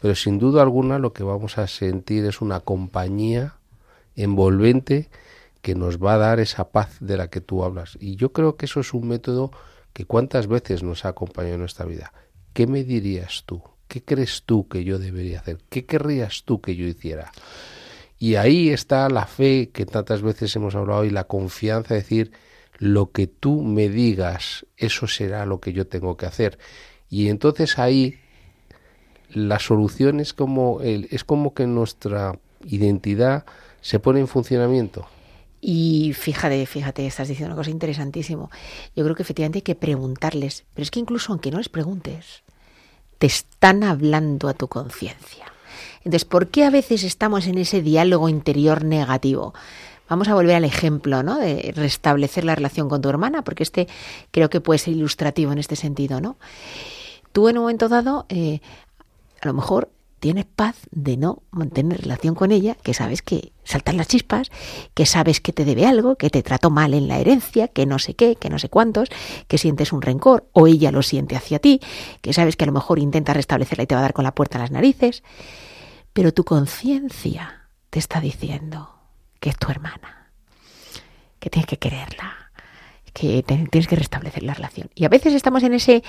pero 0.00 0.14
sin 0.14 0.38
duda 0.38 0.62
alguna 0.62 0.98
lo 0.98 1.12
que 1.12 1.22
vamos 1.22 1.58
a 1.58 1.66
sentir 1.66 2.24
es 2.24 2.40
una 2.40 2.60
compañía 2.60 3.54
envolvente 4.16 5.10
que 5.60 5.74
nos 5.74 5.98
va 5.98 6.14
a 6.14 6.18
dar 6.18 6.40
esa 6.40 6.70
paz 6.70 6.96
de 7.00 7.16
la 7.16 7.28
que 7.28 7.40
tú 7.40 7.64
hablas. 7.64 7.96
Y 8.00 8.16
yo 8.16 8.32
creo 8.32 8.56
que 8.56 8.66
eso 8.66 8.80
es 8.80 8.92
un 8.94 9.08
método 9.08 9.50
que 9.92 10.06
cuántas 10.06 10.46
veces 10.46 10.82
nos 10.82 11.04
ha 11.04 11.08
acompañado 11.08 11.54
en 11.54 11.60
nuestra 11.60 11.84
vida. 11.84 12.12
¿Qué 12.52 12.66
me 12.66 12.82
dirías 12.82 13.44
tú? 13.46 13.62
¿Qué 13.88 14.02
crees 14.02 14.42
tú 14.44 14.68
que 14.68 14.84
yo 14.84 14.98
debería 14.98 15.40
hacer? 15.40 15.58
¿Qué 15.68 15.84
querrías 15.84 16.44
tú 16.44 16.60
que 16.60 16.76
yo 16.76 16.86
hiciera? 16.86 17.30
Y 18.18 18.36
ahí 18.36 18.70
está 18.70 19.08
la 19.08 19.26
fe 19.26 19.70
que 19.72 19.86
tantas 19.86 20.22
veces 20.22 20.54
hemos 20.56 20.74
hablado 20.74 21.04
y 21.04 21.10
la 21.10 21.24
confianza 21.24 21.94
de 21.94 22.00
decir, 22.00 22.32
lo 22.78 23.10
que 23.10 23.26
tú 23.26 23.62
me 23.62 23.88
digas, 23.88 24.66
eso 24.76 25.06
será 25.06 25.46
lo 25.46 25.60
que 25.60 25.72
yo 25.72 25.86
tengo 25.86 26.16
que 26.16 26.26
hacer. 26.26 26.58
Y 27.10 27.28
entonces 27.28 27.78
ahí 27.78 28.18
la 29.30 29.58
solución 29.58 30.20
es 30.20 30.32
como, 30.32 30.80
el, 30.80 31.08
es 31.10 31.24
como 31.24 31.54
que 31.54 31.66
nuestra 31.66 32.38
identidad 32.64 33.44
se 33.80 33.98
pone 33.98 34.20
en 34.20 34.28
funcionamiento. 34.28 35.06
Y 35.60 36.12
fíjate, 36.12 36.66
fíjate, 36.66 37.06
estás 37.06 37.28
diciendo 37.28 37.54
una 37.54 37.60
cosa 37.60 37.70
interesantísimo. 37.70 38.50
Yo 38.94 39.02
creo 39.02 39.16
que 39.16 39.22
efectivamente 39.22 39.58
hay 39.58 39.62
que 39.62 39.74
preguntarles, 39.74 40.64
pero 40.74 40.82
es 40.82 40.90
que 40.90 41.00
incluso 41.00 41.32
aunque 41.32 41.50
no 41.50 41.58
les 41.58 41.70
preguntes, 41.70 42.42
te 43.18 43.26
están 43.26 43.82
hablando 43.82 44.48
a 44.48 44.54
tu 44.54 44.68
conciencia. 44.68 45.53
Entonces, 46.04 46.24
¿por 46.24 46.48
qué 46.48 46.64
a 46.64 46.70
veces 46.70 47.02
estamos 47.02 47.46
en 47.46 47.58
ese 47.58 47.80
diálogo 47.80 48.28
interior 48.28 48.84
negativo? 48.84 49.54
Vamos 50.08 50.28
a 50.28 50.34
volver 50.34 50.56
al 50.56 50.64
ejemplo, 50.64 51.22
¿no? 51.22 51.38
De 51.38 51.72
restablecer 51.74 52.44
la 52.44 52.54
relación 52.54 52.88
con 52.88 53.00
tu 53.00 53.08
hermana, 53.08 53.42
porque 53.42 53.62
este 53.62 53.88
creo 54.30 54.50
que 54.50 54.60
puede 54.60 54.78
ser 54.78 54.94
ilustrativo 54.94 55.52
en 55.52 55.58
este 55.58 55.76
sentido, 55.76 56.20
¿no? 56.20 56.36
Tú 57.32 57.48
en 57.48 57.56
un 57.56 57.62
momento 57.64 57.88
dado, 57.88 58.26
eh, 58.28 58.60
a 59.40 59.46
lo 59.46 59.54
mejor 59.54 59.88
tienes 60.20 60.44
paz 60.46 60.76
de 60.90 61.16
no 61.16 61.42
mantener 61.50 62.00
relación 62.00 62.34
con 62.34 62.50
ella, 62.50 62.76
que 62.82 62.94
sabes 62.94 63.20
que 63.20 63.52
saltan 63.62 63.96
las 63.96 64.08
chispas, 64.08 64.50
que 64.94 65.04
sabes 65.04 65.40
que 65.40 65.52
te 65.52 65.64
debe 65.64 65.84
algo, 65.84 66.16
que 66.16 66.30
te 66.30 66.42
trató 66.42 66.70
mal 66.70 66.94
en 66.94 67.08
la 67.08 67.18
herencia, 67.18 67.68
que 67.68 67.84
no 67.84 67.98
sé 67.98 68.14
qué, 68.14 68.36
que 68.36 68.48
no 68.48 68.58
sé 68.58 68.68
cuántos, 68.68 69.08
que 69.48 69.58
sientes 69.58 69.92
un 69.92 70.00
rencor 70.00 70.46
o 70.52 70.66
ella 70.66 70.92
lo 70.92 71.02
siente 71.02 71.36
hacia 71.36 71.58
ti, 71.58 71.80
que 72.22 72.32
sabes 72.32 72.56
que 72.56 72.64
a 72.64 72.66
lo 72.66 72.72
mejor 72.72 72.98
intenta 72.98 73.34
restablecerla 73.34 73.84
y 73.84 73.86
te 73.86 73.94
va 73.94 74.00
a 74.00 74.02
dar 74.02 74.14
con 74.14 74.24
la 74.24 74.34
puerta 74.34 74.56
en 74.56 74.62
las 74.62 74.70
narices, 74.70 75.22
pero 76.14 76.32
tu 76.32 76.44
conciencia 76.44 77.68
te 77.90 77.98
está 77.98 78.20
diciendo 78.20 78.94
que 79.40 79.50
es 79.50 79.58
tu 79.58 79.70
hermana, 79.70 80.30
que 81.38 81.50
tienes 81.50 81.66
que 81.66 81.78
quererla, 81.78 82.50
que 83.12 83.42
tienes 83.42 83.86
que 83.86 83.96
restablecer 83.96 84.42
la 84.42 84.54
relación. 84.54 84.88
Y 84.94 85.04
a 85.04 85.08
veces 85.08 85.34
estamos 85.34 85.62
en 85.64 85.74
ese 85.74 86.02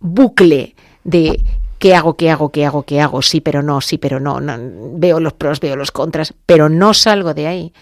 bucle 0.00 0.76
de 1.04 1.44
qué 1.78 1.94
hago, 1.94 2.16
qué 2.16 2.30
hago, 2.30 2.50
qué 2.50 2.66
hago, 2.66 2.82
qué 2.82 3.00
hago, 3.00 3.22
sí, 3.22 3.40
pero 3.40 3.62
no, 3.62 3.80
sí, 3.80 3.96
pero 3.96 4.20
no, 4.20 4.40
no, 4.40 4.56
veo 4.98 5.20
los 5.20 5.32
pros, 5.32 5.60
veo 5.60 5.76
los 5.76 5.92
contras, 5.92 6.34
pero 6.46 6.68
no 6.68 6.92
salgo 6.92 7.32
de 7.32 7.46
ahí, 7.46 7.72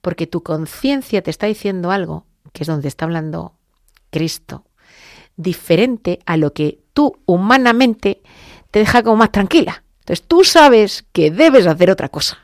porque 0.00 0.26
tu 0.26 0.42
conciencia 0.42 1.22
te 1.22 1.30
está 1.30 1.46
diciendo 1.46 1.90
algo, 1.90 2.26
que 2.52 2.64
es 2.64 2.66
donde 2.66 2.88
está 2.88 3.06
hablando 3.06 3.54
Cristo, 4.10 4.64
diferente 5.36 6.20
a 6.26 6.36
lo 6.36 6.52
que 6.52 6.80
tú 6.92 7.16
humanamente 7.24 8.22
te 8.70 8.80
deja 8.80 9.02
como 9.02 9.16
más 9.16 9.32
tranquila. 9.32 9.83
Entonces 10.04 10.26
tú 10.28 10.44
sabes 10.44 11.06
que 11.12 11.30
debes 11.30 11.66
hacer 11.66 11.90
otra 11.90 12.10
cosa. 12.10 12.38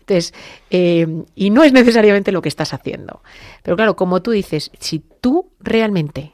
Entonces, 0.00 0.34
eh, 0.70 1.24
y 1.36 1.50
no 1.50 1.62
es 1.62 1.72
necesariamente 1.72 2.32
lo 2.32 2.42
que 2.42 2.48
estás 2.48 2.74
haciendo. 2.74 3.22
Pero 3.62 3.76
claro, 3.76 3.94
como 3.94 4.22
tú 4.22 4.32
dices, 4.32 4.72
si 4.80 4.98
tú 4.98 5.50
realmente 5.60 6.32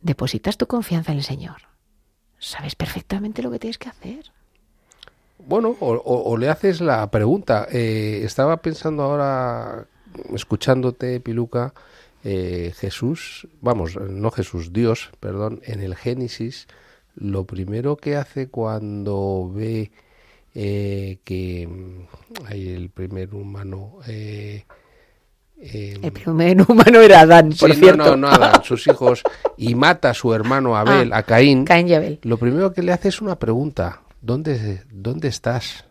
depositas 0.00 0.56
tu 0.56 0.66
confianza 0.66 1.12
en 1.12 1.18
el 1.18 1.24
Señor, 1.24 1.62
sabes 2.38 2.74
perfectamente 2.74 3.42
lo 3.42 3.50
que 3.52 3.60
tienes 3.60 3.78
que 3.78 3.88
hacer. 3.88 4.32
Bueno, 5.38 5.76
o, 5.80 6.36
le 6.36 6.48
haces 6.48 6.80
la 6.80 7.08
pregunta. 7.12 7.68
Eh, 7.70 8.22
estaba 8.24 8.56
pensando 8.56 9.04
ahora, 9.04 9.86
escuchándote, 10.34 11.20
Piluca, 11.20 11.74
eh, 12.24 12.72
Jesús, 12.76 13.46
vamos, 13.60 13.96
no 13.96 14.32
Jesús, 14.32 14.72
Dios, 14.72 15.10
perdón, 15.20 15.60
en 15.64 15.80
el 15.80 15.94
Génesis, 15.94 16.66
lo 17.20 17.44
primero 17.44 17.96
que 17.96 18.16
hace 18.16 18.48
cuando 18.48 19.50
ve 19.52 19.90
eh, 20.54 21.18
que 21.24 21.68
hay 22.46 22.68
el 22.68 22.90
primer 22.90 23.34
humano... 23.34 23.98
Eh, 24.06 24.64
eh, 25.60 25.98
El 26.00 26.12
primer 26.12 26.62
humano 26.70 27.00
era 27.00 27.20
Adán, 27.22 27.48
por 27.58 27.70
sí, 27.74 27.76
no, 27.80 27.84
cierto. 27.86 28.04
no, 28.04 28.16
no, 28.16 28.28
Adán, 28.28 28.62
sus 28.62 28.86
hijos, 28.86 29.22
y 29.56 29.74
mata 29.74 30.10
a 30.10 30.14
su 30.14 30.32
hermano 30.32 30.76
Abel, 30.76 31.12
Ah, 31.12 31.18
a 31.18 31.22
Caín, 31.24 31.64
Caín 31.64 31.88
y 31.88 31.94
Abel. 31.94 32.18
lo 32.22 32.36
primero 32.38 32.72
que 32.72 32.82
le 32.82 32.92
hace 32.92 33.08
es 33.08 33.20
una 33.20 33.36
pregunta. 33.38 34.02
¿Dónde, 34.20 34.82
dónde 34.92 35.26
estás? 35.28 35.84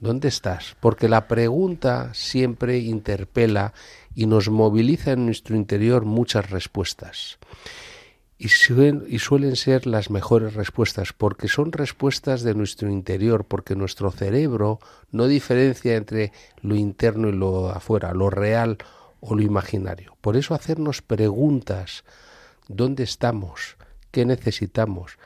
¿Dónde 0.00 0.28
estás? 0.28 0.76
Porque 0.80 1.08
la 1.08 1.26
pregunta 1.28 2.10
siempre 2.14 2.78
interpela 2.78 3.72
y 4.14 4.26
nos 4.26 4.48
moviliza 4.48 5.12
en 5.12 5.26
nuestro 5.26 5.54
interior 5.56 6.04
muchas 6.04 6.50
respuestas. 6.50 7.38
Y 8.40 8.50
suelen, 8.50 9.04
y 9.08 9.18
suelen, 9.18 9.56
ser 9.56 9.86
las 9.86 10.10
mejores 10.10 10.54
respuestas, 10.54 11.12
porque 11.12 11.48
son 11.48 11.72
respuestas 11.72 12.42
de 12.42 12.54
nuestro 12.54 12.88
interior, 12.88 13.44
porque 13.44 13.74
nuestro 13.74 14.12
cerebro 14.12 14.78
no 15.10 15.26
diferencia 15.26 15.96
entre 15.96 16.32
lo 16.62 16.76
interno 16.76 17.28
y 17.28 17.32
lo 17.32 17.70
afuera, 17.70 18.14
lo 18.14 18.30
real 18.30 18.78
o 19.20 19.34
lo 19.34 19.42
imaginario. 19.42 20.16
Por 20.20 20.36
eso 20.36 20.54
hacernos 20.54 21.02
preguntas, 21.02 22.04
¿dónde 22.68 23.02
estamos? 23.02 23.76
¿Qué 24.12 24.24
necesitamos? 24.24 25.18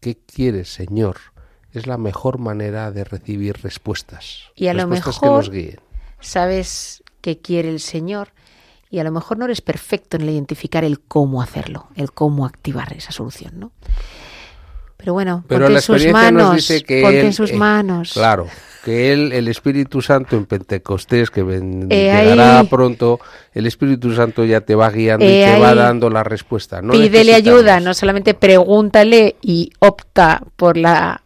¿Qué 0.00 0.16
quieres, 0.16 0.72
Señor? 0.72 1.16
Es 1.72 1.86
la 1.86 1.98
mejor 1.98 2.38
manera 2.38 2.90
de 2.92 3.04
recibir 3.04 3.58
respuestas. 3.62 4.50
Y 4.54 4.68
a 4.68 4.72
respuestas 4.72 5.06
lo 5.16 5.20
que 5.20 5.26
mejor 5.26 5.38
nos 5.38 5.50
guíen. 5.50 5.80
sabes 6.20 7.04
qué 7.20 7.38
quiere 7.40 7.68
el 7.68 7.80
Señor 7.80 8.28
y 8.94 9.00
a 9.00 9.04
lo 9.04 9.10
mejor 9.10 9.38
no 9.38 9.46
eres 9.46 9.60
perfecto 9.60 10.16
en 10.16 10.28
identificar 10.28 10.84
el 10.84 11.00
cómo 11.00 11.42
hacerlo, 11.42 11.88
el 11.96 12.12
cómo 12.12 12.46
activar 12.46 12.92
esa 12.92 13.10
solución, 13.10 13.58
¿no? 13.58 13.72
Pero 14.96 15.14
bueno, 15.14 15.42
Pero 15.48 15.62
ponte 15.66 15.72
la 15.72 15.78
en 15.80 15.82
sus 15.82 16.04
nos 16.04 16.12
manos, 16.12 16.56
dice 16.56 16.82
que 16.84 17.02
ponte 17.02 17.20
él, 17.20 17.26
en 17.26 17.32
sus 17.32 17.50
eh, 17.50 17.56
manos. 17.56 18.12
Claro, 18.12 18.46
que 18.84 19.12
él, 19.12 19.32
el 19.32 19.48
Espíritu 19.48 20.00
Santo 20.00 20.36
en 20.36 20.46
Pentecostés, 20.46 21.32
que 21.32 21.42
ven- 21.42 21.88
Eh, 21.90 22.04
llegará 22.04 22.60
ahí. 22.60 22.66
pronto, 22.68 23.18
el 23.52 23.66
Espíritu 23.66 24.14
Santo 24.14 24.44
ya 24.44 24.60
te 24.60 24.76
va 24.76 24.88
guiando 24.90 25.24
y 25.26 25.28
Eh, 25.28 25.44
te 25.44 25.58
va 25.60 25.74
dando 25.74 26.08
la 26.08 26.22
respuesta. 26.22 26.80
No 26.80 26.92
Pídele 26.92 27.34
ayuda, 27.34 27.80
no 27.80 27.94
solamente 27.94 28.34
pregúntale 28.34 29.34
y 29.42 29.72
opta 29.80 30.40
por 30.54 30.76
la 30.76 31.20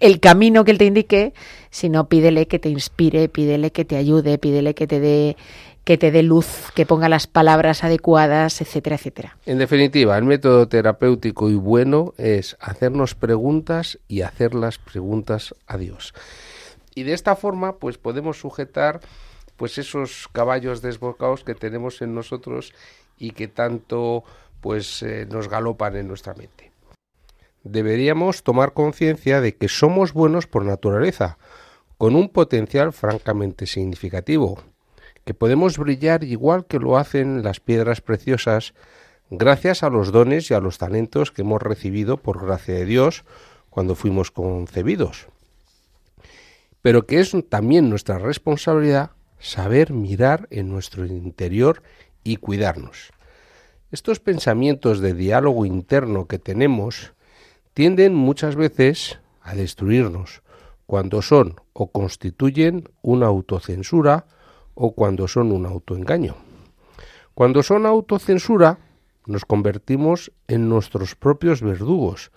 el 0.00 0.18
camino 0.18 0.64
que 0.64 0.72
él 0.72 0.78
te 0.78 0.84
indique, 0.86 1.32
sino 1.70 2.08
pídele 2.08 2.46
que 2.46 2.58
te 2.58 2.68
inspire, 2.68 3.28
pídele 3.28 3.70
que 3.70 3.84
te 3.84 3.96
ayude, 3.96 4.36
pídele 4.38 4.74
que 4.74 4.88
te 4.88 4.98
dé 4.98 5.36
que 5.84 5.98
te 5.98 6.10
dé 6.10 6.22
luz, 6.22 6.70
que 6.74 6.86
ponga 6.86 7.08
las 7.08 7.26
palabras 7.26 7.84
adecuadas, 7.84 8.60
etcétera, 8.60 8.96
etcétera. 8.96 9.36
En 9.46 9.58
definitiva, 9.58 10.16
el 10.16 10.24
método 10.24 10.68
terapéutico 10.68 11.50
y 11.50 11.54
bueno 11.54 12.14
es 12.18 12.56
hacernos 12.60 13.14
preguntas 13.14 13.98
y 14.08 14.22
hacer 14.22 14.54
las 14.54 14.78
preguntas 14.78 15.54
a 15.66 15.78
Dios. 15.78 16.14
Y 16.94 17.04
de 17.04 17.12
esta 17.12 17.36
forma, 17.36 17.76
pues 17.76 17.98
podemos 17.98 18.38
sujetar 18.38 19.00
pues 19.56 19.78
esos 19.78 20.28
caballos 20.32 20.80
desbocados 20.80 21.44
que 21.44 21.54
tenemos 21.54 22.02
en 22.02 22.14
nosotros 22.14 22.72
y 23.18 23.32
que 23.32 23.48
tanto 23.48 24.24
pues 24.60 25.02
eh, 25.02 25.26
nos 25.30 25.48
galopan 25.48 25.96
en 25.96 26.08
nuestra 26.08 26.34
mente. 26.34 26.72
Deberíamos 27.62 28.42
tomar 28.42 28.72
conciencia 28.72 29.40
de 29.40 29.54
que 29.56 29.68
somos 29.68 30.14
buenos 30.14 30.46
por 30.46 30.64
naturaleza, 30.64 31.36
con 31.98 32.16
un 32.16 32.30
potencial 32.30 32.94
francamente 32.94 33.66
significativo, 33.66 34.62
que 35.30 35.34
podemos 35.34 35.78
brillar 35.78 36.24
igual 36.24 36.66
que 36.66 36.80
lo 36.80 36.98
hacen 36.98 37.44
las 37.44 37.60
piedras 37.60 38.00
preciosas 38.00 38.74
gracias 39.30 39.84
a 39.84 39.88
los 39.88 40.10
dones 40.10 40.50
y 40.50 40.54
a 40.54 40.60
los 40.60 40.76
talentos 40.76 41.30
que 41.30 41.42
hemos 41.42 41.62
recibido 41.62 42.16
por 42.16 42.44
gracia 42.44 42.74
de 42.74 42.84
Dios 42.84 43.22
cuando 43.68 43.94
fuimos 43.94 44.32
concebidos. 44.32 45.28
Pero 46.82 47.06
que 47.06 47.20
es 47.20 47.32
también 47.48 47.88
nuestra 47.88 48.18
responsabilidad 48.18 49.12
saber 49.38 49.92
mirar 49.92 50.48
en 50.50 50.68
nuestro 50.68 51.06
interior 51.06 51.84
y 52.24 52.38
cuidarnos. 52.38 53.12
Estos 53.92 54.18
pensamientos 54.18 54.98
de 54.98 55.14
diálogo 55.14 55.64
interno 55.64 56.26
que 56.26 56.40
tenemos 56.40 57.12
tienden 57.72 58.16
muchas 58.16 58.56
veces 58.56 59.20
a 59.42 59.54
destruirnos 59.54 60.42
cuando 60.86 61.22
son 61.22 61.54
o 61.72 61.92
constituyen 61.92 62.88
una 63.00 63.26
autocensura 63.26 64.26
o 64.82 64.92
cuando 64.92 65.28
son 65.28 65.52
un 65.52 65.66
autoengaño. 65.66 66.36
Cuando 67.34 67.62
son 67.62 67.84
autocensura, 67.84 68.78
nos 69.26 69.44
convertimos 69.44 70.32
en 70.48 70.70
nuestros 70.70 71.14
propios 71.14 71.60
verdugos, 71.60 72.32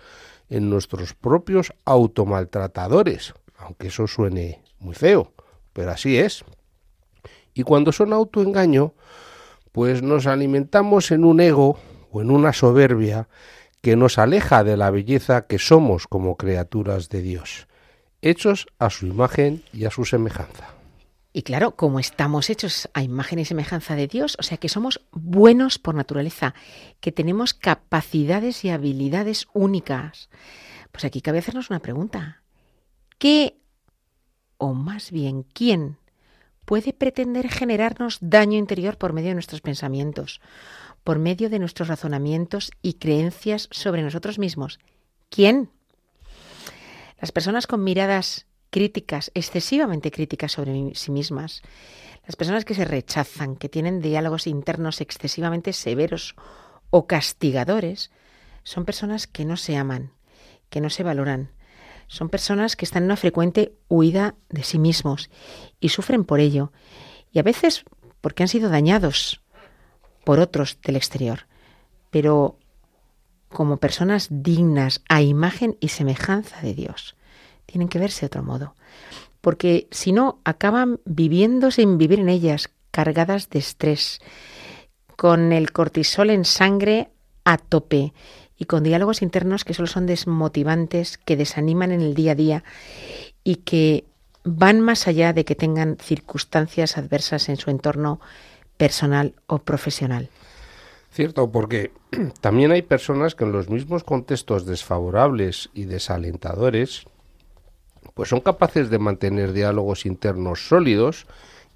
en 0.49 0.69
nuestros 0.69 1.13
propios 1.13 1.73
automaltratadores, 1.85 3.33
aunque 3.57 3.87
eso 3.87 4.07
suene 4.07 4.61
muy 4.79 4.93
feo, 4.93 5.31
pero 5.71 5.91
así 5.91 6.17
es. 6.17 6.43
Y 7.53 7.63
cuando 7.63 7.93
son 7.93 8.11
autoengaño, 8.11 8.93
pues 9.71 10.03
nos 10.03 10.27
alimentamos 10.27 11.11
en 11.11 11.23
un 11.23 11.39
ego 11.39 11.79
o 12.11 12.21
en 12.21 12.29
una 12.29 12.51
soberbia 12.51 13.29
que 13.79 13.95
nos 13.95 14.17
aleja 14.17 14.65
de 14.65 14.75
la 14.75 14.91
belleza 14.91 15.47
que 15.47 15.59
somos 15.59 16.07
como 16.07 16.35
criaturas 16.35 17.07
de 17.07 17.21
Dios, 17.21 17.69
hechos 18.21 18.67
a 18.79 18.89
su 18.89 19.05
imagen 19.05 19.63
y 19.71 19.85
a 19.85 19.91
su 19.91 20.03
semejanza. 20.03 20.82
Y 21.35 21.41
claro, 21.41 21.75
como 21.75 21.99
estamos 21.99 22.51
hechos 22.51 22.87
a 22.93 23.01
imagen 23.01 23.39
y 23.39 23.45
semejanza 23.45 23.95
de 23.95 24.07
Dios, 24.07 24.37
o 24.39 24.43
sea 24.43 24.57
que 24.57 24.69
somos 24.69 25.01
buenos 25.11 25.79
por 25.79 25.95
naturaleza, 25.95 26.53
que 26.99 27.11
tenemos 27.11 27.55
capacidades 27.55 28.63
y 28.63 28.69
habilidades 28.69 29.47
únicas. 29.51 30.29
Pues 30.91 31.05
aquí 31.05 31.21
cabe 31.21 31.39
hacernos 31.39 31.71
una 31.71 31.79
pregunta. 31.79 32.43
¿Qué, 33.17 33.57
o 34.57 34.75
más 34.75 35.09
bien, 35.09 35.41
quién 35.41 35.97
puede 36.65 36.93
pretender 36.93 37.49
generarnos 37.49 38.19
daño 38.21 38.59
interior 38.59 38.99
por 38.99 39.11
medio 39.11 39.29
de 39.29 39.35
nuestros 39.35 39.61
pensamientos, 39.61 40.39
por 41.03 41.17
medio 41.17 41.49
de 41.49 41.57
nuestros 41.57 41.87
razonamientos 41.87 42.69
y 42.83 42.93
creencias 42.93 43.69
sobre 43.71 44.03
nosotros 44.03 44.37
mismos? 44.37 44.79
¿Quién? 45.29 45.71
Las 47.19 47.31
personas 47.31 47.65
con 47.65 47.83
miradas 47.83 48.45
críticas, 48.73 49.29
excesivamente 49.35 50.09
críticas 50.09 50.53
sobre 50.53 50.95
sí 50.95 51.11
mismas, 51.11 51.61
las 52.25 52.35
personas 52.35 52.65
que 52.65 52.73
se 52.73 52.85
rechazan, 52.85 53.55
que 53.55 53.69
tienen 53.69 54.01
diálogos 54.01 54.47
internos 54.47 54.99
excesivamente 54.99 55.73
severos 55.73 56.35
o 56.89 57.05
castigadores, 57.05 58.09
son 58.63 58.83
personas 58.83 59.27
que 59.27 59.45
no 59.45 59.57
se 59.57 59.77
aman, 59.77 60.11
que 60.71 60.81
no 60.81 60.89
se 60.89 61.03
valoran, 61.03 61.51
son 62.07 62.29
personas 62.29 62.75
que 62.75 62.85
están 62.85 63.03
en 63.03 63.09
una 63.09 63.15
frecuente 63.15 63.75
huida 63.89 64.33
de 64.49 64.63
sí 64.63 64.79
mismos 64.79 65.29
y 65.79 65.89
sufren 65.89 66.25
por 66.25 66.39
ello, 66.39 66.71
y 67.31 67.37
a 67.37 67.43
veces 67.43 67.85
porque 68.21 68.41
han 68.41 68.49
sido 68.49 68.69
dañados 68.69 69.43
por 70.23 70.39
otros 70.39 70.79
del 70.81 70.95
exterior, 70.95 71.45
pero 72.09 72.57
como 73.49 73.77
personas 73.77 74.29
dignas 74.31 75.03
a 75.09 75.21
imagen 75.21 75.77
y 75.79 75.89
semejanza 75.89 76.59
de 76.61 76.73
Dios 76.73 77.15
tienen 77.73 77.89
que 77.89 77.97
verse 77.97 78.21
de 78.21 78.27
otro 78.27 78.43
modo. 78.43 78.75
Porque 79.41 79.87
si 79.89 80.11
no, 80.11 80.39
acaban 80.45 80.99
viviendo 81.05 81.71
sin 81.71 81.97
vivir 81.97 82.19
en 82.19 82.29
ellas, 82.29 82.69
cargadas 82.91 83.49
de 83.49 83.57
estrés, 83.57 84.19
con 85.15 85.51
el 85.51 85.71
cortisol 85.71 86.29
en 86.29 86.45
sangre 86.45 87.09
a 87.45 87.57
tope 87.57 88.13
y 88.59 88.65
con 88.65 88.83
diálogos 88.83 89.23
internos 89.23 89.63
que 89.65 89.73
solo 89.73 89.87
son 89.87 90.05
desmotivantes, 90.05 91.17
que 91.17 91.35
desaniman 91.35 91.91
en 91.91 92.01
el 92.01 92.13
día 92.13 92.33
a 92.33 92.35
día 92.35 92.63
y 93.43 93.55
que 93.55 94.05
van 94.43 94.79
más 94.79 95.07
allá 95.07 95.33
de 95.33 95.45
que 95.45 95.55
tengan 95.55 95.97
circunstancias 95.97 96.99
adversas 96.99 97.49
en 97.49 97.57
su 97.57 97.71
entorno 97.71 98.21
personal 98.77 99.33
o 99.47 99.57
profesional. 99.57 100.29
Cierto, 101.09 101.51
porque 101.51 101.91
también 102.41 102.71
hay 102.71 102.83
personas 102.83 103.33
que 103.33 103.45
en 103.45 103.51
los 103.51 103.67
mismos 103.67 104.03
contextos 104.03 104.67
desfavorables 104.67 105.71
y 105.73 105.85
desalentadores 105.85 107.05
pues 108.13 108.29
son 108.29 108.41
capaces 108.41 108.89
de 108.89 108.99
mantener 108.99 109.53
diálogos 109.53 110.05
internos 110.05 110.67
sólidos 110.67 111.25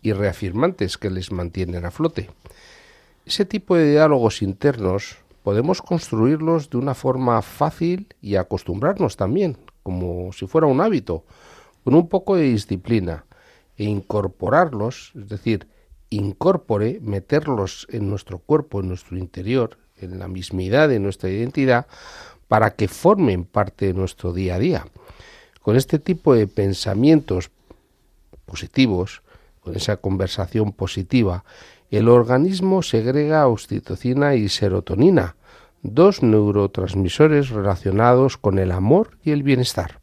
y 0.02 0.14
reafirmantes 0.14 0.98
que 0.98 1.10
les 1.10 1.32
mantienen 1.32 1.86
a 1.86 1.92
flote. 1.92 2.30
Ese 3.26 3.46
tipo 3.46 3.76
de 3.76 3.92
diálogos 3.92 4.42
internos 4.42 5.18
podemos 5.44 5.82
construirlos 5.82 6.70
de 6.70 6.78
una 6.78 6.94
forma 6.94 7.42
fácil 7.42 8.08
y 8.22 8.36
acostumbrarnos 8.36 9.18
también, 9.18 9.58
como 9.84 10.32
si 10.34 10.46
fuera 10.48 10.68
un 10.68 10.82
hábito, 10.82 11.24
con 11.84 11.96
un 11.96 12.08
poco 12.08 12.36
de 12.36 12.44
disciplina 12.44 13.26
e 13.78 13.86
incorporarlos, 13.86 15.12
es 15.16 15.30
decir, 15.30 15.68
incorpore, 16.10 17.00
meterlos 17.02 17.88
en 17.90 18.10
nuestro 18.10 18.40
cuerpo, 18.40 18.80
en 18.80 18.90
nuestro 18.90 19.18
interior, 19.18 19.78
en 19.98 20.20
la 20.20 20.28
mismidad 20.28 20.90
de 20.90 21.00
nuestra 21.00 21.30
identidad, 21.30 21.88
para 22.48 22.72
que 22.72 22.88
formen 22.88 23.44
parte 23.44 23.88
de 23.88 23.94
nuestro 23.94 24.32
día 24.32 24.56
a 24.56 24.60
día 24.60 24.86
con 25.68 25.76
este 25.76 26.00
tipo 26.00 26.34
de 26.34 26.48
pensamientos 26.48 27.52
positivos, 28.46 29.22
con 29.60 29.76
esa 29.76 29.98
conversación 29.98 30.72
positiva, 30.72 31.44
el 31.92 32.08
organismo 32.08 32.82
segrega 32.82 33.50
oxitocina 33.50 34.36
y 34.36 34.48
serotonina, 34.48 35.36
dos 35.82 36.24
neurotransmisores 36.24 37.50
relacionados 37.50 38.38
con 38.38 38.60
el 38.60 38.72
amor 38.72 39.18
y 39.26 39.32
el 39.32 39.44
bienestar. 39.44 40.00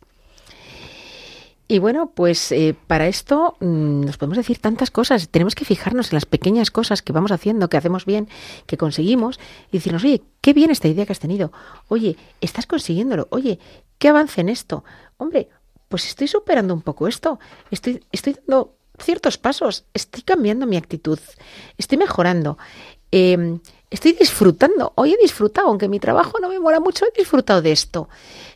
Y 1.66 1.78
bueno, 1.78 2.12
pues 2.14 2.52
eh, 2.52 2.76
para 2.86 3.08
esto 3.08 3.56
mmm, 3.60 4.02
nos 4.02 4.18
podemos 4.18 4.36
decir 4.36 4.58
tantas 4.58 4.90
cosas. 4.90 5.30
Tenemos 5.30 5.54
que 5.54 5.64
fijarnos 5.64 6.12
en 6.12 6.16
las 6.16 6.26
pequeñas 6.26 6.70
cosas 6.70 7.00
que 7.00 7.14
vamos 7.14 7.32
haciendo, 7.32 7.70
que 7.70 7.78
hacemos 7.78 8.04
bien, 8.04 8.28
que 8.66 8.76
conseguimos, 8.76 9.40
y 9.72 9.78
decirnos, 9.78 10.04
oye, 10.04 10.20
qué 10.42 10.52
bien 10.52 10.70
esta 10.70 10.88
idea 10.88 11.06
que 11.06 11.12
has 11.12 11.20
tenido. 11.20 11.52
Oye, 11.88 12.18
estás 12.42 12.66
consiguiéndolo. 12.66 13.28
Oye, 13.30 13.58
qué 13.98 14.08
avance 14.08 14.40
en 14.40 14.48
esto. 14.48 14.84
Hombre, 15.16 15.48
pues 15.88 16.06
estoy 16.06 16.28
superando 16.28 16.74
un 16.74 16.82
poco 16.82 17.08
esto, 17.08 17.38
estoy, 17.70 18.04
estoy 18.10 18.34
dando 18.34 18.76
ciertos 18.98 19.38
pasos, 19.38 19.84
estoy 19.92 20.22
cambiando 20.22 20.66
mi 20.66 20.76
actitud, 20.76 21.18
estoy 21.78 21.98
mejorando, 21.98 22.58
eh, 23.12 23.58
estoy 23.90 24.12
disfrutando. 24.12 24.92
Hoy 24.96 25.12
he 25.12 25.18
disfrutado, 25.18 25.68
aunque 25.68 25.88
mi 25.88 26.00
trabajo 26.00 26.38
no 26.40 26.48
me 26.48 26.58
mola 26.58 26.80
mucho, 26.80 27.04
he 27.04 27.18
disfrutado 27.18 27.62
de 27.62 27.72
esto. 27.72 28.08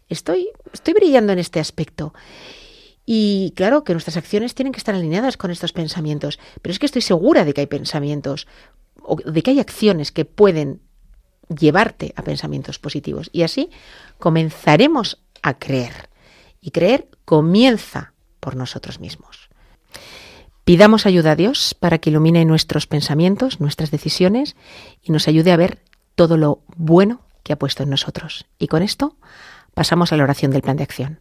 Estoy, 0.09 0.51
estoy 0.72 0.95
brillando 0.95 1.32
en 1.32 1.39
este 1.39 1.61
aspecto. 1.61 2.12
Y 3.07 3.53
claro 3.57 3.84
que 3.84 3.95
nuestras 3.95 4.16
acciones 4.16 4.55
tienen 4.55 4.72
que 4.72 4.78
estar 4.78 4.95
alineadas 4.95 5.36
con 5.36 5.51
estos 5.51 5.72
pensamientos, 5.72 6.39
pero 6.61 6.72
es 6.72 6.78
que 6.78 6.86
estoy 6.86 7.03
segura 7.03 7.45
de 7.45 7.55
que 7.55 7.62
hay 7.62 7.66
pensamientos 7.66 8.47
o 9.03 9.16
de 9.16 9.43
que 9.43 9.53
hay 9.53 9.61
acciones 9.61 10.12
que 10.12 10.24
pueden 10.24 10.82
llevarte 11.49 12.12
a 12.16 12.22
pensamientos 12.22 12.78
positivos. 12.78 13.30
Y 13.32 13.43
así 13.43 13.70
comenzaremos 14.18 15.22
a 15.43 15.59
creer. 15.59 16.11
Y 16.61 16.70
creer 16.70 17.09
comienza 17.24 18.12
por 18.41 18.57
nosotros 18.57 19.01
mismos. 19.01 19.49
Pidamos 20.64 21.07
ayuda 21.07 21.32
a 21.32 21.36
Dios 21.36 21.74
para 21.74 21.99
que 21.99 22.11
ilumine 22.11 22.45
nuestros 22.45 22.86
pensamientos, 22.86 23.61
nuestras 23.61 23.91
decisiones 23.91 24.55
y 25.03 25.12
nos 25.12 25.26
ayude 25.26 25.53
a 25.53 25.57
ver 25.57 25.82
todo 26.14 26.36
lo 26.36 26.62
bueno 26.76 27.22
que 27.43 27.55
ha 27.55 27.59
puesto 27.59 27.82
en 27.84 27.91
nosotros. 27.91 28.45
Y 28.59 28.66
con 28.66 28.82
esto 28.82 29.16
pasamos 29.72 30.12
a 30.12 30.16
la 30.16 30.24
oración 30.24 30.51
del 30.51 30.62
plan 30.62 30.76
de 30.76 30.82
acción. 30.82 31.20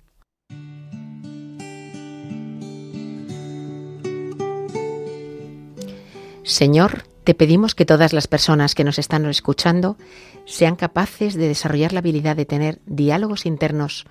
Señor, 6.43 7.03
te 7.27 7.33
pedimos 7.33 7.75
que 7.75 7.83
todas 7.83 8.13
las 8.13 8.25
personas 8.25 8.73
que 8.73 8.85
nos 8.85 8.97
están 8.97 9.25
escuchando 9.25 9.97
sean 10.45 10.77
capaces 10.77 11.35
de 11.35 11.49
desarrollar 11.49 11.91
la 11.91 11.99
habilidad 11.99 12.37
de 12.37 12.45
tener 12.45 12.79
diálogos 12.85 13.45
internos 13.45 14.05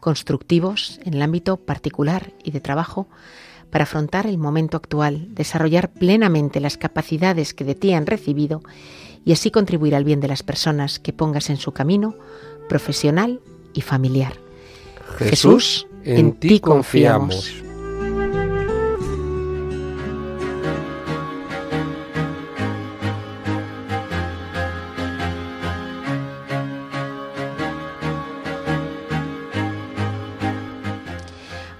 constructivos 0.00 0.98
en 1.04 1.14
el 1.14 1.22
ámbito 1.22 1.58
particular 1.58 2.32
y 2.42 2.50
de 2.50 2.60
trabajo 2.60 3.06
para 3.70 3.84
afrontar 3.84 4.26
el 4.26 4.36
momento 4.36 4.76
actual, 4.76 5.32
desarrollar 5.32 5.92
plenamente 5.92 6.58
las 6.58 6.76
capacidades 6.76 7.54
que 7.54 7.62
de 7.62 7.76
ti 7.76 7.92
han 7.92 8.04
recibido 8.04 8.62
y 9.24 9.30
así 9.30 9.52
contribuir 9.52 9.94
al 9.94 10.02
bien 10.02 10.18
de 10.18 10.26
las 10.26 10.42
personas 10.42 10.98
que 10.98 11.12
pongas 11.12 11.50
en 11.50 11.58
su 11.58 11.70
camino 11.70 12.16
profesional 12.68 13.38
y 13.74 13.82
familiar. 13.82 14.40
Jesús, 15.18 15.86
en, 16.02 16.32
ti 16.32 16.58
confiamos. 16.58 17.62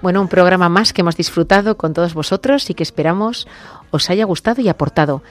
Bueno, 0.07 0.21
un 0.21 0.29
programa 0.29 0.69
más 0.69 0.93
que 0.93 1.01
hemos 1.01 1.17
disfrutado 1.17 1.75
con 1.75 1.93
todos 1.93 2.13
vosotros 2.13 2.69
y 2.69 2.73
que 2.73 2.83
esperamos 2.83 3.45
os 3.91 4.09
haya 4.09 4.23
gustado 4.23 4.61
y 4.61 4.69
aportado. 4.69 5.21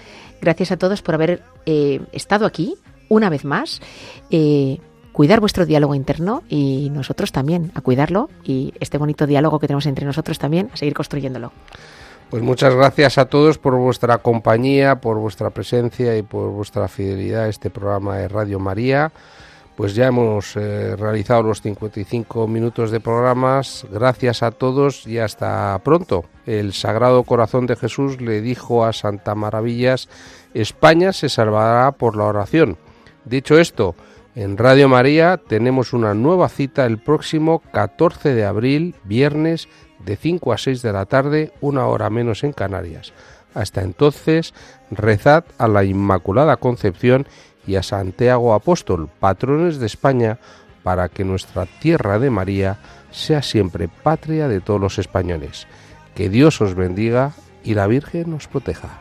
Gracias 0.43 0.70
a 0.70 0.77
todos 0.77 1.01
por 1.01 1.14
haber 1.14 1.43
eh, 1.64 2.03
estado 2.12 2.45
aquí 2.45 2.77
una 3.09 3.31
vez 3.31 3.47
más. 3.47 3.81
Eh, 4.29 4.79
cuidar 5.12 5.41
vuestro 5.41 5.64
diálogo 5.64 5.95
interno 5.95 6.43
y 6.51 6.91
nosotros 6.91 7.33
también 7.33 7.72
a 7.74 7.81
cuidarlo 7.81 8.29
y 8.45 8.74
este 8.79 8.99
bonito 8.99 9.27
diálogo 9.27 9.59
que 9.61 9.66
tenemos 9.66 9.87
entre 9.87 10.05
nosotros 10.05 10.39
también 10.39 10.68
a 10.74 10.77
seguir 10.77 10.93
construyéndolo. 10.93 11.53
Pues 12.29 12.43
muchas 12.43 12.74
gracias 12.74 13.16
a 13.16 13.31
todos 13.31 13.57
por 13.57 13.77
vuestra 13.77 14.18
compañía, 14.18 15.01
por 15.01 15.16
vuestra 15.16 15.49
presencia 15.49 16.18
y 16.18 16.22
por 16.22 16.51
vuestra 16.51 16.87
fidelidad 16.87 17.45
a 17.45 17.49
este 17.49 17.70
programa 17.70 18.18
de 18.18 18.29
Radio 18.29 18.59
María 18.59 19.11
pues 19.77 19.95
ya 19.95 20.07
hemos 20.07 20.57
eh, 20.57 20.97
realizado 20.97 21.43
los 21.43 21.61
55 21.61 22.49
minutos 22.49 22.91
de 22.91 22.99
programas. 22.99 23.87
Gracias 23.91 24.43
a 24.43 24.51
todos 24.51 25.07
y 25.07 25.18
hasta 25.18 25.79
pronto. 25.85 26.24
El 26.47 26.72
Sagrado 26.72 27.22
Corazón 27.24 27.66
de 27.66 27.77
Jesús 27.77 28.20
le 28.20 28.41
dijo 28.41 28.85
a 28.85 28.95
Santa 28.95 29.35
Maravillas, 29.35 30.09
España 30.55 31.12
se 31.12 31.29
salvará 31.29 31.93
por 31.93 32.16
la 32.16 32.24
oración. 32.24 32.79
Dicho 33.27 33.59
esto, 33.59 33.95
en 34.35 34.57
Radio 34.57 34.89
María 34.89 35.39
tenemos 35.47 35.93
una 35.93 36.14
nueva 36.14 36.49
cita 36.49 36.87
el 36.87 36.99
próximo 36.99 37.62
14 37.72 38.35
de 38.35 38.45
abril, 38.47 38.95
viernes, 39.05 39.68
de 40.05 40.16
5 40.16 40.53
a 40.53 40.59
6 40.59 40.81
de 40.83 40.93
la 40.93 41.05
tarde, 41.05 41.53
una 41.61 41.87
hora 41.87 42.09
menos 42.09 42.45
en 42.45 42.53
Canarias. 42.53 43.12
Hasta 43.55 43.83
entonces, 43.83 44.55
rezad 44.91 45.45
a 45.59 45.68
la 45.68 45.85
Inmaculada 45.85 46.59
Concepción 46.59 47.27
y 47.66 47.76
a 47.76 47.82
Santiago 47.82 48.54
Apóstol, 48.54 49.08
patrones 49.20 49.78
de 49.78 49.86
España, 49.86 50.38
para 50.82 51.08
que 51.08 51.24
nuestra 51.24 51.66
tierra 51.66 52.18
de 52.18 52.30
María 52.30 52.78
sea 53.10 53.42
siempre 53.42 53.88
patria 53.88 54.48
de 54.48 54.60
todos 54.60 54.80
los 54.80 54.98
españoles. 54.98 55.66
Que 56.14 56.28
Dios 56.28 56.60
os 56.60 56.74
bendiga 56.74 57.32
y 57.64 57.74
la 57.74 57.86
Virgen 57.86 58.30
nos 58.30 58.46
proteja. 58.46 59.00